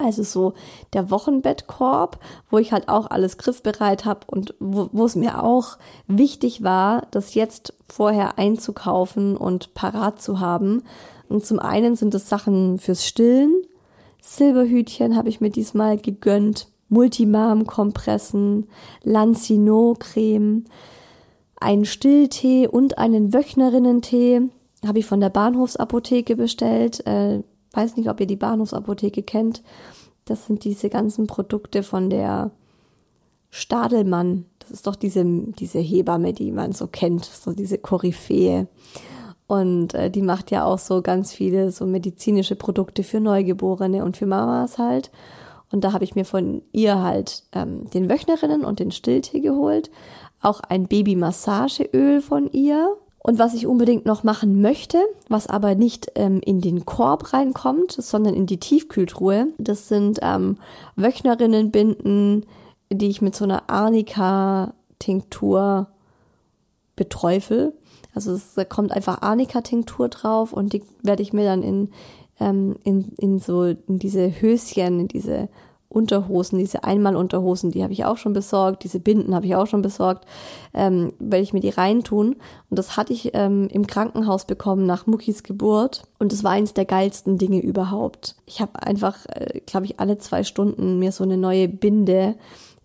also 0.00 0.22
so 0.22 0.54
der 0.92 1.10
Wochenbettkorb, 1.10 2.18
wo 2.50 2.58
ich 2.58 2.72
halt 2.72 2.88
auch 2.88 3.10
alles 3.10 3.38
griffbereit 3.38 4.04
habe 4.04 4.20
und 4.26 4.54
wo, 4.58 4.88
wo 4.92 5.04
es 5.04 5.14
mir 5.14 5.42
auch 5.42 5.78
wichtig 6.06 6.62
war, 6.62 7.06
das 7.10 7.34
jetzt 7.34 7.74
vorher 7.88 8.38
einzukaufen 8.38 9.36
und 9.36 9.74
parat 9.74 10.20
zu 10.20 10.40
haben. 10.40 10.82
Und 11.28 11.44
zum 11.44 11.58
einen 11.58 11.96
sind 11.96 12.14
es 12.14 12.28
Sachen 12.28 12.78
fürs 12.78 13.06
Stillen. 13.06 13.54
Silberhütchen 14.20 15.16
habe 15.16 15.28
ich 15.28 15.40
mir 15.40 15.50
diesmal 15.50 15.96
gegönnt. 15.98 16.68
Multimam-Kompressen, 16.90 18.68
Lancino-Creme, 19.02 20.64
einen 21.56 21.84
Stilltee 21.84 22.68
und 22.68 22.98
einen 22.98 23.32
Wöchnerinnentee 23.32 24.42
habe 24.86 24.98
ich 24.98 25.06
von 25.06 25.20
der 25.20 25.30
Bahnhofsapotheke 25.30 26.36
bestellt. 26.36 27.06
Äh, 27.06 27.42
weiß 27.72 27.96
nicht, 27.96 28.08
ob 28.08 28.20
ihr 28.20 28.26
die 28.26 28.36
Bahnhofsapotheke 28.36 29.22
kennt. 29.22 29.62
Das 30.24 30.46
sind 30.46 30.64
diese 30.64 30.88
ganzen 30.88 31.26
Produkte 31.26 31.82
von 31.82 32.10
der 32.10 32.50
Stadelmann. 33.50 34.46
Das 34.58 34.70
ist 34.70 34.86
doch 34.86 34.96
diese, 34.96 35.24
diese 35.24 35.80
Hebamme, 35.80 36.32
die 36.32 36.52
man 36.52 36.72
so 36.72 36.86
kennt, 36.86 37.24
so 37.24 37.52
diese 37.52 37.78
Koryphäe. 37.78 38.68
Und 39.46 39.94
äh, 39.94 40.10
die 40.10 40.22
macht 40.22 40.50
ja 40.50 40.64
auch 40.64 40.78
so 40.78 41.02
ganz 41.02 41.32
viele 41.32 41.72
so 41.72 41.84
medizinische 41.84 42.54
Produkte 42.54 43.02
für 43.02 43.20
Neugeborene 43.20 44.04
und 44.04 44.16
für 44.16 44.26
Mamas 44.26 44.78
halt. 44.78 45.10
Und 45.72 45.84
da 45.84 45.92
habe 45.92 46.04
ich 46.04 46.14
mir 46.14 46.24
von 46.24 46.62
ihr 46.72 47.00
halt 47.00 47.44
ähm, 47.52 47.88
den 47.90 48.08
Wöchnerinnen 48.10 48.64
und 48.64 48.80
den 48.80 48.90
Stilltee 48.90 49.40
geholt. 49.40 49.90
Auch 50.42 50.60
ein 50.60 50.88
Babymassageöl 50.88 52.20
von 52.20 52.50
ihr. 52.50 52.96
Und 53.22 53.38
was 53.38 53.54
ich 53.54 53.66
unbedingt 53.66 54.06
noch 54.06 54.24
machen 54.24 54.62
möchte, 54.62 54.98
was 55.28 55.46
aber 55.46 55.74
nicht 55.74 56.12
ähm, 56.14 56.40
in 56.42 56.62
den 56.62 56.86
Korb 56.86 57.34
reinkommt, 57.34 57.92
sondern 57.92 58.32
in 58.34 58.46
die 58.46 58.58
Tiefkühltruhe, 58.58 59.48
das 59.58 59.88
sind 59.88 60.20
ähm, 60.22 60.56
Wöchnerinnenbinden, 60.96 62.46
die 62.90 63.08
ich 63.08 63.20
mit 63.20 63.36
so 63.36 63.44
einer 63.44 63.68
Arnika-Tinktur 63.68 65.88
beträufel. 66.96 67.74
Also 68.14 68.32
es, 68.32 68.56
kommt 68.68 68.92
einfach 68.92 69.22
Arnika-Tinktur 69.22 70.08
drauf 70.08 70.52
und 70.52 70.72
die 70.72 70.82
werde 71.02 71.22
ich 71.22 71.32
mir 71.32 71.44
dann 71.44 71.62
in 71.62 71.90
ähm, 72.40 72.76
in, 72.84 73.12
in 73.18 73.38
so 73.38 73.64
in 73.64 73.98
diese 73.98 74.40
Höschen, 74.40 75.00
in 75.00 75.08
diese 75.08 75.48
Unterhosen, 75.90 76.58
diese 76.58 76.84
Einmalunterhosen, 76.84 77.72
die 77.72 77.82
habe 77.82 77.92
ich 77.92 78.04
auch 78.04 78.16
schon 78.16 78.32
besorgt, 78.32 78.84
diese 78.84 79.00
Binden 79.00 79.34
habe 79.34 79.46
ich 79.46 79.56
auch 79.56 79.66
schon 79.66 79.82
besorgt, 79.82 80.24
ähm, 80.72 81.12
weil 81.18 81.42
ich 81.42 81.52
mir 81.52 81.58
die 81.58 81.68
reintun. 81.68 82.36
Und 82.70 82.78
das 82.78 82.96
hatte 82.96 83.12
ich 83.12 83.32
ähm, 83.34 83.66
im 83.72 83.88
Krankenhaus 83.88 84.44
bekommen 84.44 84.86
nach 84.86 85.08
Muckis 85.08 85.42
Geburt. 85.42 86.04
Und 86.20 86.30
das 86.32 86.44
war 86.44 86.52
eins 86.52 86.74
der 86.74 86.84
geilsten 86.84 87.38
Dinge 87.38 87.60
überhaupt. 87.60 88.36
Ich 88.46 88.60
habe 88.60 88.80
einfach, 88.80 89.26
äh, 89.26 89.60
glaube 89.66 89.86
ich, 89.86 89.98
alle 89.98 90.16
zwei 90.18 90.44
Stunden 90.44 91.00
mir 91.00 91.10
so 91.10 91.24
eine 91.24 91.36
neue 91.36 91.68
Binde, 91.68 92.36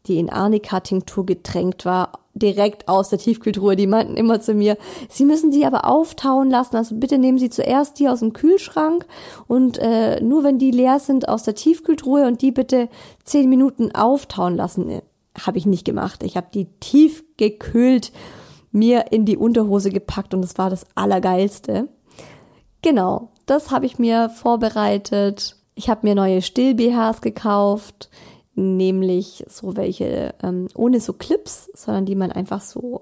die 0.08 0.18
in 0.18 0.32
Arnika-Tinktur 0.32 1.28
getränkt 1.28 1.86
war, 1.86 2.25
direkt 2.36 2.88
aus 2.88 3.10
der 3.10 3.18
Tiefkühltruhe. 3.18 3.76
Die 3.76 3.88
meinten 3.88 4.16
immer 4.16 4.42
zu 4.42 4.54
mir, 4.54 4.78
sie 5.10 5.26
müssen 5.26 5.52
sie 5.52 5.66
aber 5.66 5.88
auftauen 5.88 6.50
lassen. 6.50 6.76
Also 6.76 6.96
bitte 6.96 7.18
nehmen 7.18 7.40
Sie 7.40 7.50
zuerst 7.50 7.98
die 7.98 8.10
aus 8.10 8.20
dem 8.20 8.34
Kühlschrank 8.34 9.06
und 9.48 9.78
äh, 9.80 10.22
nur 10.22 10.44
wenn 10.44 10.60
die 10.60 10.72
leer 10.72 11.00
sind 11.00 11.30
aus 11.30 11.44
der 11.44 11.56
Tiefkühltruhe 11.56 12.28
und 12.28 12.42
die 12.42 12.52
bitte 12.52 12.90
zehn 13.24 13.50
Minuten 13.50 13.96
auftauen 13.96 14.56
lassen. 14.56 14.90
Äh, 14.90 15.02
habe 15.40 15.58
ich 15.58 15.66
nicht 15.66 15.86
gemacht. 15.86 16.24
Ich 16.24 16.38
habe 16.38 16.48
die 16.54 16.66
tief 16.80 17.24
gekühlt 17.38 18.12
mir 18.72 19.12
in 19.12 19.26
die 19.26 19.38
Unterhose 19.38 19.90
gepackt 19.90 20.34
und 20.34 20.42
das 20.42 20.58
war 20.58 20.70
das 20.70 20.86
Allergeilste. 20.96 21.88
Genau, 22.82 23.30
das 23.46 23.72
habe 23.72 23.86
ich 23.86 23.98
mir 23.98 24.30
vorbereitet. 24.30 25.56
Ich 25.76 25.90
habe 25.90 26.06
mir 26.06 26.16
neue 26.16 26.42
Still-BHs 26.42 27.22
gekauft 27.22 28.10
nämlich 28.56 29.46
so 29.48 29.76
welche 29.76 30.34
ähm, 30.42 30.68
ohne 30.76 31.00
so 31.00 31.14
Clips, 31.14 31.70
sondern 31.74 32.06
die 32.06 32.16
man 32.16 32.32
einfach 32.32 32.62
so 32.62 33.02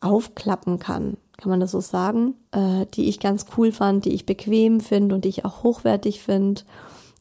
aufklappen 0.00 0.78
kann, 0.78 1.16
kann 1.36 1.50
man 1.50 1.60
das 1.60 1.70
so 1.70 1.80
sagen, 1.80 2.34
äh, 2.52 2.86
die 2.94 3.08
ich 3.08 3.20
ganz 3.20 3.46
cool 3.56 3.72
fand, 3.72 4.04
die 4.04 4.12
ich 4.12 4.26
bequem 4.26 4.80
finde 4.80 5.14
und 5.14 5.24
die 5.24 5.28
ich 5.28 5.44
auch 5.44 5.62
hochwertig 5.62 6.20
finde, 6.20 6.62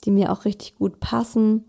die 0.04 0.12
mir 0.12 0.32
auch 0.32 0.46
richtig 0.46 0.78
gut 0.78 1.00
passen, 1.00 1.66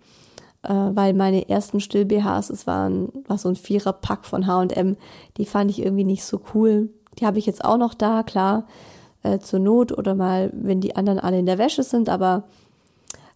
äh, 0.62 0.72
weil 0.72 1.14
meine 1.14 1.48
ersten 1.48 1.80
Still-BHs, 1.80 2.50
es 2.50 2.66
waren, 2.66 3.10
war 3.26 3.38
so 3.38 3.48
ein 3.48 3.56
Vierer-Pack 3.56 4.24
von 4.24 4.46
H&M, 4.46 4.96
die 5.36 5.46
fand 5.46 5.70
ich 5.70 5.82
irgendwie 5.82 6.04
nicht 6.04 6.24
so 6.24 6.40
cool. 6.54 6.90
Die 7.18 7.26
habe 7.26 7.38
ich 7.38 7.46
jetzt 7.46 7.64
auch 7.64 7.78
noch 7.78 7.94
da, 7.94 8.22
klar, 8.22 8.66
äh, 9.22 9.38
zur 9.38 9.58
Not 9.58 9.96
oder 9.96 10.14
mal, 10.14 10.50
wenn 10.54 10.80
die 10.80 10.96
anderen 10.96 11.18
alle 11.18 11.38
in 11.38 11.46
der 11.46 11.58
Wäsche 11.58 11.82
sind, 11.82 12.08
aber 12.08 12.44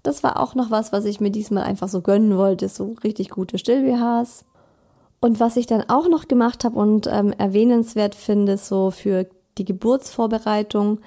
das 0.04 0.22
war 0.22 0.38
auch 0.38 0.54
noch 0.54 0.70
was, 0.70 0.92
was 0.92 1.06
ich 1.06 1.20
mir 1.20 1.30
diesmal 1.30 1.64
einfach 1.64 1.88
so 1.88 2.02
gönnen 2.02 2.36
wollte, 2.36 2.68
so 2.68 2.94
richtig 3.02 3.30
gute 3.30 3.58
Still-BHs. 3.58 4.44
Und 5.18 5.40
was 5.40 5.56
ich 5.56 5.66
dann 5.66 5.82
auch 5.88 6.08
noch 6.08 6.28
gemacht 6.28 6.64
habe 6.64 6.78
und 6.78 7.08
ähm, 7.10 7.32
erwähnenswert 7.32 8.14
finde, 8.14 8.58
so 8.58 8.90
für 8.90 9.26
die 9.56 9.64
Geburtsvorbereitung, 9.64 11.00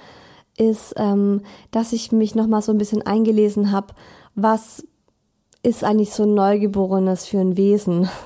ist, 0.57 0.95
ähm, 0.97 1.41
dass 1.69 1.93
ich 1.93 2.11
mich 2.11 2.33
noch 2.33 2.47
mal 2.47 2.63
so 2.63 2.71
ein 2.71 2.79
bisschen 2.79 3.03
eingelesen 3.03 3.71
habe, 3.71 3.93
was 4.33 4.83
ist 5.61 5.83
eigentlich 5.83 6.13
so 6.13 6.23
ein 6.23 6.33
Neugeborenes 6.33 7.25
für 7.25 7.39
ein 7.39 7.55
Wesen? 7.55 8.09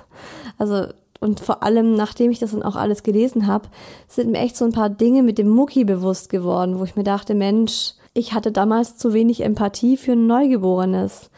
Also 0.58 0.86
und 1.20 1.40
vor 1.40 1.64
allem, 1.64 1.96
nachdem 1.96 2.30
ich 2.30 2.38
das 2.38 2.52
dann 2.52 2.62
auch 2.62 2.76
alles 2.76 3.02
gelesen 3.02 3.48
habe, 3.48 3.70
sind 4.08 4.32
mir 4.32 4.40
echt 4.40 4.56
so 4.56 4.66
ein 4.66 4.74
paar 4.74 4.90
Dinge 4.90 5.24
mit 5.24 5.40
dem 5.40 5.50
Mucki 5.50 5.86
bewusst 5.86 6.30
geworden, 6.30 6.78
wo 6.78 6.84
ich 6.84 6.96
mir 6.96 7.04
dachte, 7.04 7.34
Mensch, 7.34 7.94
ich 8.14 8.34
hatte 8.34 8.52
damals 8.52 8.98
zu 8.98 9.14
wenig 9.14 9.42
Empathie 9.42 9.98
für 9.98 10.14
ein 10.14 10.28
Neugeborenes. 10.28 11.30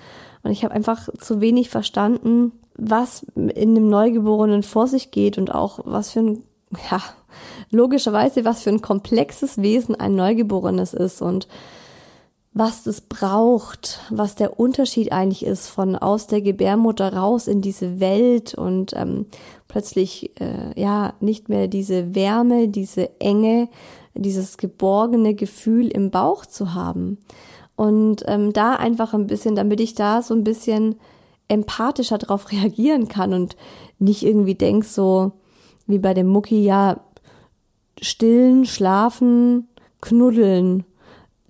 Und 0.44 0.52
ich 0.52 0.64
habe 0.64 0.74
einfach 0.74 1.10
zu 1.20 1.40
wenig 1.42 1.70
verstanden, 1.70 2.52
was 2.76 3.26
in 3.36 3.50
einem 3.50 3.90
Neugeborenen 3.90 4.64
vor 4.64 4.88
sich 4.88 5.12
geht 5.12 5.38
und 5.38 5.54
auch 5.54 5.80
was 5.86 6.12
für 6.12 6.20
ein, 6.20 6.44
ja, 6.92 7.02
logischerweise, 7.72 8.46
was 8.46 8.64
für 8.64 8.70
ein 8.70 8.82
komplexes 8.82 9.62
Wesen 9.62 9.96
ein 9.96 10.16
Neugeborenes 10.16 10.94
ist 10.94 11.22
und 11.22 11.48
was 12.56 12.84
das 12.84 13.02
braucht, 13.02 14.00
was 14.12 14.36
der 14.36 14.60
Unterschied 14.60 15.12
eigentlich 15.12 15.44
ist 15.44 15.70
von 15.70 15.96
aus 15.96 16.28
der 16.28 16.42
Gebärmutter 16.42 17.12
raus 17.14 17.48
in 17.48 17.62
diese 17.62 18.00
Welt 18.00 18.54
und 18.54 18.94
ähm, 18.96 19.26
plötzlich 19.68 20.40
äh, 20.40 20.80
ja 20.80 21.14
nicht 21.20 21.50
mehr 21.50 21.68
diese 21.68 22.14
Wärme, 22.14 22.68
diese 22.68 23.20
Enge, 23.20 23.70
dieses 24.16 24.58
geborgene 24.58 25.34
Gefühl 25.34 25.88
im 25.88 26.12
Bauch 26.12 26.46
zu 26.46 26.74
haben. 26.74 27.18
Und 27.76 28.24
ähm, 28.28 28.54
da 28.54 28.76
einfach 28.76 29.14
ein 29.14 29.28
bisschen, 29.28 29.56
damit 29.56 29.80
ich 29.80 29.96
da 29.96 30.22
so 30.22 30.34
ein 30.34 30.44
bisschen 30.44 30.96
empathischer 31.48 32.18
drauf 32.18 32.52
reagieren 32.52 33.08
kann 33.08 33.34
und 33.34 33.56
nicht 34.00 34.24
irgendwie 34.24 34.56
denk 34.56 34.86
so 34.86 35.34
wie 35.88 36.00
bei 36.00 36.14
dem 36.14 36.28
Mucki, 36.28 36.64
ja, 36.64 37.02
stillen, 38.02 38.66
schlafen, 38.66 39.68
knuddeln, 40.02 40.86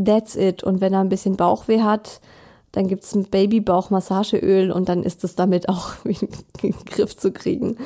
that's 0.04 0.36
it. 0.36 0.64
Und 0.64 0.82
wenn 0.82 0.94
er 0.94 1.02
ein 1.02 1.10
bisschen 1.10 1.36
Bauchweh 1.36 1.82
hat, 1.82 2.22
dann 2.72 2.88
gibt's 2.88 3.14
ein 3.14 3.26
Babybauch-Massageöl 3.26 4.72
und 4.72 4.90
dann 4.90 5.04
ist 5.04 5.24
es 5.24 5.36
damit 5.36 5.70
auch 5.70 5.94
in 6.04 6.28
den 6.62 6.76
Griff 6.86 7.16
zu 7.16 7.32
kriegen. 7.32 7.78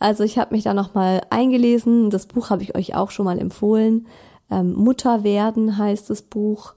Also 0.00 0.24
ich 0.24 0.38
habe 0.38 0.54
mich 0.54 0.64
da 0.64 0.74
nochmal 0.74 1.20
eingelesen. 1.30 2.10
Das 2.10 2.26
Buch 2.26 2.50
habe 2.50 2.62
ich 2.62 2.74
euch 2.74 2.96
auch 2.96 3.12
schon 3.12 3.26
mal 3.26 3.38
empfohlen. 3.38 4.08
Ähm, 4.50 4.72
Mutter 4.72 5.22
werden 5.22 5.78
heißt 5.78 6.10
das 6.10 6.22
Buch. 6.22 6.72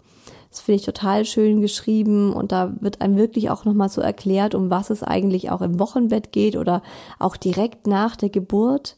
Das 0.52 0.62
finde 0.62 0.76
ich 0.82 0.86
total 0.86 1.26
schön 1.26 1.62
geschrieben 1.62 2.32
und 2.32 2.52
da 2.52 2.76
wird 2.80 3.02
einem 3.02 3.18
wirklich 3.18 3.50
auch 3.50 3.66
nochmal 3.66 3.90
so 3.90 4.02
erklärt, 4.02 4.54
um 4.54 4.70
was 4.70 4.92
es 4.92 5.02
eigentlich 5.02 5.50
auch 5.50 5.62
im 5.62 5.80
Wochenbett 5.80 6.32
geht 6.32 6.56
oder 6.58 6.84
auch 7.18 7.38
direkt 7.38 7.88
nach 7.88 8.16
der 8.16 8.30
Geburt, 8.30 8.98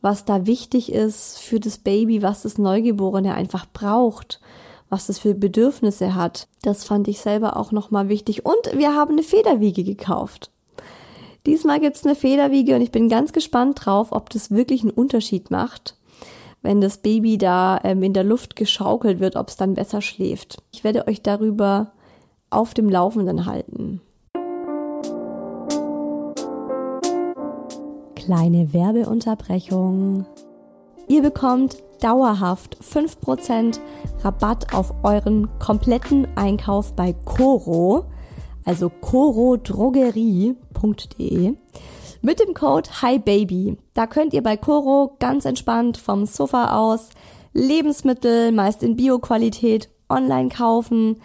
was 0.00 0.24
da 0.24 0.46
wichtig 0.46 0.90
ist 0.90 1.38
für 1.38 1.60
das 1.60 1.78
Baby, 1.78 2.22
was 2.22 2.42
das 2.42 2.58
Neugeborene 2.58 3.34
einfach 3.34 3.66
braucht, 3.72 4.40
was 4.88 5.08
es 5.08 5.20
für 5.20 5.34
Bedürfnisse 5.34 6.16
hat. 6.16 6.48
Das 6.62 6.82
fand 6.82 7.06
ich 7.06 7.20
selber 7.20 7.56
auch 7.56 7.70
nochmal 7.70 8.08
wichtig. 8.08 8.44
Und 8.44 8.76
wir 8.76 8.96
haben 8.96 9.12
eine 9.12 9.22
Federwiege 9.22 9.84
gekauft. 9.84 10.50
Diesmal 11.46 11.80
gibt's 11.80 12.04
eine 12.04 12.14
Federwiege 12.14 12.74
und 12.74 12.82
ich 12.82 12.90
bin 12.90 13.08
ganz 13.08 13.32
gespannt 13.32 13.84
drauf, 13.84 14.08
ob 14.12 14.28
das 14.30 14.50
wirklich 14.50 14.82
einen 14.82 14.90
Unterschied 14.90 15.50
macht, 15.50 15.96
wenn 16.60 16.82
das 16.82 16.98
Baby 16.98 17.38
da 17.38 17.80
ähm, 17.82 18.02
in 18.02 18.12
der 18.12 18.24
Luft 18.24 18.56
geschaukelt 18.56 19.20
wird, 19.20 19.36
ob 19.36 19.48
es 19.48 19.56
dann 19.56 19.74
besser 19.74 20.02
schläft. 20.02 20.62
Ich 20.72 20.84
werde 20.84 21.06
euch 21.06 21.22
darüber 21.22 21.92
auf 22.50 22.74
dem 22.74 22.90
Laufenden 22.90 23.46
halten. 23.46 24.02
Kleine 28.16 28.74
Werbeunterbrechung. 28.74 30.26
Ihr 31.08 31.22
bekommt 31.22 31.78
dauerhaft 32.00 32.76
5% 32.82 33.80
Rabatt 34.22 34.74
auf 34.74 34.92
euren 35.02 35.48
kompletten 35.58 36.28
Einkauf 36.36 36.94
bei 36.94 37.14
Coro 37.24 38.04
also 38.64 38.90
corodrogerie.de 38.90 41.54
mit 42.22 42.40
dem 42.40 42.54
Code 42.54 42.90
HiBaby. 43.00 43.76
Da 43.94 44.06
könnt 44.06 44.34
ihr 44.34 44.42
bei 44.42 44.56
Coro 44.56 45.16
ganz 45.18 45.44
entspannt 45.44 45.96
vom 45.96 46.26
Sofa 46.26 46.76
aus 46.76 47.08
Lebensmittel, 47.52 48.52
meist 48.52 48.82
in 48.82 48.96
Bioqualität, 48.96 49.88
online 50.08 50.50
kaufen. 50.50 51.16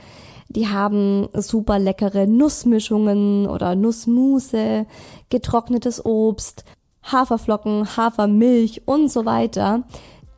Die 0.50 0.68
haben 0.68 1.28
super 1.34 1.80
leckere 1.80 2.28
Nussmischungen 2.28 3.48
oder 3.48 3.76
Nussmuse, 3.76 4.86
getrocknetes 5.30 6.06
Obst, 6.06 6.64
Haferflocken, 7.04 7.98
Hafermilch 7.98 8.84
und 8.86 9.12
so 9.12 9.26
weiter. 9.26 9.84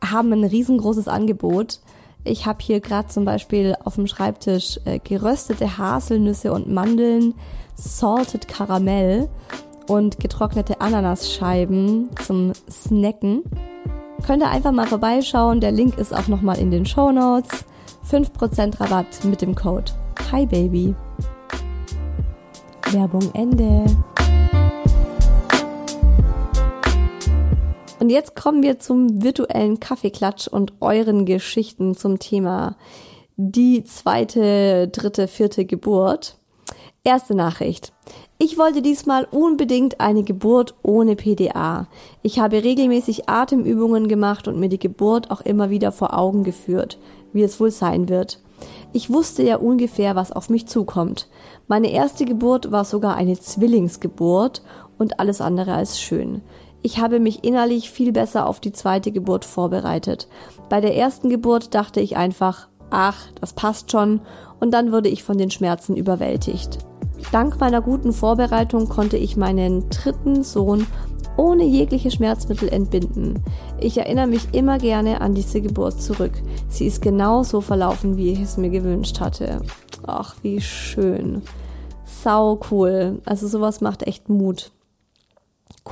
Haben 0.04 0.32
ein 0.32 0.44
riesengroßes 0.44 1.08
Angebot. 1.08 1.80
Ich 2.28 2.46
habe 2.46 2.58
hier 2.60 2.80
gerade 2.80 3.08
zum 3.08 3.24
Beispiel 3.24 3.74
auf 3.84 3.94
dem 3.94 4.06
Schreibtisch 4.06 4.78
äh, 4.84 4.98
geröstete 4.98 5.78
Haselnüsse 5.78 6.52
und 6.52 6.70
Mandeln, 6.70 7.34
Salted 7.74 8.48
Karamell 8.48 9.28
und 9.86 10.20
getrocknete 10.20 10.80
Ananasscheiben 10.80 12.10
zum 12.24 12.52
Snacken. 12.70 13.42
Könnt 14.26 14.42
ihr 14.42 14.50
einfach 14.50 14.72
mal 14.72 14.86
vorbeischauen. 14.86 15.60
Der 15.60 15.72
Link 15.72 15.96
ist 15.98 16.14
auch 16.14 16.28
nochmal 16.28 16.58
in 16.58 16.70
den 16.70 16.84
Show 16.84 17.10
Notes. 17.12 17.64
5% 18.10 18.80
Rabatt 18.80 19.24
mit 19.24 19.42
dem 19.42 19.54
Code 19.54 19.92
Hi 20.32 20.44
Baby. 20.46 20.94
Werbung 22.92 23.30
Ende. 23.34 23.84
Und 28.00 28.10
jetzt 28.10 28.36
kommen 28.36 28.62
wir 28.62 28.78
zum 28.78 29.22
virtuellen 29.22 29.80
Kaffeeklatsch 29.80 30.46
und 30.46 30.72
euren 30.80 31.26
Geschichten 31.26 31.96
zum 31.96 32.18
Thema 32.18 32.76
die 33.36 33.84
zweite, 33.84 34.88
dritte, 34.88 35.26
vierte 35.28 35.64
Geburt. 35.64 36.36
Erste 37.02 37.34
Nachricht. 37.34 37.92
Ich 38.38 38.58
wollte 38.58 38.82
diesmal 38.82 39.26
unbedingt 39.30 40.00
eine 40.00 40.22
Geburt 40.22 40.74
ohne 40.82 41.16
PDA. 41.16 41.88
Ich 42.22 42.38
habe 42.38 42.62
regelmäßig 42.62 43.28
Atemübungen 43.28 44.06
gemacht 44.06 44.46
und 44.46 44.60
mir 44.60 44.68
die 44.68 44.78
Geburt 44.78 45.30
auch 45.30 45.40
immer 45.40 45.70
wieder 45.70 45.90
vor 45.90 46.16
Augen 46.16 46.44
geführt, 46.44 46.98
wie 47.32 47.42
es 47.42 47.58
wohl 47.58 47.70
sein 47.70 48.08
wird. 48.08 48.40
Ich 48.92 49.10
wusste 49.10 49.42
ja 49.42 49.56
ungefähr, 49.56 50.16
was 50.16 50.32
auf 50.32 50.50
mich 50.50 50.66
zukommt. 50.66 51.28
Meine 51.66 51.90
erste 51.90 52.24
Geburt 52.24 52.70
war 52.70 52.84
sogar 52.84 53.16
eine 53.16 53.38
Zwillingsgeburt 53.38 54.62
und 54.98 55.20
alles 55.20 55.40
andere 55.40 55.74
als 55.74 56.00
schön. 56.00 56.42
Ich 56.88 56.98
habe 56.98 57.20
mich 57.20 57.44
innerlich 57.44 57.90
viel 57.90 58.12
besser 58.12 58.46
auf 58.46 58.60
die 58.60 58.72
zweite 58.72 59.12
Geburt 59.12 59.44
vorbereitet. 59.44 60.26
Bei 60.70 60.80
der 60.80 60.96
ersten 60.96 61.28
Geburt 61.28 61.74
dachte 61.74 62.00
ich 62.00 62.16
einfach, 62.16 62.68
ach, 62.88 63.26
das 63.42 63.52
passt 63.52 63.92
schon, 63.92 64.22
und 64.58 64.72
dann 64.72 64.90
wurde 64.90 65.10
ich 65.10 65.22
von 65.22 65.36
den 65.36 65.50
Schmerzen 65.50 65.96
überwältigt. 65.96 66.78
Dank 67.30 67.60
meiner 67.60 67.82
guten 67.82 68.14
Vorbereitung 68.14 68.88
konnte 68.88 69.18
ich 69.18 69.36
meinen 69.36 69.90
dritten 69.90 70.42
Sohn 70.42 70.86
ohne 71.36 71.64
jegliche 71.64 72.10
Schmerzmittel 72.10 72.70
entbinden. 72.70 73.44
Ich 73.78 73.98
erinnere 73.98 74.26
mich 74.26 74.54
immer 74.54 74.78
gerne 74.78 75.20
an 75.20 75.34
diese 75.34 75.60
Geburt 75.60 76.00
zurück. 76.00 76.32
Sie 76.70 76.86
ist 76.86 77.02
genau 77.02 77.42
so 77.42 77.60
verlaufen, 77.60 78.16
wie 78.16 78.32
ich 78.32 78.40
es 78.40 78.56
mir 78.56 78.70
gewünscht 78.70 79.20
hatte. 79.20 79.60
Ach, 80.06 80.36
wie 80.40 80.62
schön. 80.62 81.42
Sau 82.06 82.58
cool. 82.70 83.20
Also 83.26 83.46
sowas 83.46 83.82
macht 83.82 84.04
echt 84.04 84.30
Mut. 84.30 84.72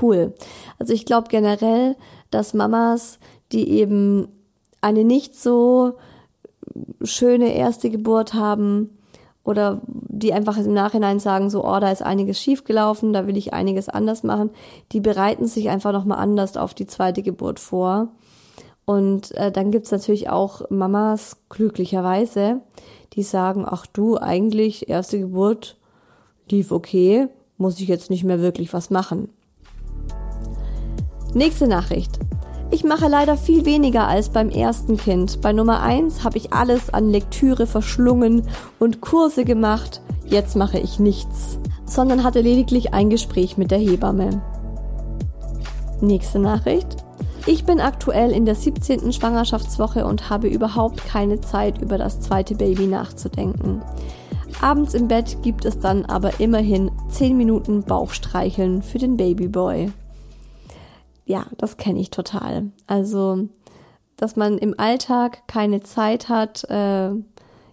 Cool. 0.00 0.34
Also 0.78 0.92
ich 0.92 1.06
glaube 1.06 1.28
generell, 1.28 1.96
dass 2.30 2.54
Mamas, 2.54 3.18
die 3.52 3.70
eben 3.70 4.28
eine 4.80 5.04
nicht 5.04 5.34
so 5.34 5.94
schöne 7.02 7.54
erste 7.54 7.90
Geburt 7.90 8.34
haben, 8.34 8.96
oder 9.46 9.80
die 9.86 10.32
einfach 10.32 10.58
im 10.58 10.72
Nachhinein 10.72 11.20
sagen, 11.20 11.50
so, 11.50 11.64
oh, 11.64 11.78
da 11.78 11.92
ist 11.92 12.02
einiges 12.02 12.40
schiefgelaufen, 12.40 13.12
da 13.12 13.28
will 13.28 13.36
ich 13.36 13.54
einiges 13.54 13.88
anders 13.88 14.24
machen, 14.24 14.50
die 14.90 15.00
bereiten 15.00 15.46
sich 15.46 15.68
einfach 15.70 15.92
nochmal 15.92 16.18
anders 16.18 16.56
auf 16.56 16.74
die 16.74 16.88
zweite 16.88 17.22
Geburt 17.22 17.60
vor. 17.60 18.08
Und 18.86 19.32
äh, 19.36 19.52
dann 19.52 19.70
gibt's 19.70 19.92
natürlich 19.92 20.28
auch 20.28 20.68
Mamas, 20.68 21.36
glücklicherweise, 21.48 22.60
die 23.12 23.22
sagen, 23.22 23.64
ach 23.66 23.86
du, 23.86 24.18
eigentlich 24.18 24.88
erste 24.88 25.20
Geburt 25.20 25.76
lief 26.50 26.72
okay, 26.72 27.28
muss 27.56 27.80
ich 27.80 27.86
jetzt 27.86 28.10
nicht 28.10 28.24
mehr 28.24 28.40
wirklich 28.40 28.72
was 28.72 28.90
machen. 28.90 29.28
Nächste 31.36 31.68
Nachricht. 31.68 32.18
Ich 32.70 32.82
mache 32.82 33.08
leider 33.08 33.36
viel 33.36 33.66
weniger 33.66 34.08
als 34.08 34.30
beim 34.30 34.48
ersten 34.48 34.96
Kind. 34.96 35.42
Bei 35.42 35.52
Nummer 35.52 35.82
1 35.82 36.24
habe 36.24 36.38
ich 36.38 36.54
alles 36.54 36.88
an 36.88 37.10
Lektüre 37.10 37.66
verschlungen 37.66 38.48
und 38.78 39.02
Kurse 39.02 39.44
gemacht. 39.44 40.00
Jetzt 40.24 40.56
mache 40.56 40.78
ich 40.78 40.98
nichts, 40.98 41.58
sondern 41.84 42.24
hatte 42.24 42.40
lediglich 42.40 42.94
ein 42.94 43.10
Gespräch 43.10 43.58
mit 43.58 43.70
der 43.70 43.76
Hebamme. 43.76 44.40
Nächste 46.00 46.38
Nachricht. 46.38 47.04
Ich 47.44 47.66
bin 47.66 47.80
aktuell 47.80 48.30
in 48.30 48.46
der 48.46 48.54
17. 48.54 49.12
Schwangerschaftswoche 49.12 50.06
und 50.06 50.30
habe 50.30 50.48
überhaupt 50.48 51.04
keine 51.04 51.42
Zeit, 51.42 51.82
über 51.82 51.98
das 51.98 52.18
zweite 52.18 52.54
Baby 52.54 52.86
nachzudenken. 52.86 53.82
Abends 54.62 54.94
im 54.94 55.06
Bett 55.06 55.36
gibt 55.42 55.66
es 55.66 55.80
dann 55.80 56.06
aber 56.06 56.40
immerhin 56.40 56.90
10 57.10 57.36
Minuten 57.36 57.82
Bauchstreicheln 57.82 58.80
für 58.80 58.96
den 58.96 59.18
Babyboy 59.18 59.92
ja, 61.26 61.46
das 61.58 61.76
kenne 61.76 62.00
ich 62.00 62.10
total. 62.10 62.70
Also, 62.86 63.48
dass 64.16 64.36
man 64.36 64.56
im 64.58 64.78
Alltag 64.78 65.46
keine 65.46 65.82
Zeit 65.82 66.28
hat, 66.28 66.64
äh, 66.70 67.10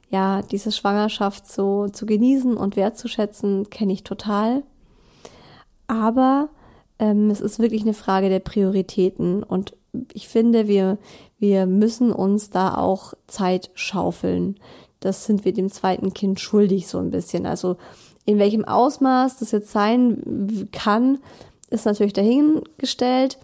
ja, 0.10 0.42
diese 0.42 0.72
Schwangerschaft 0.72 1.50
so 1.50 1.88
zu 1.88 2.06
genießen 2.06 2.58
und 2.58 2.76
wertzuschätzen, 2.76 3.70
kenne 3.70 3.94
ich 3.94 4.04
total. 4.04 4.64
Aber 5.88 6.50
ähm, 7.00 7.30
es 7.30 7.42
ist 7.42 7.60
wirklich 7.60 7.84
eine 7.84 7.94
Frage 7.94 8.30
der 8.30 8.40
Prioritäten 8.40 9.44
und 9.44 9.74
ich 10.14 10.28
finde, 10.28 10.68
wir, 10.68 10.98
wir 11.38 11.68
müssen 11.68 12.12
uns 12.12 12.50
da 12.50 12.76
auch 12.76 13.14
Zeit 13.28 13.70
schaufeln. 13.76 14.56
Das 15.00 15.26
sind 15.26 15.46
wir 15.46 15.54
dem 15.54 15.72
zweiten 15.72 16.14
Kind 16.14 16.40
schuldig 16.40 16.88
so 16.88 16.98
ein 16.98 17.12
bisschen. 17.12 17.46
Also 17.46 17.78
in 18.26 18.40
welchem 18.40 18.66
Ausmaß 18.66 19.38
das 19.38 19.52
jetzt 19.52 19.72
sein 19.72 20.70
kann, 20.72 21.20
ist 21.74 21.86
natürlich 21.86 22.14
dahingestellt. 22.14 23.38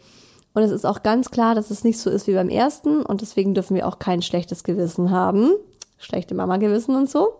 Und 0.53 0.63
es 0.63 0.71
ist 0.71 0.85
auch 0.85 1.03
ganz 1.03 1.29
klar, 1.31 1.55
dass 1.55 1.71
es 1.71 1.83
nicht 1.83 1.99
so 1.99 2.09
ist 2.09 2.27
wie 2.27 2.33
beim 2.33 2.49
ersten. 2.49 3.01
Und 3.01 3.21
deswegen 3.21 3.53
dürfen 3.53 3.75
wir 3.75 3.87
auch 3.87 3.99
kein 3.99 4.21
schlechtes 4.21 4.63
Gewissen 4.63 5.11
haben. 5.11 5.51
Schlechte 5.97 6.35
Mama-Gewissen 6.35 6.95
und 6.95 7.09
so. 7.09 7.33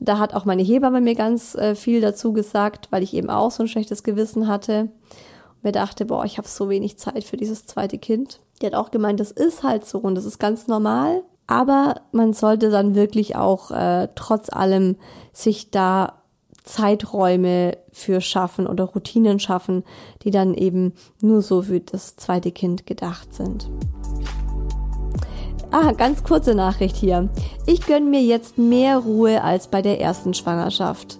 Da 0.00 0.18
hat 0.18 0.34
auch 0.34 0.44
meine 0.44 0.62
Hebamme 0.62 1.00
mir 1.00 1.14
ganz 1.14 1.54
äh, 1.54 1.74
viel 1.74 2.00
dazu 2.00 2.32
gesagt, 2.32 2.88
weil 2.90 3.02
ich 3.02 3.14
eben 3.14 3.30
auch 3.30 3.50
so 3.50 3.62
ein 3.62 3.68
schlechtes 3.68 4.02
Gewissen 4.02 4.48
hatte. 4.48 4.80
Und 4.80 5.64
mir 5.64 5.72
dachte, 5.72 6.04
boah, 6.04 6.24
ich 6.24 6.38
habe 6.38 6.48
so 6.48 6.68
wenig 6.68 6.98
Zeit 6.98 7.24
für 7.24 7.36
dieses 7.36 7.66
zweite 7.66 7.98
Kind. 7.98 8.40
Die 8.60 8.66
hat 8.66 8.74
auch 8.74 8.90
gemeint, 8.90 9.20
das 9.20 9.30
ist 9.30 9.62
halt 9.62 9.86
so 9.86 9.98
und 9.98 10.14
das 10.16 10.24
ist 10.24 10.38
ganz 10.38 10.66
normal. 10.66 11.22
Aber 11.46 12.00
man 12.12 12.32
sollte 12.32 12.70
dann 12.70 12.94
wirklich 12.94 13.36
auch 13.36 13.70
äh, 13.70 14.08
trotz 14.14 14.50
allem 14.50 14.96
sich 15.32 15.70
da 15.70 16.21
Zeiträume 16.64 17.78
für 17.90 18.20
schaffen 18.20 18.66
oder 18.66 18.84
Routinen 18.84 19.38
schaffen, 19.38 19.84
die 20.22 20.30
dann 20.30 20.54
eben 20.54 20.94
nur 21.20 21.42
so 21.42 21.62
für 21.62 21.80
das 21.80 22.16
zweite 22.16 22.52
Kind 22.52 22.86
gedacht 22.86 23.34
sind. 23.34 23.70
Ah, 25.70 25.92
ganz 25.92 26.22
kurze 26.22 26.54
Nachricht 26.54 26.96
hier. 26.96 27.30
Ich 27.66 27.86
gönne 27.86 28.10
mir 28.10 28.20
jetzt 28.20 28.58
mehr 28.58 28.98
Ruhe 28.98 29.42
als 29.42 29.68
bei 29.68 29.80
der 29.80 30.00
ersten 30.00 30.34
Schwangerschaft. 30.34 31.18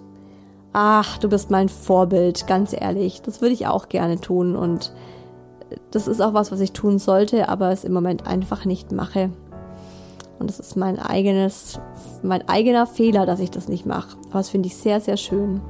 Ach, 0.73 1.17
du 1.17 1.27
bist 1.27 1.49
mein 1.51 1.69
Vorbild, 1.69 2.45
ganz 2.47 2.73
ehrlich. 2.73 3.21
Das 3.21 3.41
würde 3.41 3.53
ich 3.53 3.67
auch 3.67 3.89
gerne 3.89 4.21
tun 4.21 4.55
und 4.55 4.93
das 5.91 6.07
ist 6.07 6.21
auch 6.21 6.33
was, 6.33 6.51
was 6.51 6.59
ich 6.59 6.71
tun 6.71 6.99
sollte, 6.99 7.49
aber 7.49 7.71
es 7.71 7.83
im 7.83 7.93
Moment 7.93 8.27
einfach 8.27 8.65
nicht 8.65 8.91
mache. 8.91 9.31
Und 10.39 10.49
das 10.49 10.59
ist 10.59 10.75
mein 10.75 10.99
eigenes, 10.99 11.79
mein 12.21 12.47
eigener 12.49 12.85
Fehler, 12.87 13.25
dass 13.25 13.39
ich 13.39 13.51
das 13.51 13.67
nicht 13.67 13.85
mache. 13.85 14.17
Aber 14.29 14.39
das 14.39 14.49
finde 14.49 14.67
ich 14.67 14.75
sehr, 14.75 14.99
sehr 14.99 15.17
schön. 15.17 15.61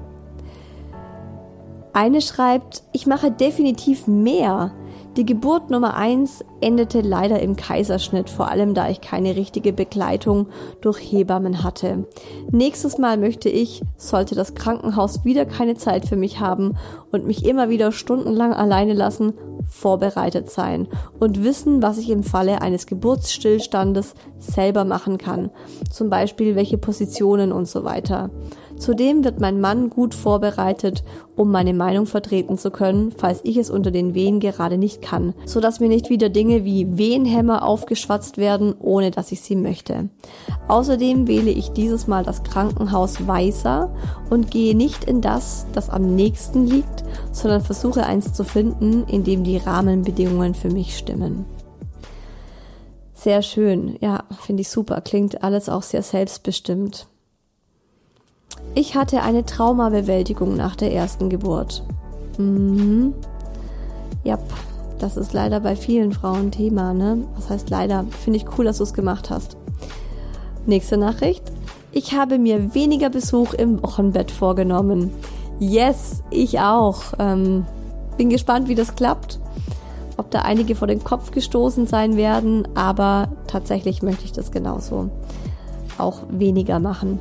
Eine 1.93 2.21
schreibt, 2.21 2.83
ich 2.91 3.05
mache 3.05 3.29
definitiv 3.29 4.07
mehr. 4.07 4.71
Die 5.15 5.27
Geburt 5.27 5.69
Nummer 5.69 5.95
eins 5.95 6.43
endete 6.59 7.01
leider 7.01 7.39
im 7.39 7.55
Kaiserschnitt, 7.55 8.31
vor 8.31 8.49
allem 8.49 8.73
da 8.73 8.89
ich 8.89 8.99
keine 8.99 9.35
richtige 9.35 9.71
Begleitung 9.71 10.47
durch 10.81 10.97
Hebammen 10.97 11.63
hatte. 11.63 12.07
Nächstes 12.49 12.97
Mal 12.97 13.17
möchte 13.17 13.47
ich, 13.47 13.83
sollte 13.95 14.33
das 14.33 14.55
Krankenhaus 14.55 15.23
wieder 15.23 15.45
keine 15.45 15.75
Zeit 15.75 16.07
für 16.07 16.15
mich 16.15 16.39
haben 16.39 16.77
und 17.11 17.27
mich 17.27 17.45
immer 17.45 17.69
wieder 17.69 17.91
stundenlang 17.91 18.53
alleine 18.53 18.93
lassen, 18.93 19.33
vorbereitet 19.69 20.49
sein 20.49 20.87
und 21.19 21.43
wissen, 21.43 21.83
was 21.83 21.99
ich 21.99 22.09
im 22.09 22.23
Falle 22.23 22.63
eines 22.63 22.87
Geburtsstillstandes 22.87 24.15
selber 24.39 24.83
machen 24.83 25.19
kann. 25.19 25.51
Zum 25.91 26.09
Beispiel 26.09 26.55
welche 26.55 26.79
Positionen 26.79 27.51
und 27.51 27.67
so 27.67 27.83
weiter. 27.83 28.31
Zudem 28.83 29.23
wird 29.23 29.39
mein 29.39 29.61
Mann 29.61 29.89
gut 29.89 30.13
vorbereitet, 30.13 31.05
um 31.37 31.49
meine 31.51 31.73
Meinung 31.73 32.05
vertreten 32.05 32.57
zu 32.57 32.69
können, 32.69 33.13
falls 33.15 33.39
ich 33.45 33.55
es 33.55 33.69
unter 33.69 33.91
den 33.91 34.13
Wehen 34.13 34.41
gerade 34.41 34.77
nicht 34.77 35.01
kann, 35.01 35.33
so 35.45 35.61
dass 35.61 35.79
mir 35.79 35.87
nicht 35.87 36.09
wieder 36.09 36.27
Dinge 36.27 36.65
wie 36.65 36.97
Wehenhämmer 36.97 37.65
aufgeschwatzt 37.65 38.37
werden, 38.37 38.75
ohne 38.77 39.09
dass 39.09 39.31
ich 39.31 39.39
sie 39.39 39.55
möchte. 39.55 40.09
Außerdem 40.67 41.29
wähle 41.29 41.49
ich 41.49 41.69
dieses 41.69 42.07
Mal 42.07 42.25
das 42.25 42.43
Krankenhaus 42.43 43.25
weißer 43.25 43.89
und 44.29 44.51
gehe 44.51 44.75
nicht 44.75 45.05
in 45.05 45.21
das, 45.21 45.65
das 45.71 45.89
am 45.89 46.13
nächsten 46.13 46.67
liegt, 46.67 47.05
sondern 47.31 47.61
versuche 47.61 48.05
eins 48.05 48.33
zu 48.33 48.43
finden, 48.43 49.05
in 49.07 49.23
dem 49.23 49.45
die 49.45 49.59
Rahmenbedingungen 49.59 50.55
für 50.55 50.69
mich 50.69 50.97
stimmen. 50.97 51.45
Sehr 53.13 53.43
schön, 53.43 53.95
ja, 54.01 54.25
finde 54.41 54.63
ich 54.63 54.69
super. 54.69 54.99
Klingt 54.99 55.41
alles 55.41 55.69
auch 55.69 55.83
sehr 55.83 56.03
selbstbestimmt. 56.03 57.07
Ich 58.75 58.95
hatte 58.95 59.21
eine 59.21 59.45
Traumabewältigung 59.45 60.55
nach 60.55 60.75
der 60.75 60.93
ersten 60.93 61.29
Geburt. 61.29 61.83
Mhm. 62.37 63.13
Ja, 64.23 64.39
das 64.99 65.17
ist 65.17 65.33
leider 65.33 65.59
bei 65.59 65.75
vielen 65.75 66.13
Frauen 66.13 66.51
Thema, 66.51 66.93
ne? 66.93 67.25
Was 67.35 67.49
heißt 67.49 67.69
leider? 67.69 68.05
Finde 68.23 68.37
ich 68.37 68.45
cool, 68.57 68.65
dass 68.65 68.77
du 68.77 68.83
es 68.83 68.93
gemacht 68.93 69.29
hast. 69.29 69.57
Nächste 70.65 70.97
Nachricht. 70.97 71.43
Ich 71.91 72.15
habe 72.15 72.39
mir 72.39 72.73
weniger 72.73 73.09
Besuch 73.09 73.53
im 73.53 73.83
Wochenbett 73.83 74.31
vorgenommen. 74.31 75.11
Yes, 75.59 76.23
ich 76.31 76.59
auch. 76.59 77.03
Ähm, 77.19 77.65
bin 78.17 78.29
gespannt, 78.29 78.67
wie 78.67 78.75
das 78.75 78.95
klappt. 78.95 79.39
Ob 80.17 80.31
da 80.31 80.43
einige 80.43 80.75
vor 80.75 80.87
den 80.87 81.03
Kopf 81.03 81.31
gestoßen 81.31 81.85
sein 81.85 82.17
werden, 82.17 82.67
aber 82.75 83.29
tatsächlich 83.47 84.01
möchte 84.01 84.25
ich 84.25 84.31
das 84.31 84.51
genauso 84.51 85.09
auch 85.97 86.21
weniger 86.29 86.79
machen. 86.79 87.19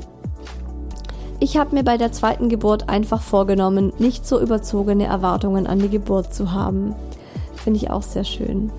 Ich 1.42 1.56
habe 1.56 1.74
mir 1.74 1.82
bei 1.82 1.96
der 1.96 2.12
zweiten 2.12 2.48
Geburt 2.48 2.88
einfach 2.88 3.20
vorgenommen, 3.20 3.92
nicht 3.98 4.24
so 4.24 4.40
überzogene 4.40 5.06
Erwartungen 5.06 5.66
an 5.66 5.80
die 5.80 5.88
Geburt 5.88 6.32
zu 6.32 6.52
haben. 6.52 6.94
Finde 7.56 7.78
ich 7.78 7.90
auch 7.90 8.04
sehr 8.04 8.22
schön. 8.22 8.70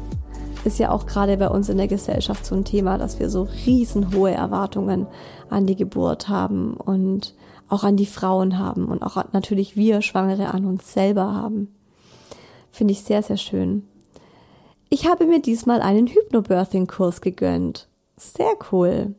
Ist 0.64 0.80
ja 0.80 0.89
auch 0.89 1.05
gerade 1.05 1.36
bei 1.36 1.49
uns 1.49 1.68
in 1.68 1.76
der 1.76 1.89
Gesellschaft 1.89 2.45
so 2.45 2.55
ein 2.55 2.64
Thema, 2.64 2.97
dass 2.97 3.20
wir 3.20 3.30
so 3.30 3.49
riesenhohe 3.66 4.32
Erwartungen 4.32 5.07
an 5.49 5.66
die 5.66 5.76
Geburt 5.76 6.30
haben 6.30 6.76
und 6.76 7.36
auch 7.68 7.84
an 7.84 7.97
die 7.97 8.05
Frauen 8.05 8.57
haben 8.57 8.86
und 8.86 9.03
auch 9.03 9.22
natürlich 9.34 9.76
wir 9.76 10.01
Schwangere 10.01 10.53
an 10.53 10.64
uns 10.64 10.93
selber 10.93 11.34
haben. 11.34 11.68
Finde 12.72 12.93
ich 12.93 13.01
sehr, 13.01 13.24
sehr 13.24 13.36
schön. 13.36 13.86
Ich 14.88 15.05
habe 15.05 15.26
mir 15.26 15.41
diesmal 15.41 15.82
einen 15.82 16.07
Hypnobirthing-Kurs 16.07 17.20
gegönnt. 17.20 17.89
Sehr 18.16 18.53
cool. 18.72 19.16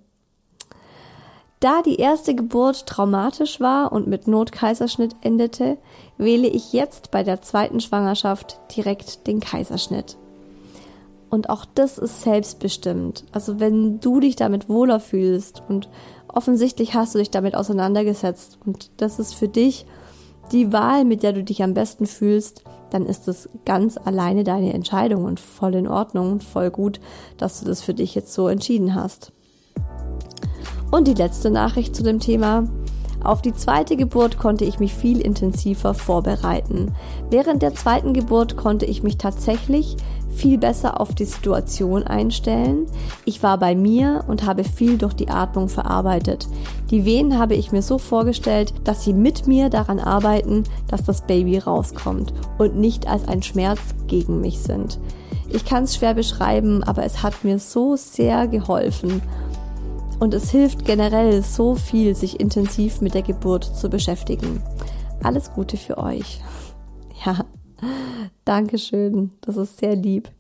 Da 1.65 1.81
die 1.81 1.97
erste 1.97 2.35
Geburt 2.35 2.85
traumatisch 2.85 3.59
war 3.59 3.91
und 3.91 4.07
mit 4.07 4.29
Notkaiserschnitt 4.29 5.17
endete, 5.23 5.79
wähle 6.19 6.47
ich 6.47 6.75
jetzt 6.75 7.11
bei 7.11 7.23
der 7.23 7.41
zweiten 7.41 7.81
Schwangerschaft 7.81 8.61
direkt 8.77 9.27
den 9.27 9.41
Kaiserschnitt. 9.41 10.19
Und 11.31 11.49
auch 11.49 11.65
das 11.65 11.97
ist 11.97 12.21
selbstbestimmt. 12.21 13.25
Also 13.33 13.61
wenn 13.61 13.99
du 13.99 14.21
dich 14.21 14.37
damit 14.37 14.69
wohler 14.69 15.01
fühlst 15.01 15.63
und 15.67 15.89
offensichtlich 16.29 16.93
hast 16.93 17.15
du 17.15 17.19
dich 17.19 17.31
damit 17.31 17.55
auseinandergesetzt 17.55 18.59
und 18.67 18.91
das 18.99 19.19
ist 19.19 19.33
für 19.33 19.49
dich 19.49 19.87
die 20.53 20.71
Wahl, 20.71 21.07
mit 21.07 21.23
der 21.23 21.33
du 21.33 21.43
dich 21.43 21.63
am 21.63 21.73
besten 21.73 22.05
fühlst, 22.05 22.63
dann 22.91 23.07
ist 23.07 23.27
es 23.27 23.49
ganz 23.65 23.97
alleine 23.97 24.45
deine 24.45 24.75
Entscheidung 24.75 25.25
und 25.25 25.41
voll 25.41 25.77
in 25.77 25.89
Ordnung 25.89 26.31
und 26.33 26.45
voll 26.45 26.71
gut, 26.71 27.01
dass 27.39 27.61
du 27.61 27.65
das 27.65 27.81
für 27.81 27.95
dich 27.95 28.15
jetzt 28.15 28.35
so 28.35 28.49
entschieden 28.49 28.95
hast. 28.95 29.33
Und 30.95 31.09
die 31.09 31.15
letzte 31.15 31.51
Nachricht 31.51 31.97
zu 31.97 32.05
dem 32.05 32.21
Thema. 32.21 32.69
Auf 33.25 33.43
die 33.43 33.53
zweite 33.53 33.97
Geburt 33.97 34.39
konnte 34.39 34.65
ich 34.65 34.79
mich 34.79 34.95
viel 34.95 35.21
intensiver 35.21 35.93
vorbereiten. 35.93 36.95
Während 37.31 37.63
der 37.63 37.75
zweiten 37.75 38.13
Geburt 38.13 38.57
konnte 38.57 38.87
ich 38.87 39.03
mich 39.03 39.19
tatsächlich 39.19 39.97
viel 40.31 40.57
besser 40.57 41.01
auf 41.01 41.13
die 41.13 41.25
Situation 41.25 42.05
einstellen. 42.05 42.87
Ich 43.25 43.43
war 43.43 43.59
bei 43.59 43.75
mir 43.75 44.23
und 44.29 44.47
habe 44.47 44.63
viel 44.63 44.97
durch 44.97 45.15
die 45.15 45.31
Atmung 45.31 45.69
verarbeitet. 45.69 46.47
Die 46.93 47.05
Wehen 47.05 47.41
habe 47.41 47.57
ich 47.57 47.73
mir 47.73 47.83
so 47.83 47.99
vorgestellt, 47.99 48.73
dass 48.85 49.03
sie 49.03 49.15
mit 49.15 49.49
mir 49.49 49.71
daran 49.71 49.99
arbeiten, 49.99 50.63
dass 50.87 51.03
das 51.03 51.23
Baby 51.23 51.59
rauskommt 51.59 52.33
und 52.59 52.77
nicht 52.77 53.09
als 53.09 53.27
ein 53.27 53.43
Schmerz 53.43 53.81
gegen 54.07 54.41
mich 54.41 54.61
sind. 54.61 55.01
Ich 55.51 55.65
kann 55.65 55.85
es 55.85 55.97
schwer 55.97 56.15
beschreiben, 56.15 56.85
aber 56.85 57.03
es 57.03 57.25
hat 57.25 57.43
mir 57.43 57.59
so 57.59 57.97
sehr 57.97 58.47
geholfen 58.47 59.23
und 60.21 60.35
es 60.35 60.51
hilft 60.51 60.85
generell 60.85 61.43
so 61.43 61.75
viel, 61.75 62.15
sich 62.15 62.41
intensiv 62.41 63.01
mit 63.01 63.15
der 63.15 63.23
Geburt 63.23 63.65
zu 63.65 63.89
beschäftigen. 63.89 64.63
Alles 65.23 65.53
Gute 65.53 65.77
für 65.77 65.99
euch. 65.99 66.41
Ja, 67.25 67.47
Dankeschön. 68.45 69.31
Das 69.41 69.57
ist 69.57 69.79
sehr 69.79 69.97
lieb. 69.97 70.31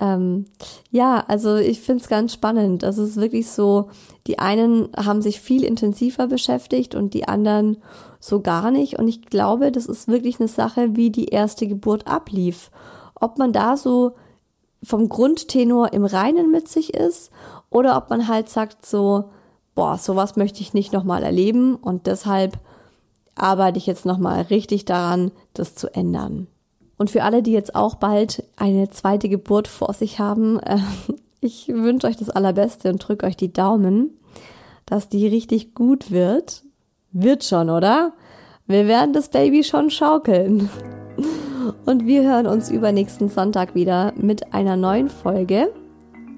Ähm, 0.00 0.46
ja, 0.90 1.24
also 1.26 1.56
ich 1.56 1.80
finde 1.80 2.02
es 2.02 2.08
ganz 2.08 2.32
spannend. 2.32 2.82
Das 2.82 2.98
ist 2.98 3.16
wirklich 3.16 3.50
so, 3.50 3.90
die 4.26 4.38
einen 4.38 4.88
haben 4.96 5.22
sich 5.22 5.40
viel 5.40 5.64
intensiver 5.64 6.26
beschäftigt 6.28 6.94
und 6.94 7.14
die 7.14 7.26
anderen 7.26 7.78
so 8.20 8.40
gar 8.40 8.70
nicht. 8.70 8.98
Und 8.98 9.08
ich 9.08 9.22
glaube, 9.22 9.72
das 9.72 9.86
ist 9.86 10.08
wirklich 10.08 10.38
eine 10.38 10.48
Sache, 10.48 10.96
wie 10.96 11.10
die 11.10 11.26
erste 11.26 11.66
Geburt 11.66 12.06
ablief. 12.06 12.70
Ob 13.14 13.38
man 13.38 13.52
da 13.52 13.76
so 13.76 14.12
vom 14.82 15.08
Grundtenor 15.08 15.92
im 15.92 16.04
Reinen 16.04 16.50
mit 16.50 16.68
sich 16.68 16.94
ist 16.94 17.30
oder 17.70 17.96
ob 17.96 18.10
man 18.10 18.28
halt 18.28 18.48
sagt 18.48 18.84
so, 18.84 19.30
boah, 19.74 19.98
sowas 19.98 20.36
möchte 20.36 20.60
ich 20.60 20.74
nicht 20.74 20.92
nochmal 20.92 21.22
erleben 21.22 21.76
und 21.76 22.06
deshalb 22.06 22.58
arbeite 23.34 23.78
ich 23.78 23.86
jetzt 23.86 24.06
nochmal 24.06 24.42
richtig 24.42 24.84
daran, 24.84 25.30
das 25.54 25.74
zu 25.74 25.94
ändern. 25.94 26.48
Und 26.96 27.10
für 27.10 27.22
alle, 27.22 27.42
die 27.42 27.52
jetzt 27.52 27.74
auch 27.74 27.94
bald 27.94 28.42
eine 28.56 28.90
zweite 28.90 29.28
Geburt 29.28 29.68
vor 29.68 29.92
sich 29.94 30.18
haben, 30.18 30.58
äh, 30.64 30.78
ich 31.40 31.68
wünsche 31.68 32.08
euch 32.08 32.16
das 32.16 32.30
Allerbeste 32.30 32.90
und 32.90 32.98
drücke 32.98 33.26
euch 33.26 33.36
die 33.36 33.52
Daumen, 33.52 34.18
dass 34.86 35.08
die 35.08 35.28
richtig 35.28 35.74
gut 35.74 36.10
wird. 36.10 36.64
Wird 37.12 37.44
schon, 37.44 37.70
oder? 37.70 38.12
Wir 38.66 38.86
werden 38.86 39.12
das 39.12 39.28
Baby 39.28 39.64
schon 39.64 39.90
schaukeln. 39.90 40.68
Und 41.86 42.06
wir 42.06 42.22
hören 42.22 42.46
uns 42.46 42.70
übernächsten 42.70 43.28
Sonntag 43.28 43.74
wieder 43.74 44.12
mit 44.16 44.52
einer 44.52 44.76
neuen 44.76 45.08
Folge. 45.08 45.72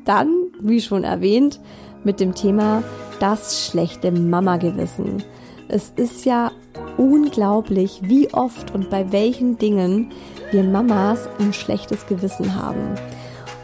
Dann, 0.04 0.49
wie 0.62 0.80
schon 0.80 1.04
erwähnt, 1.04 1.60
mit 2.04 2.20
dem 2.20 2.34
Thema 2.34 2.82
das 3.18 3.66
schlechte 3.66 4.10
Mama-Gewissen. 4.10 5.22
Es 5.68 5.92
ist 5.96 6.24
ja 6.24 6.50
unglaublich, 6.96 8.00
wie 8.02 8.32
oft 8.32 8.74
und 8.74 8.90
bei 8.90 9.12
welchen 9.12 9.58
Dingen 9.58 10.12
wir 10.50 10.64
Mamas 10.64 11.28
ein 11.38 11.52
schlechtes 11.52 12.06
Gewissen 12.06 12.54
haben. 12.54 12.94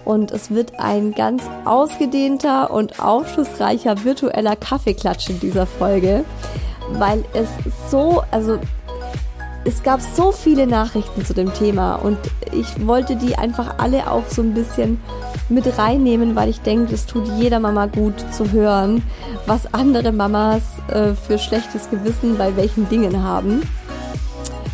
Und 0.04 0.30
es 0.30 0.52
wird 0.52 0.78
ein 0.78 1.12
ganz 1.12 1.42
ausgedehnter 1.64 2.70
und 2.70 3.00
aufschlussreicher 3.00 4.04
virtueller 4.04 4.54
Kaffeeklatsch 4.54 5.30
in 5.30 5.40
dieser 5.40 5.66
Folge, 5.66 6.24
weil 6.92 7.24
es 7.34 7.48
so, 7.90 8.22
also 8.30 8.58
es 9.66 9.82
gab 9.82 10.00
so 10.00 10.30
viele 10.30 10.66
Nachrichten 10.66 11.24
zu 11.24 11.34
dem 11.34 11.52
Thema 11.52 11.96
und 11.96 12.18
ich 12.52 12.86
wollte 12.86 13.16
die 13.16 13.36
einfach 13.36 13.78
alle 13.78 14.10
auch 14.10 14.28
so 14.28 14.40
ein 14.40 14.54
bisschen 14.54 15.00
mit 15.48 15.76
reinnehmen, 15.76 16.36
weil 16.36 16.48
ich 16.48 16.60
denke, 16.60 16.94
es 16.94 17.06
tut 17.06 17.26
jeder 17.38 17.58
Mama 17.58 17.86
gut 17.86 18.14
zu 18.32 18.52
hören, 18.52 19.02
was 19.46 19.74
andere 19.74 20.12
Mamas 20.12 20.62
äh, 20.88 21.14
für 21.14 21.38
schlechtes 21.38 21.90
Gewissen 21.90 22.38
bei 22.38 22.56
welchen 22.56 22.88
Dingen 22.88 23.22
haben. 23.22 23.62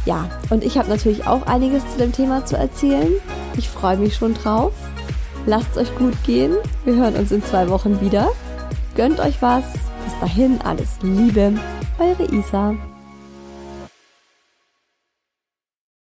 Ja, 0.04 0.28
und 0.50 0.62
ich 0.62 0.76
habe 0.76 0.90
natürlich 0.90 1.26
auch 1.26 1.46
einiges 1.46 1.82
zu 1.92 1.98
dem 1.98 2.12
Thema 2.12 2.44
zu 2.44 2.56
erzählen. 2.56 3.12
Ich 3.56 3.68
freue 3.68 3.96
mich 3.96 4.16
schon 4.16 4.34
drauf. 4.34 4.72
Lasst 5.46 5.70
es 5.72 5.78
euch 5.78 5.96
gut 5.96 6.14
gehen. 6.24 6.52
Wir 6.84 6.96
hören 6.96 7.14
uns 7.14 7.32
in 7.32 7.42
zwei 7.42 7.68
Wochen 7.68 8.00
wieder. 8.00 8.28
Gönnt 8.94 9.20
euch 9.20 9.40
was. 9.40 9.64
Bis 10.04 10.18
dahin 10.20 10.60
alles 10.62 10.98
Liebe. 11.02 11.54
Eure 11.98 12.24
Isa. 12.32 12.74